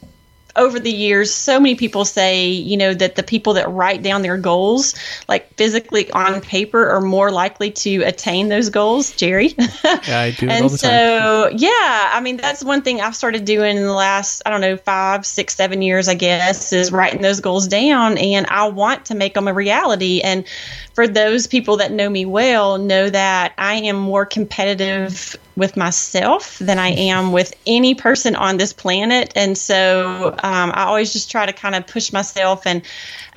over 0.56 0.80
the 0.80 0.92
years 0.92 1.34
so 1.34 1.60
many 1.60 1.76
people 1.76 2.06
say, 2.06 2.48
you 2.48 2.78
know, 2.78 2.94
that 2.94 3.16
the 3.16 3.24
people 3.24 3.54
that 3.54 3.70
write 3.70 4.02
down 4.04 4.22
their 4.22 4.38
goals, 4.38 4.96
like 5.28 5.54
physically 5.56 6.10
on 6.12 6.42
paper, 6.42 6.90
are 6.90 7.02
more 7.02 7.32
likely 7.32 7.72
to 7.72 8.02
attain 8.04 8.50
those 8.50 8.70
goals. 8.70 9.16
Jerry. 9.16 9.54
Yeah, 9.58 10.20
I 10.20 10.32
do 10.32 10.48
it 10.50 10.52
all 10.52 10.58
and 10.58 10.66
the 10.66 10.78
time. 10.78 10.78
so 10.78 11.50
yeah 11.56 12.12
i 12.14 12.20
mean 12.22 12.38
that's 12.38 12.64
one 12.64 12.82
thing 12.82 13.02
i've 13.02 13.16
started 13.16 13.46
doing 13.46 13.78
in 13.78 13.84
the 13.84 13.94
last 13.94 14.42
i 14.46 14.50
don't 14.50 14.62
know 14.62 14.78
five 14.78 15.26
six 15.26 15.56
seven 15.56 15.82
years 15.82 16.08
i 16.08 16.14
guess 16.14 16.74
is 16.74 16.92
writing 16.92 17.22
those 17.22 17.40
goals 17.40 17.68
down 17.68 18.18
and 18.18 18.46
i 18.48 18.68
want 18.68 19.06
to 19.06 19.16
make 19.16 19.34
them 19.34 19.48
a 19.48 19.54
reality 19.54 20.22
and 20.22 20.46
for 20.94 21.08
those 21.08 21.48
people 21.48 21.78
that 21.78 21.92
know 21.92 22.10
me 22.10 22.26
well 22.26 22.78
know 22.78 23.10
that 23.10 23.54
i 23.58 23.76
am 23.76 23.96
more 23.96 24.26
competitive 24.26 25.36
with 25.56 25.78
myself 25.78 26.58
than 26.60 26.80
i 26.80 26.90
am 26.90 27.32
with 27.32 27.54
any 27.66 27.96
person 27.96 28.36
on 28.36 28.58
this 28.58 28.74
planet 28.74 29.32
and 29.36 29.58
so 29.58 30.36
um, 30.46 30.72
i 30.74 30.84
always 30.84 31.12
just 31.12 31.30
try 31.30 31.46
to 31.46 31.54
kind 31.54 31.76
of 31.76 31.86
push 31.88 32.14
myself 32.14 32.66
and 32.66 32.82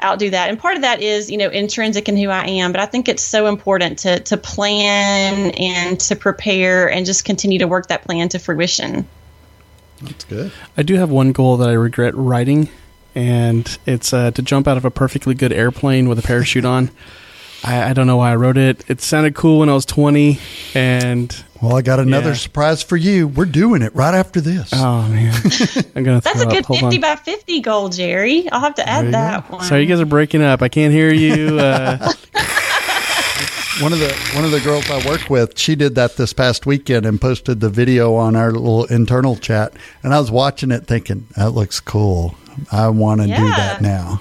outdo 0.03 0.31
that. 0.31 0.49
And 0.49 0.59
part 0.59 0.77
of 0.77 0.83
that 0.83 1.03
is, 1.03 1.31
you 1.31 1.37
know, 1.37 1.49
intrinsic 1.49 2.09
in 2.09 2.17
who 2.17 2.29
I 2.29 2.47
am. 2.47 2.73
But 2.73 2.81
I 2.81 2.87
think 2.87 3.09
it's 3.09 3.23
so 3.23 3.47
important 3.47 3.99
to 4.01 4.21
to 4.21 4.37
plan 4.37 5.51
and 5.53 5.99
to 6.01 6.17
prepare 6.17 6.91
and 6.91 7.07
just 7.07 7.25
continue 7.25 7.59
to 7.61 7.69
work 7.69 7.89
that 7.89 8.05
plan 8.05 8.29
to 8.31 8.39
fruition. 8.39 9.09
That's 10.01 10.25
good. 10.25 10.53
I 10.77 10.83
do 10.83 10.95
have 10.95 11.11
one 11.11 11.33
goal 11.33 11.57
that 11.57 11.69
I 11.69 11.73
regret 11.73 12.15
writing, 12.15 12.69
and 13.15 13.79
it's 13.85 14.13
uh, 14.13 14.31
to 14.33 14.43
jump 14.43 14.69
out 14.69 14.77
of 14.77 14.85
a 14.85 14.91
perfectly 14.91 15.35
good 15.35 15.53
airplane 15.53 16.09
with 16.09 16.19
a 16.19 16.23
parachute 16.23 16.65
on. 16.65 16.91
I, 17.65 17.91
I 17.91 17.93
don't 17.93 18.07
know 18.07 18.17
why 18.19 18.33
I 18.33 18.37
wrote 18.37 18.57
it. 18.57 18.85
It 18.89 19.01
sounded 19.01 19.35
cool 19.35 19.59
when 19.61 19.69
I 19.69 19.75
was 19.75 19.85
20, 19.85 20.39
and 20.75 21.45
Well, 21.61 21.77
I 21.77 21.83
got 21.83 21.99
another 21.99 22.29
Yeah. 22.31 22.35
surprise 22.37 22.83
for 22.85 22.97
you. 22.97 23.27
We're 23.27 23.47
doing 23.47 23.83
it 23.83 23.93
right 23.97 24.15
after 24.15 24.41
this. 24.41 24.71
oh 24.73 25.09
man, 25.09 25.35
I'm 25.97 26.05
gonna 26.05 26.21
That's 26.21 26.41
throw 26.41 26.49
a 26.49 26.53
good 26.53 26.65
up. 26.65 26.77
50 26.77 26.85
on. 26.97 27.01
by 27.01 27.17
50 27.17 27.61
goal, 27.61 27.89
Jerry. 27.89 28.49
I'll 28.51 28.61
have 28.61 28.77
to 28.77 28.89
add 28.89 29.07
you 29.07 29.11
that 29.11 29.51
one. 29.51 29.65
Sorry, 29.65 29.83
you 29.83 29.87
guys 29.89 30.01
are 30.01 30.07
breaking 30.07 30.43
up. 30.43 30.63
I 30.63 30.69
can't 30.69 30.93
hear 30.93 31.13
you. 31.13 31.59
Uh, 31.59 32.13
One 33.81 33.93
of 33.93 34.01
the 34.01 34.13
one 34.35 34.45
of 34.45 34.51
the 34.51 34.59
girls 34.59 34.91
I 34.91 35.07
work 35.09 35.31
with, 35.31 35.57
she 35.57 35.77
did 35.77 35.95
that 35.95 36.17
this 36.17 36.33
past 36.33 36.67
weekend 36.67 37.07
and 37.07 37.21
posted 37.21 37.61
the 37.61 37.71
video 37.71 38.17
on 38.17 38.35
our 38.35 38.51
little 38.51 38.87
internal 38.87 39.37
chat. 39.37 39.73
And 40.03 40.13
I 40.13 40.19
was 40.19 40.33
watching 40.33 40.73
it, 40.73 40.89
thinking 40.89 41.29
that 41.37 41.51
looks 41.51 41.79
cool. 41.79 42.35
I 42.73 42.89
want 42.89 43.21
to 43.21 43.29
do 43.29 43.35
that 43.51 43.81
now. 43.81 44.21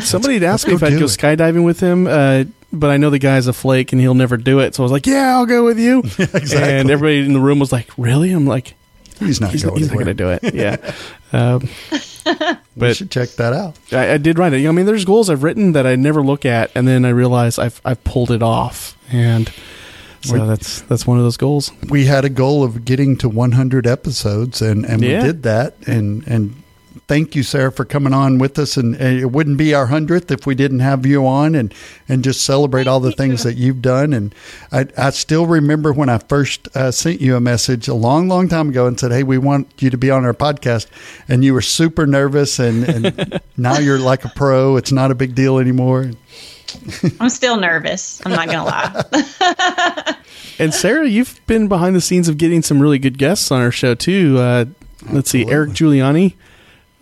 Somebody 0.00 0.34
had 0.34 0.42
asked 0.42 0.66
me 0.68 0.74
if 0.74 0.82
I'd 0.82 0.98
go 0.98 1.04
it. 1.06 1.08
skydiving 1.08 1.64
with 1.64 1.80
him, 1.80 2.06
uh, 2.06 2.44
but 2.72 2.90
I 2.90 2.96
know 2.96 3.10
the 3.10 3.18
guy's 3.18 3.46
a 3.46 3.52
flake 3.52 3.92
and 3.92 4.00
he'll 4.00 4.14
never 4.14 4.36
do 4.36 4.60
it. 4.60 4.74
So 4.74 4.82
I 4.82 4.84
was 4.84 4.92
like, 4.92 5.06
"Yeah, 5.06 5.36
I'll 5.36 5.46
go 5.46 5.64
with 5.64 5.78
you." 5.78 6.00
exactly. 6.18 6.58
And 6.58 6.90
everybody 6.90 7.24
in 7.24 7.32
the 7.32 7.40
room 7.40 7.58
was 7.58 7.72
like, 7.72 7.88
"Really?" 7.96 8.32
I'm 8.32 8.46
like, 8.46 8.74
He's 9.18 9.40
not 9.40 9.50
"He's, 9.52 9.64
going 9.64 9.76
he's 9.78 9.88
not 9.88 9.94
going 9.94 10.06
to 10.06 10.14
do 10.14 10.28
it." 10.30 10.42
Yeah. 10.54 10.76
Um, 11.32 11.68
We 12.76 12.92
should 12.92 13.10
check 13.10 13.30
that 13.30 13.52
out. 13.54 13.78
I, 13.92 14.14
I 14.14 14.18
did 14.18 14.38
write 14.38 14.52
it. 14.52 14.58
You 14.58 14.64
know, 14.64 14.70
I 14.70 14.72
mean, 14.72 14.84
there's 14.86 15.04
goals 15.06 15.30
I've 15.30 15.42
written 15.42 15.72
that 15.72 15.86
I 15.86 15.96
never 15.96 16.22
look 16.22 16.44
at, 16.44 16.70
and 16.74 16.86
then 16.86 17.04
I 17.04 17.10
realize 17.10 17.58
I've 17.58 17.80
I've 17.84 18.02
pulled 18.04 18.30
it 18.30 18.42
off, 18.42 18.96
and 19.10 19.50
so 20.22 20.34
We- 20.34 20.40
that's 20.46 20.82
that's 20.82 21.06
one 21.06 21.16
of 21.18 21.24
those 21.24 21.36
goals. 21.38 21.70
We 21.88 22.04
had 22.06 22.24
a 22.26 22.28
goal 22.28 22.62
of 22.64 22.84
getting 22.84 23.16
to 23.18 23.28
100 23.30 23.86
episodes, 23.86 24.60
and, 24.60 24.84
and 24.84 25.02
Yeah. 25.02 25.20
we 25.20 25.26
did 25.28 25.42
that. 25.44 25.76
And 25.86 26.24
and 26.26 26.62
thank 27.08 27.34
you, 27.34 27.42
Sara, 27.42 27.70
for 27.70 27.84
coming 27.84 28.12
on 28.12 28.38
with 28.38 28.58
us. 28.58 28.76
And, 28.76 28.94
and 28.96 29.18
it 29.18 29.26
wouldn't 29.26 29.58
be 29.58 29.74
our 29.74 29.86
hundredth 29.86 30.30
if 30.30 30.46
we 30.46 30.54
didn't 30.54 30.80
have 30.80 31.06
you 31.06 31.26
on 31.26 31.54
and 31.54 31.72
and 32.08 32.24
just 32.24 32.42
celebrate 32.42 32.86
all 32.86 33.00
the 33.00 33.12
things 33.12 33.42
that 33.44 33.54
you've 33.54 33.82
done. 33.82 34.12
And 34.12 34.34
I, 34.72 34.86
I 34.96 35.10
still 35.10 35.46
remember 35.46 35.92
when 35.92 36.08
I 36.08 36.18
first 36.18 36.68
uh, 36.76 36.90
sent 36.90 37.20
you 37.20 37.36
a 37.36 37.40
message 37.40 37.88
a 37.88 37.94
long, 37.94 38.28
long 38.28 38.48
time 38.48 38.68
ago 38.70 38.86
and 38.86 38.98
said, 38.98 39.12
"Hey, 39.12 39.22
we 39.22 39.38
want 39.38 39.82
you 39.82 39.90
to 39.90 39.98
be 39.98 40.10
on 40.10 40.24
our 40.24 40.34
podcast," 40.34 40.86
and 41.28 41.44
you 41.44 41.54
were 41.54 41.62
super 41.62 42.06
nervous, 42.06 42.58
and, 42.58 42.84
and 42.84 43.40
now 43.56 43.78
you're 43.78 43.98
like 43.98 44.24
a 44.24 44.32
pro. 44.34 44.76
It's 44.76 44.92
not 44.92 45.10
a 45.10 45.14
big 45.14 45.34
deal 45.34 45.58
anymore. 45.58 46.10
I'm 47.20 47.30
still 47.30 47.56
nervous. 47.56 48.20
I'm 48.26 48.32
not 48.32 48.46
going 48.46 48.58
to 48.58 48.64
lie. 48.64 50.16
And 50.58 50.72
Sara, 50.72 51.06
you've 51.06 51.38
been 51.46 51.68
behind 51.68 51.94
the 51.94 52.00
scenes 52.00 52.28
of 52.28 52.38
getting 52.38 52.62
some 52.62 52.80
really 52.80 52.98
good 52.98 53.18
guests 53.18 53.50
on 53.50 53.60
our 53.60 53.70
show 53.70 53.94
too. 53.94 54.38
Uh, 54.38 54.64
let's 55.10 55.30
see, 55.30 55.46
Eric 55.46 55.70
Giuliani, 55.70 56.34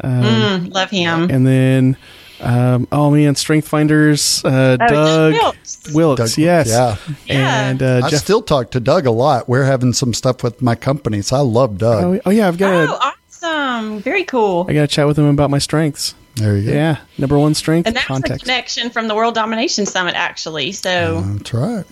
Mm, 0.03 0.73
love 0.75 0.91
him. 0.91 1.31
and 1.31 1.47
then 1.47 1.97
um, 2.41 2.89
oh 2.93 3.11
man, 3.11 3.35
Strength 3.37 3.69
Finders, 3.69 4.45
uh, 4.45 4.77
Oh, 4.81 4.87
Doug 4.87 5.33
Wilkes. 5.33 5.93
Wilkes, 5.95 6.21
Doug- 6.35 6.39
yes, 6.39 6.69
yeah. 6.69 6.97
Yeah. 7.27 7.69
and 7.71 7.83
uh, 7.83 8.01
I 8.05 8.11
Jeff. 8.11 8.21
still 8.21 8.43
talk 8.43 8.71
to 8.73 8.81
Doug 8.81 9.07
a 9.07 9.11
lot. 9.11 9.49
We're 9.49 9.65
having 9.65 9.93
some 9.93 10.13
stuff 10.13 10.43
with 10.43 10.61
my 10.61 10.75
company, 10.75 11.23
so 11.23 11.37
I 11.37 11.41
love 11.41 11.79
Doug. 11.79 12.05
oh, 12.05 12.21
oh 12.27 12.31
yeah, 12.31 12.49
I've 12.49 12.59
got 12.59 12.73
Oh, 12.73 12.87
to 12.87 13.13
awesome. 13.47 14.01
Very 14.01 14.25
cool. 14.25 14.67
I 14.69 14.73
got 14.75 14.81
to 14.83 14.87
chat 14.89 15.07
with 15.07 15.19
him 15.19 15.27
about 15.27 15.51
my 15.51 15.59
strengths. 15.59 16.15
There 16.37 16.57
you 16.57 16.67
go. 16.71 16.73
Yeah, 16.77 16.97
number 17.17 17.39
one 17.39 17.55
strength 17.55 17.87
And 17.87 17.95
that 17.97 18.09
was 18.11 18.23
a 18.29 18.39
connection 18.39 18.91
from 18.91 19.07
the 19.07 19.15
World 19.15 19.35
Domination 19.37 19.87
Summit, 19.87 20.15
actually. 20.17 20.73
So 20.73 21.21
That's 21.21 21.55
right. 21.55 21.85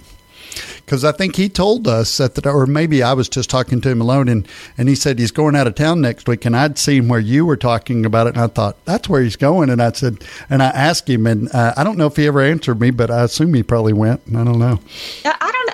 Because 0.76 1.04
I 1.04 1.12
think 1.12 1.36
he 1.36 1.48
told 1.48 1.86
us 1.88 2.18
that, 2.18 2.46
or 2.46 2.66
maybe 2.66 3.02
I 3.02 3.12
was 3.12 3.28
just 3.28 3.50
talking 3.50 3.80
to 3.80 3.88
him 3.88 4.00
alone, 4.00 4.28
and, 4.28 4.46
and 4.76 4.88
he 4.88 4.94
said 4.94 5.18
he's 5.18 5.30
going 5.30 5.56
out 5.56 5.66
of 5.66 5.74
town 5.74 6.00
next 6.00 6.28
week, 6.28 6.44
and 6.44 6.56
I'd 6.56 6.78
seen 6.78 7.08
where 7.08 7.20
you 7.20 7.46
were 7.46 7.56
talking 7.56 8.04
about 8.04 8.26
it, 8.26 8.34
and 8.34 8.42
I 8.44 8.46
thought 8.48 8.84
that's 8.84 9.08
where 9.08 9.22
he's 9.22 9.36
going, 9.36 9.70
and 9.70 9.82
I 9.82 9.92
said, 9.92 10.24
and 10.50 10.62
I 10.62 10.68
asked 10.68 11.08
him, 11.08 11.26
and 11.26 11.52
uh, 11.54 11.74
I 11.76 11.84
don't 11.84 11.98
know 11.98 12.06
if 12.06 12.16
he 12.16 12.26
ever 12.26 12.40
answered 12.40 12.80
me, 12.80 12.90
but 12.90 13.10
I 13.10 13.22
assume 13.22 13.54
he 13.54 13.62
probably 13.62 13.92
went. 13.92 14.22
I 14.28 14.44
don't 14.44 14.58
know. 14.58 14.80
I 15.24 15.36
I 15.40 15.52
don't. 15.52 15.71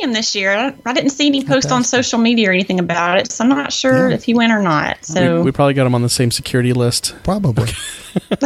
I 0.00 0.04
didn't 0.04 0.04
see 0.04 0.04
him 0.04 0.12
this 0.12 0.34
year. 0.34 0.74
I, 0.86 0.92
didn't 0.92 1.10
see 1.10 1.26
any 1.26 1.44
post 1.44 1.72
on 1.72 1.82
social 1.84 2.18
media 2.18 2.50
or 2.50 2.52
anything 2.52 2.78
about 2.78 3.18
it, 3.18 3.32
so 3.32 3.44
I'm 3.44 3.50
not 3.50 3.72
sure 3.72 4.08
Yeah. 4.08 4.14
if 4.14 4.24
he 4.24 4.34
went 4.34 4.52
or 4.52 4.62
not. 4.62 5.04
So 5.04 5.38
we, 5.38 5.42
we 5.46 5.52
probably 5.52 5.74
got 5.74 5.86
him 5.86 5.94
on 5.94 6.02
the 6.02 6.08
same 6.08 6.30
security 6.30 6.72
list. 6.72 7.14
Probably. 7.24 7.70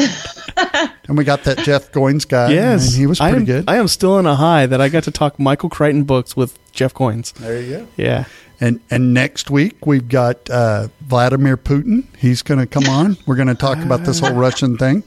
and 1.08 1.16
we 1.18 1.24
got 1.24 1.44
that 1.44 1.58
Jeff 1.58 1.92
Goins 1.92 2.26
guy. 2.26 2.50
yes, 2.52 2.88
and 2.88 2.96
he 2.96 3.06
was 3.06 3.20
I 3.20 3.30
pretty 3.30 3.42
am, 3.42 3.46
good. 3.60 3.64
I 3.68 3.76
am 3.76 3.88
still 3.88 4.18
in 4.18 4.26
a 4.26 4.34
high 4.34 4.66
that 4.66 4.80
I 4.80 4.88
got 4.88 5.04
to 5.04 5.10
talk 5.10 5.38
Michael 5.38 5.68
Crichton 5.68 6.04
books 6.04 6.36
with 6.36 6.58
Jeff 6.72 6.94
Goins. 6.94 7.32
there 7.34 7.60
you 7.60 7.78
go. 7.78 7.86
Yeah, 7.96 8.24
And 8.60 8.80
and 8.90 9.14
next 9.14 9.50
week 9.50 9.86
we've 9.86 10.08
got 10.08 10.48
uh, 10.50 10.88
Vladimir 11.02 11.56
Putin. 11.56 12.04
He's 12.16 12.42
going 12.42 12.60
to 12.60 12.66
come 12.66 12.84
on. 12.88 13.16
We're 13.26 13.36
going 13.36 13.48
to 13.48 13.54
talk 13.54 13.78
about 13.78 14.04
this 14.04 14.20
whole 14.20 14.32
Russian 14.34 14.76
thing. 14.78 15.02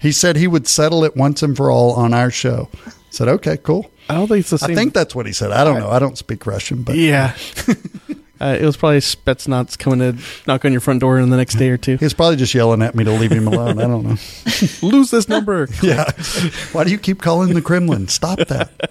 He 0.00 0.10
said 0.12 0.36
he 0.36 0.48
would 0.48 0.66
settle 0.66 1.04
it 1.04 1.16
once 1.16 1.42
and 1.42 1.56
for 1.56 1.70
all 1.70 1.92
on 1.92 2.12
our 2.12 2.30
show. 2.30 2.68
I 2.86 2.90
said, 3.10 3.28
okay, 3.28 3.56
cool. 3.56 3.88
I 4.08 4.14
don't 4.14 4.28
think 4.28 4.40
it's 4.40 4.50
the 4.50 4.58
same. 4.58 4.72
I 4.72 4.74
think 4.74 4.94
that's 4.94 5.14
what 5.14 5.26
he 5.26 5.32
said. 5.32 5.52
I 5.52 5.64
don't 5.64 5.78
know. 5.78 5.88
I 5.90 5.98
don't 5.98 6.18
speak 6.18 6.46
Russian, 6.46 6.82
but 6.82 6.96
Yeah. 6.96 7.34
uh, 8.40 8.56
it 8.60 8.64
was 8.64 8.76
probably 8.76 8.98
Spetsnaz 8.98 9.78
coming 9.78 9.98
to 10.00 10.22
knock 10.46 10.64
on 10.64 10.72
your 10.72 10.80
front 10.80 11.00
door 11.00 11.18
in 11.18 11.30
the 11.30 11.36
next 11.36 11.54
day 11.54 11.70
or 11.70 11.76
two. 11.76 11.96
he's 11.98 12.12
probably 12.14 12.36
just 12.36 12.52
yelling 12.54 12.82
at 12.82 12.94
me 12.94 13.04
to 13.04 13.12
leave 13.12 13.30
him 13.32 13.46
alone. 13.52 13.78
I 13.78 13.82
don't 13.86 14.04
know. 14.04 14.16
Lose 14.82 15.10
this 15.10 15.28
number. 15.28 15.68
Yeah. 15.82 16.10
Why 16.72 16.84
do 16.84 16.90
you 16.90 16.98
keep 16.98 17.22
calling 17.22 17.54
the 17.54 17.62
Kremlin? 17.62 18.08
Stop 18.08 18.38
that. 18.48 18.90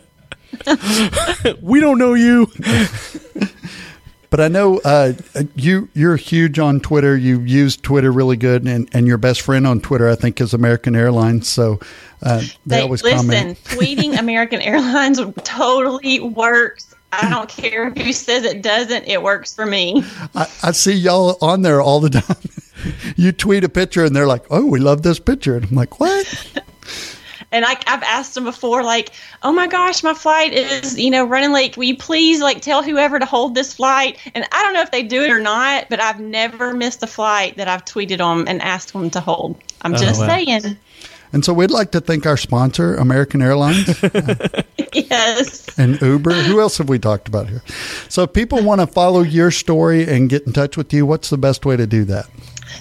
we 1.61 1.79
don't 1.79 1.97
know 1.97 2.13
you. 2.13 2.47
But 4.31 4.39
I 4.39 4.47
know 4.47 4.79
uh, 4.85 5.11
you 5.55 5.89
you're 5.93 6.15
huge 6.15 6.57
on 6.57 6.79
Twitter. 6.79 7.17
You 7.17 7.41
use 7.41 7.75
Twitter 7.75 8.13
really 8.13 8.37
good, 8.37 8.65
and, 8.65 8.89
and 8.93 9.05
your 9.05 9.17
best 9.17 9.41
friend 9.41 9.67
on 9.67 9.81
Twitter, 9.81 10.07
I 10.07 10.15
think, 10.15 10.39
is 10.39 10.53
American 10.53 10.95
Airlines. 10.95 11.49
So 11.49 11.81
uh, 12.23 12.39
they, 12.39 12.77
they, 12.77 12.81
always 12.81 13.03
listen. 13.03 13.27
comment. 13.27 13.61
tweeting 13.65 14.17
American 14.17 14.61
Airlines 14.61 15.19
totally 15.43 16.21
works. 16.21 16.95
I 17.11 17.29
don't 17.29 17.49
care 17.49 17.89
who 17.89 18.13
says 18.13 18.45
it 18.45 18.61
doesn't. 18.61 19.03
It 19.05 19.21
works 19.21 19.53
for 19.53 19.65
me. 19.65 20.01
I, 20.33 20.47
I 20.63 20.71
see 20.71 20.93
y'all 20.93 21.37
on 21.41 21.61
there 21.61 21.81
all 21.81 21.99
the 21.99 22.09
time. 22.21 22.37
you 23.17 23.33
tweet 23.33 23.65
a 23.65 23.69
picture, 23.69 24.05
and 24.05 24.15
they're 24.15 24.27
like, 24.27 24.45
"Oh, 24.49 24.65
we 24.65 24.79
love 24.79 25.01
this 25.01 25.19
picture," 25.19 25.57
and 25.57 25.65
I'm 25.65 25.75
like, 25.75 25.99
"What?" 25.99 26.63
And 27.51 27.65
I, 27.65 27.71
I've 27.87 28.03
asked 28.03 28.33
them 28.35 28.45
before, 28.45 28.83
like, 28.83 29.11
"Oh 29.43 29.51
my 29.51 29.67
gosh, 29.67 30.03
my 30.03 30.13
flight 30.13 30.53
is, 30.53 30.97
you 30.97 31.09
know, 31.11 31.25
running 31.25 31.51
late. 31.51 31.75
Will 31.77 31.83
you 31.85 31.97
please, 31.97 32.41
like, 32.41 32.61
tell 32.61 32.81
whoever 32.81 33.19
to 33.19 33.25
hold 33.25 33.55
this 33.55 33.73
flight?" 33.73 34.17
And 34.33 34.45
I 34.51 34.63
don't 34.63 34.73
know 34.73 34.81
if 34.81 34.91
they 34.91 35.03
do 35.03 35.21
it 35.23 35.29
or 35.31 35.39
not, 35.39 35.87
but 35.89 35.99
I've 35.99 36.19
never 36.19 36.73
missed 36.73 37.03
a 37.03 37.07
flight 37.07 37.57
that 37.57 37.67
I've 37.67 37.83
tweeted 37.85 38.17
them 38.19 38.45
and 38.47 38.61
asked 38.61 38.93
them 38.93 39.09
to 39.11 39.19
hold. 39.19 39.57
I'm 39.81 39.93
Oh, 39.95 39.97
just 39.97 40.21
wow. 40.21 40.27
saying. 40.27 40.77
And 41.33 41.45
so 41.45 41.53
we'd 41.53 41.71
like 41.71 41.91
to 41.91 42.01
thank 42.01 42.25
our 42.25 42.35
sponsor, 42.35 42.95
American 42.95 43.41
Airlines. 43.41 44.01
yes. 44.93 45.77
And 45.77 46.01
Uber. 46.01 46.33
Who 46.33 46.59
else 46.59 46.77
have 46.77 46.89
we 46.89 46.99
talked 46.99 47.27
about 47.27 47.47
here? 47.49 47.63
So 48.09 48.23
if 48.23 48.33
people 48.33 48.61
want 48.63 48.81
to 48.81 48.87
follow 48.87 49.21
your 49.21 49.51
story 49.51 50.07
and 50.07 50.29
get 50.29 50.43
in 50.43 50.53
touch 50.53 50.75
with 50.77 50.93
you, 50.93 51.05
what's 51.05 51.29
the 51.29 51.37
best 51.37 51.65
way 51.65 51.77
to 51.77 51.87
do 51.87 52.03
that? 52.05 52.27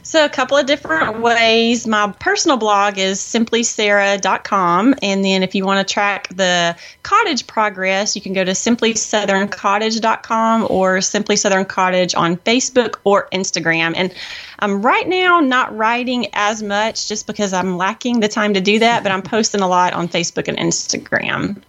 So, 0.02 0.24
a 0.24 0.28
couple 0.28 0.56
of 0.56 0.66
different 0.66 1.20
ways. 1.20 1.86
My 1.86 2.12
personal 2.18 2.56
blog 2.56 2.98
is 2.98 3.20
simplysarah.com. 3.20 4.94
And 5.02 5.24
then, 5.24 5.42
if 5.42 5.54
you 5.54 5.64
want 5.64 5.86
to 5.86 5.92
track 5.92 6.28
the 6.28 6.76
cottage 7.02 7.46
progress, 7.46 8.16
you 8.16 8.22
can 8.22 8.32
go 8.32 8.44
to 8.44 8.52
simplysoutherncottage.com 8.52 10.66
or 10.70 11.00
Simply 11.00 11.36
Southern 11.36 11.64
Cottage 11.64 12.14
on 12.14 12.36
Facebook 12.36 12.96
or 13.04 13.28
Instagram. 13.32 13.94
And 13.96 14.14
I'm 14.58 14.82
right 14.82 15.08
now 15.08 15.40
not 15.40 15.76
writing 15.76 16.28
as 16.32 16.62
much 16.62 17.08
just 17.08 17.26
because 17.26 17.52
I'm 17.52 17.76
lacking 17.76 18.20
the 18.20 18.28
time 18.28 18.54
to 18.54 18.60
do 18.60 18.78
that, 18.80 19.02
but 19.02 19.12
I'm 19.12 19.22
posting 19.22 19.60
a 19.60 19.68
lot 19.68 19.92
on 19.92 20.08
Facebook 20.08 20.48
and 20.48 20.58
Instagram. 20.58 21.62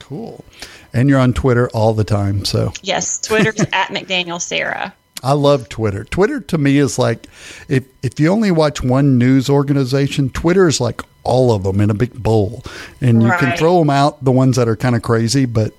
Cool. 0.00 0.44
And 0.92 1.08
you're 1.08 1.18
on 1.18 1.32
Twitter 1.32 1.68
all 1.70 1.94
the 1.94 2.04
time. 2.04 2.44
So, 2.44 2.72
yes, 2.82 3.18
Twitter's 3.18 3.60
at 3.72 3.88
McDaniel 3.88 4.40
Sara. 4.40 4.94
I 5.26 5.32
love 5.32 5.68
Twitter. 5.68 6.04
Twitter 6.04 6.38
to 6.38 6.56
me 6.56 6.78
is 6.78 7.00
like 7.00 7.26
if 7.68 7.84
if 8.04 8.20
you 8.20 8.30
only 8.30 8.52
watch 8.52 8.80
one 8.80 9.18
news 9.18 9.50
organization, 9.50 10.30
Twitter 10.30 10.68
is 10.68 10.80
like 10.80 11.02
all 11.24 11.52
of 11.52 11.64
them 11.64 11.80
in 11.80 11.90
a 11.90 11.94
big 11.94 12.14
bowl, 12.14 12.62
and 13.00 13.24
you 13.24 13.30
right. 13.30 13.40
can 13.40 13.56
throw 13.56 13.80
them 13.80 13.90
out 13.90 14.22
the 14.22 14.30
ones 14.30 14.54
that 14.54 14.68
are 14.68 14.76
kind 14.76 14.94
of 14.94 15.02
crazy, 15.02 15.44
but. 15.44 15.74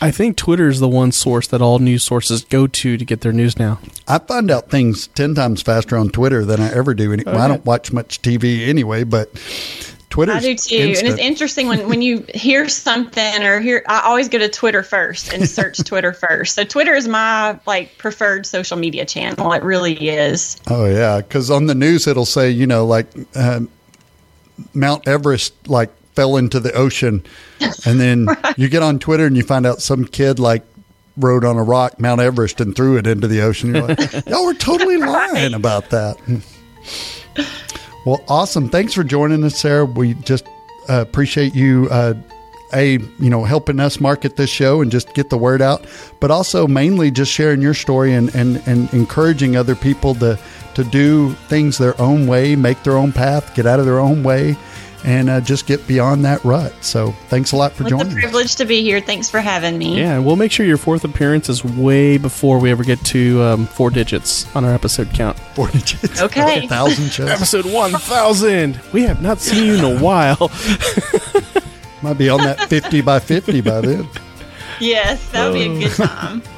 I 0.00 0.10
think 0.10 0.36
Twitter 0.36 0.68
is 0.68 0.80
the 0.80 0.88
one 0.88 1.12
source 1.12 1.46
that 1.46 1.62
all 1.62 1.78
news 1.78 2.02
sources 2.02 2.44
go 2.44 2.66
to 2.66 2.96
to 2.98 3.04
get 3.04 3.20
their 3.20 3.32
news 3.32 3.58
now. 3.58 3.78
I 4.08 4.18
find 4.18 4.50
out 4.50 4.68
things 4.68 5.06
10 5.06 5.36
times 5.36 5.62
faster 5.62 5.96
on 5.96 6.10
Twitter 6.10 6.44
than 6.44 6.60
I 6.60 6.70
ever 6.74 6.94
do. 6.94 7.12
Okay. 7.12 7.30
I 7.30 7.46
don't 7.46 7.64
watch 7.64 7.92
much 7.92 8.20
TV 8.20 8.66
anyway, 8.66 9.04
but 9.04 9.30
Twitter. 10.14 10.30
I 10.30 10.38
do 10.38 10.54
too, 10.54 10.76
instant. 10.76 11.08
and 11.08 11.08
it's 11.08 11.20
interesting 11.20 11.66
when 11.66 11.88
when 11.88 12.00
you 12.00 12.24
hear 12.32 12.68
something 12.68 13.42
or 13.42 13.58
hear. 13.58 13.82
I 13.88 14.02
always 14.02 14.28
go 14.28 14.38
to 14.38 14.48
Twitter 14.48 14.84
first 14.84 15.32
and 15.32 15.48
search 15.48 15.78
Twitter 15.84 16.12
first. 16.12 16.54
So 16.54 16.62
Twitter 16.62 16.94
is 16.94 17.08
my 17.08 17.58
like 17.66 17.98
preferred 17.98 18.46
social 18.46 18.76
media 18.76 19.06
channel. 19.06 19.52
It 19.52 19.64
really 19.64 19.94
is. 20.10 20.56
Oh 20.68 20.84
yeah, 20.84 21.20
because 21.20 21.50
on 21.50 21.66
the 21.66 21.74
news 21.74 22.06
it'll 22.06 22.26
say 22.26 22.48
you 22.48 22.64
know 22.64 22.86
like 22.86 23.08
uh, 23.34 23.62
Mount 24.72 25.08
Everest 25.08 25.52
like 25.66 25.90
fell 26.12 26.36
into 26.36 26.60
the 26.60 26.72
ocean, 26.74 27.24
and 27.84 27.98
then 27.98 28.26
right. 28.44 28.56
you 28.56 28.68
get 28.68 28.84
on 28.84 29.00
Twitter 29.00 29.26
and 29.26 29.36
you 29.36 29.42
find 29.42 29.66
out 29.66 29.82
some 29.82 30.04
kid 30.04 30.38
like 30.38 30.64
rode 31.16 31.44
on 31.44 31.56
a 31.56 31.64
rock 31.64 31.98
Mount 31.98 32.20
Everest 32.20 32.60
and 32.60 32.76
threw 32.76 32.98
it 32.98 33.08
into 33.08 33.26
the 33.26 33.40
ocean. 33.40 33.74
You're 33.74 33.88
like, 33.88 34.12
y'all 34.28 34.46
were 34.46 34.54
totally 34.54 34.96
lying 34.96 35.34
right. 35.34 35.52
about 35.54 35.90
that. 35.90 36.18
Well, 38.04 38.22
awesome. 38.28 38.68
Thanks 38.68 38.92
for 38.92 39.04
joining 39.04 39.44
us, 39.44 39.58
Sara. 39.58 39.84
We 39.84 40.14
just 40.14 40.46
uh, 40.88 41.00
appreciate 41.00 41.54
you. 41.54 41.88
Uh, 41.90 42.14
a 42.72 42.98
you 43.18 43.30
know 43.30 43.44
helping 43.44 43.78
us 43.78 44.00
market 44.00 44.36
this 44.36 44.50
show 44.50 44.80
and 44.80 44.90
just 44.90 45.14
get 45.14 45.30
the 45.30 45.38
word 45.38 45.62
out 45.62 45.86
but 46.18 46.30
also 46.30 46.66
mainly 46.66 47.10
just 47.10 47.30
sharing 47.30 47.62
your 47.62 47.74
story 47.74 48.12
and, 48.12 48.34
and, 48.34 48.56
and 48.66 48.92
encouraging 48.92 49.54
other 49.54 49.76
people 49.76 50.14
to 50.14 50.38
to 50.74 50.82
do 50.84 51.32
things 51.48 51.78
their 51.78 51.98
own 52.00 52.26
way 52.26 52.56
make 52.56 52.82
their 52.82 52.96
own 52.96 53.12
path 53.12 53.54
get 53.54 53.64
out 53.66 53.78
of 53.78 53.86
their 53.86 54.00
own 54.00 54.22
way 54.22 54.56
and 55.04 55.28
uh, 55.28 55.40
just 55.40 55.66
get 55.66 55.86
beyond 55.86 56.24
that 56.24 56.42
rut. 56.44 56.72
So 56.82 57.12
thanks 57.28 57.52
a 57.52 57.56
lot 57.56 57.72
for 57.72 57.82
it's 57.82 57.90
joining. 57.90 58.06
It's 58.06 58.16
a 58.16 58.20
privilege 58.20 58.46
us. 58.46 58.54
to 58.56 58.64
be 58.64 58.82
here. 58.82 59.00
Thanks 59.00 59.30
for 59.30 59.40
having 59.40 59.76
me. 59.78 59.98
Yeah, 59.98 60.14
and 60.14 60.26
we'll 60.26 60.36
make 60.36 60.50
sure 60.50 60.64
your 60.64 60.78
fourth 60.78 61.04
appearance 61.04 61.48
is 61.48 61.64
way 61.64 62.16
before 62.16 62.58
we 62.58 62.70
ever 62.70 62.82
get 62.84 62.98
to 63.06 63.42
um, 63.42 63.66
four 63.66 63.90
digits 63.90 64.54
on 64.56 64.64
our 64.64 64.72
episode 64.72 65.10
count. 65.12 65.38
Four 65.54 65.68
digits. 65.68 66.22
Okay. 66.22 66.66
thousand 66.66 67.08
shows. 67.12 67.28
episode 67.28 67.66
one 67.66 67.92
thousand. 67.92 68.80
We 68.92 69.02
have 69.02 69.22
not 69.22 69.40
seen 69.40 69.64
you 69.66 69.74
in 69.74 69.84
a 69.84 70.00
while. 70.02 70.50
Might 72.02 72.18
be 72.18 72.28
on 72.28 72.40
that 72.40 72.66
fifty 72.68 73.00
by 73.00 73.18
fifty 73.18 73.60
by 73.60 73.80
then. 73.80 74.08
Yes, 74.80 75.30
that 75.30 75.48
would 75.50 75.54
be 75.54 75.84
a 75.84 75.88
good 75.88 75.92
time. 75.96 76.42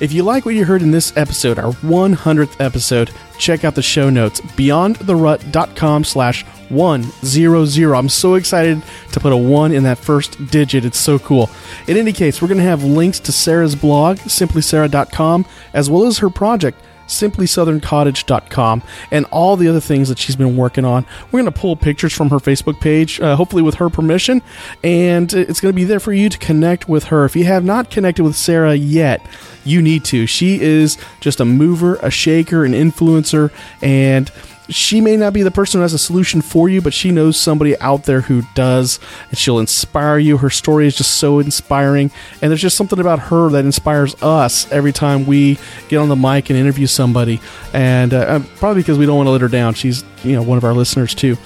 If 0.00 0.12
you 0.12 0.22
like 0.22 0.44
what 0.44 0.54
you 0.54 0.64
heard 0.64 0.82
in 0.82 0.92
this 0.92 1.16
episode, 1.16 1.58
our 1.58 1.72
100th 1.72 2.60
episode, 2.64 3.10
check 3.38 3.64
out 3.64 3.74
the 3.74 3.82
show 3.82 4.10
notes, 4.10 4.40
beyondtherut.com 4.40 6.04
slash 6.04 6.44
100. 6.68 7.94
I'm 7.94 8.08
so 8.08 8.34
excited 8.34 8.82
to 9.12 9.20
put 9.20 9.32
a 9.32 9.36
1 9.36 9.72
in 9.72 9.84
that 9.84 9.98
first 9.98 10.46
digit. 10.50 10.84
It's 10.84 10.98
so 10.98 11.18
cool. 11.18 11.48
In 11.86 11.96
any 11.96 12.12
case, 12.12 12.42
we're 12.42 12.48
going 12.48 12.58
to 12.58 12.64
have 12.64 12.84
links 12.84 13.20
to 13.20 13.32
Sara's 13.32 13.74
blog, 13.74 14.18
simplysarah.com, 14.18 15.46
as 15.72 15.88
well 15.88 16.04
as 16.04 16.18
her 16.18 16.30
project, 16.30 16.78
simplysouthern.cottage.com 17.08 18.82
and 19.10 19.26
all 19.26 19.56
the 19.56 19.68
other 19.68 19.80
things 19.80 20.08
that 20.08 20.18
she's 20.18 20.36
been 20.36 20.56
working 20.56 20.84
on. 20.84 21.04
We're 21.26 21.40
going 21.40 21.52
to 21.52 21.58
pull 21.58 21.76
pictures 21.76 22.12
from 22.12 22.30
her 22.30 22.36
Facebook 22.36 22.80
page, 22.80 23.20
uh, 23.20 23.36
hopefully 23.36 23.62
with 23.62 23.76
her 23.76 23.90
permission, 23.90 24.42
and 24.84 25.32
it's 25.32 25.60
going 25.60 25.72
to 25.72 25.76
be 25.76 25.84
there 25.84 26.00
for 26.00 26.12
you 26.12 26.28
to 26.28 26.38
connect 26.38 26.88
with 26.88 27.04
her. 27.04 27.24
If 27.24 27.34
you 27.34 27.44
have 27.44 27.64
not 27.64 27.90
connected 27.90 28.22
with 28.22 28.36
Sara 28.36 28.74
yet, 28.74 29.24
you 29.64 29.82
need 29.82 30.04
to. 30.06 30.26
She 30.26 30.60
is 30.60 30.96
just 31.20 31.40
a 31.40 31.44
mover, 31.44 31.96
a 31.96 32.10
shaker, 32.10 32.64
an 32.64 32.72
influencer, 32.72 33.52
and 33.82 34.30
she 34.68 35.00
may 35.00 35.16
not 35.16 35.32
be 35.32 35.42
the 35.42 35.50
person 35.50 35.78
who 35.78 35.82
has 35.82 35.94
a 35.94 35.98
solution 35.98 36.42
for 36.42 36.68
you, 36.68 36.80
but 36.80 36.92
she 36.92 37.10
knows 37.10 37.38
somebody 37.38 37.78
out 37.80 38.04
there 38.04 38.20
who 38.20 38.42
does, 38.54 39.00
and 39.30 39.38
she'll 39.38 39.58
inspire 39.58 40.18
you. 40.18 40.38
Her 40.38 40.50
story 40.50 40.86
is 40.86 40.96
just 40.96 41.14
so 41.14 41.38
inspiring, 41.38 42.10
and 42.42 42.50
there's 42.50 42.60
just 42.60 42.76
something 42.76 42.98
about 42.98 43.18
her 43.18 43.48
that 43.50 43.64
inspires 43.64 44.14
us 44.22 44.70
every 44.70 44.92
time 44.92 45.26
we 45.26 45.58
get 45.88 45.98
on 45.98 46.08
the 46.08 46.16
mic 46.16 46.50
and 46.50 46.58
interview 46.58 46.86
somebody. 46.86 47.40
And 47.72 48.12
uh, 48.12 48.18
uh 48.18 48.42
probably 48.56 48.82
because 48.82 48.98
we 48.98 49.06
don't 49.06 49.16
want 49.16 49.26
to 49.26 49.30
let 49.30 49.40
her 49.40 49.48
down. 49.48 49.74
She's 49.74 50.04
you 50.22 50.32
know 50.32 50.42
one 50.42 50.58
of 50.58 50.64
our 50.64 50.74
listeners 50.74 51.14
too. 51.14 51.36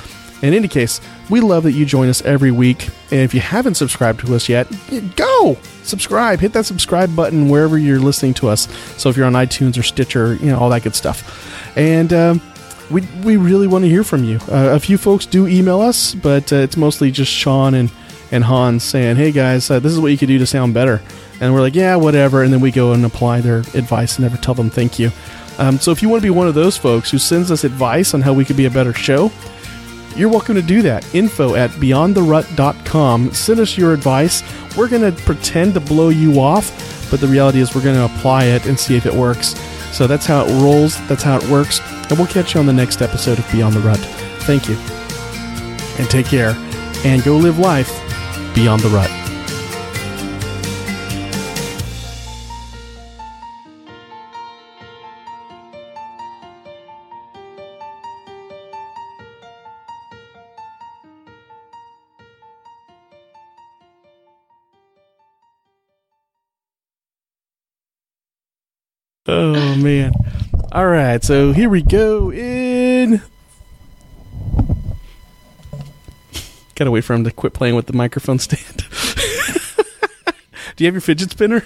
In 0.43 0.55
any 0.55 0.67
case, 0.67 1.01
we 1.31 1.41
love 1.41 1.63
that 1.63 1.73
you 1.73 1.87
join 1.87 2.09
us 2.09 2.21
every 2.23 2.51
week. 2.51 2.89
And 3.13 3.21
if 3.21 3.33
you 3.33 3.41
haven't 3.41 3.75
subscribed 3.75 4.27
to 4.27 4.35
us 4.35 4.49
yet, 4.49 4.67
go 5.15 5.57
subscribe. 5.85 6.41
Hit 6.41 6.53
that 6.55 6.67
subscribe 6.67 7.15
button 7.15 7.49
wherever 7.49 7.79
you're 7.79 8.01
listening 8.01 8.35
to 8.35 8.49
us. 8.49 8.67
So 9.01 9.09
if 9.09 9.17
you're 9.17 9.27
on 9.27 9.35
iTunes 9.35 9.79
or 9.79 9.85
Stitcher, 9.85 10.35
you 10.35 10.47
know 10.47 10.59
all 10.59 10.69
that 10.71 10.83
good 10.83 10.97
stuff. 10.97 11.77
And 11.77 12.13
um, 12.13 12.41
we 12.93 13.03
we 13.25 13.37
really 13.37 13.67
want 13.67 13.85
to 13.85 13.89
hear 13.89 14.05
from 14.05 14.25
you. 14.25 14.39
Uh, 14.51 14.71
a 14.73 14.81
few 14.81 14.99
folks 14.99 15.27
do 15.27 15.47
email 15.47 15.81
us, 15.81 16.15
but 16.15 16.53
uh, 16.53 16.57
it's 16.57 16.77
mostly 16.77 17.11
just 17.11 17.33
Sean 17.33 17.75
and 17.75 17.91
and 18.31 18.45
Hans 18.45 18.85
saying, 18.85 19.17
"Hey 19.17 19.33
guys, 19.33 19.71
uh, 19.71 19.81
this 19.81 19.93
is 19.93 19.99
what 19.99 20.13
you 20.13 20.19
could 20.19 20.29
do 20.29 20.39
to 20.39 20.47
sound 20.47 20.75
better," 20.75 21.01
and 21.41 21.53
we're 21.53 21.61
like, 21.61 21.75
"Yeah, 21.75 21.97
whatever," 21.97 22.43
and 22.43 22.53
then 22.53 22.61
we 22.61 22.71
go 22.71 22.93
and 22.93 23.05
apply 23.05 23.41
their 23.41 23.59
advice 23.59 24.17
and 24.17 24.23
never 24.25 24.37
tell 24.37 24.55
them 24.55 24.71
thank 24.71 24.99
you. 24.99 25.11
Um, 25.59 25.79
so 25.79 25.91
if 25.91 26.03
you 26.03 26.09
want 26.09 26.23
to 26.23 26.27
be 26.27 26.31
one 26.31 26.49
of 26.49 26.55
those 26.55 26.77
folks 26.77 27.11
who 27.11 27.19
sends 27.19 27.51
us 27.51 27.65
advice 27.65 28.15
on 28.15 28.23
how 28.23 28.33
we 28.33 28.45
could 28.45 28.57
be 28.57 28.65
a 28.65 28.71
better 28.71 28.95
show, 28.95 29.31
you're 30.17 30.29
welcome 30.29 30.55
to 30.55 30.63
do 30.63 30.83
that. 30.83 31.15
Info 31.15 31.55
at 31.55 31.71
beyondtherut.com. 31.71 33.33
Send 33.33 33.61
us 33.61 33.79
your 33.79 33.93
advice. 33.93 34.43
We're 34.77 34.89
going 34.89 35.03
to 35.15 35.23
pretend 35.23 35.75
to 35.75 35.81
blow 35.81 36.09
you 36.09 36.41
off, 36.41 37.11
but 37.11 37.21
the 37.21 37.29
reality 37.29 37.61
is 37.61 37.75
we're 37.75 37.83
going 37.85 37.97
to 37.97 38.15
apply 38.15 38.45
it 38.45 38.67
and 38.67 38.79
see 38.79 38.97
if 38.97 39.07
it 39.07 39.13
works. 39.13 39.55
So 39.93 40.07
that's 40.07 40.27
how 40.27 40.47
it 40.47 40.63
rolls, 40.63 40.97
that's 41.07 41.23
how 41.23 41.37
it 41.37 41.49
works. 41.49 41.81
And 42.09 42.19
we'll 42.19 42.27
catch 42.27 42.55
you 42.55 42.61
on 42.61 42.67
the 42.67 42.73
next 42.73 43.03
episode 43.03 43.39
of 43.39 43.51
Beyond 43.53 43.75
the 43.75 43.81
Rut. 43.81 44.01
Thank 44.41 44.69
you. 44.69 44.77
And 45.99 46.11
take 46.11 46.27
care. 46.27 46.55
And 47.05 47.23
go 47.23 47.37
live 47.37 47.59
life 47.59 47.91
beyond 48.55 48.83
the 48.83 48.89
rut. 48.89 49.22
Oh 69.27 69.77
man. 69.77 70.13
All 70.73 70.87
right, 70.87 71.23
so 71.23 71.53
here 71.53 71.69
we 71.69 71.83
go 71.83 72.33
in 72.33 73.23
Gotta 76.75 76.91
wait 76.91 77.05
for 77.05 77.15
him 77.15 77.23
to 77.25 77.31
quit 77.31 77.53
playing 77.53 77.77
with 77.77 77.87
the 77.87 77.93
microphone 77.93 78.39
stand. 78.41 78.79
Do 80.77 80.85
you 80.85 80.87
have 80.87 80.95
your 80.95 81.01
fidget 81.01 81.31
spinner? 81.31 81.63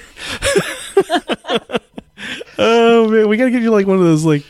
oh 2.59 3.09
man, 3.09 3.29
we 3.29 3.37
gotta 3.39 3.51
get 3.51 3.63
you 3.63 3.71
like 3.71 3.87
one 3.87 3.97
of 3.97 4.05
those 4.05 4.25
like 4.25 4.45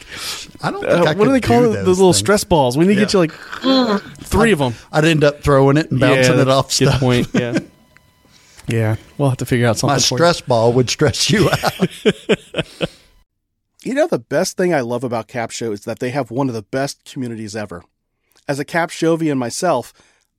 I 0.62 0.70
don't. 0.70 0.84
Uh, 0.84 1.04
I 1.04 1.14
what 1.14 1.26
do 1.26 1.32
they 1.32 1.40
call 1.40 1.62
it? 1.64 1.68
Those, 1.68 1.84
those 1.86 1.98
little 1.98 2.12
stress 2.12 2.42
balls. 2.42 2.76
We 2.76 2.86
need 2.86 2.98
yeah. 2.98 3.04
to 3.04 3.06
get 3.06 3.12
you 3.12 3.18
like 3.20 3.32
three 4.22 4.50
I'd, 4.50 4.54
of 4.54 4.58
them. 4.58 4.74
I'd 4.90 5.04
end 5.04 5.22
up 5.22 5.42
throwing 5.42 5.76
it 5.76 5.90
and 5.90 6.00
bouncing 6.00 6.34
yeah, 6.34 6.42
it 6.42 6.48
off. 6.48 6.68
Good 6.76 6.88
stuff. 6.88 7.00
point. 7.00 7.28
Yeah. 7.34 7.58
Yeah, 8.68 8.96
we'll 9.16 9.28
have 9.28 9.38
to 9.38 9.46
figure 9.46 9.66
out 9.66 9.78
something. 9.78 9.94
My 9.94 9.98
stress 9.98 10.40
you. 10.40 10.46
ball 10.46 10.72
would 10.72 10.90
stress 10.90 11.30
you 11.30 11.48
out. 11.50 12.04
you 13.84 13.94
know, 13.94 14.06
the 14.06 14.18
best 14.18 14.56
thing 14.56 14.74
I 14.74 14.80
love 14.80 15.04
about 15.04 15.28
Cap 15.28 15.50
Show 15.50 15.72
is 15.72 15.82
that 15.82 16.00
they 16.00 16.10
have 16.10 16.30
one 16.30 16.48
of 16.48 16.54
the 16.54 16.62
best 16.62 17.04
communities 17.04 17.54
ever. 17.54 17.84
As 18.48 18.58
a 18.58 18.64
Capshovian 18.64 19.38
myself, 19.38 19.92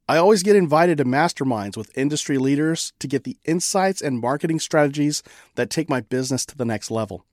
I 0.10 0.18
always 0.18 0.44
get 0.44 0.56
invited 0.56 0.98
to 1.00 1.06
masterminds 1.06 1.76
with 1.76 1.98
industry 1.98 2.38
leaders 2.38 2.94
to 3.00 3.08
get 3.08 3.26
the 3.26 3.38
insights 3.44 4.02
and 4.02 4.20
marketing 4.20 4.60
strategies 4.60 5.22
that 5.56 5.70
take 5.70 5.90
my 5.90 6.02
business 6.02 6.46
to 6.46 6.58
the 6.58 6.66
next 6.66 6.90
level. 6.90 7.26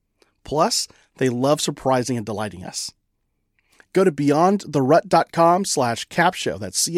Plus, 0.43 0.89
they 1.19 1.29
love 1.29 1.61
surprising 1.61 2.17
and 2.17 2.27
delighting 2.27 2.65
us. 2.65 2.93
Go 3.93 4.03
to 4.03 4.11
beyondtherut.com 4.11 5.65
slash 5.65 6.09
capshow. 6.09 6.59
That's 6.59 6.89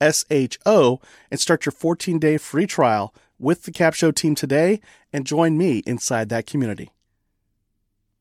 C-A-P-S-H-O 0.00 1.00
and 1.30 1.40
start 1.40 1.66
your 1.66 1.72
14-day 1.72 2.38
free 2.38 2.66
trial 2.66 3.14
with 3.38 3.64
the 3.64 3.70
Cap 3.70 3.94
Show 3.94 4.10
team 4.10 4.34
today 4.34 4.80
and 5.12 5.26
join 5.26 5.58
me 5.58 5.78
inside 5.86 6.28
that 6.30 6.46
community. 6.46 6.90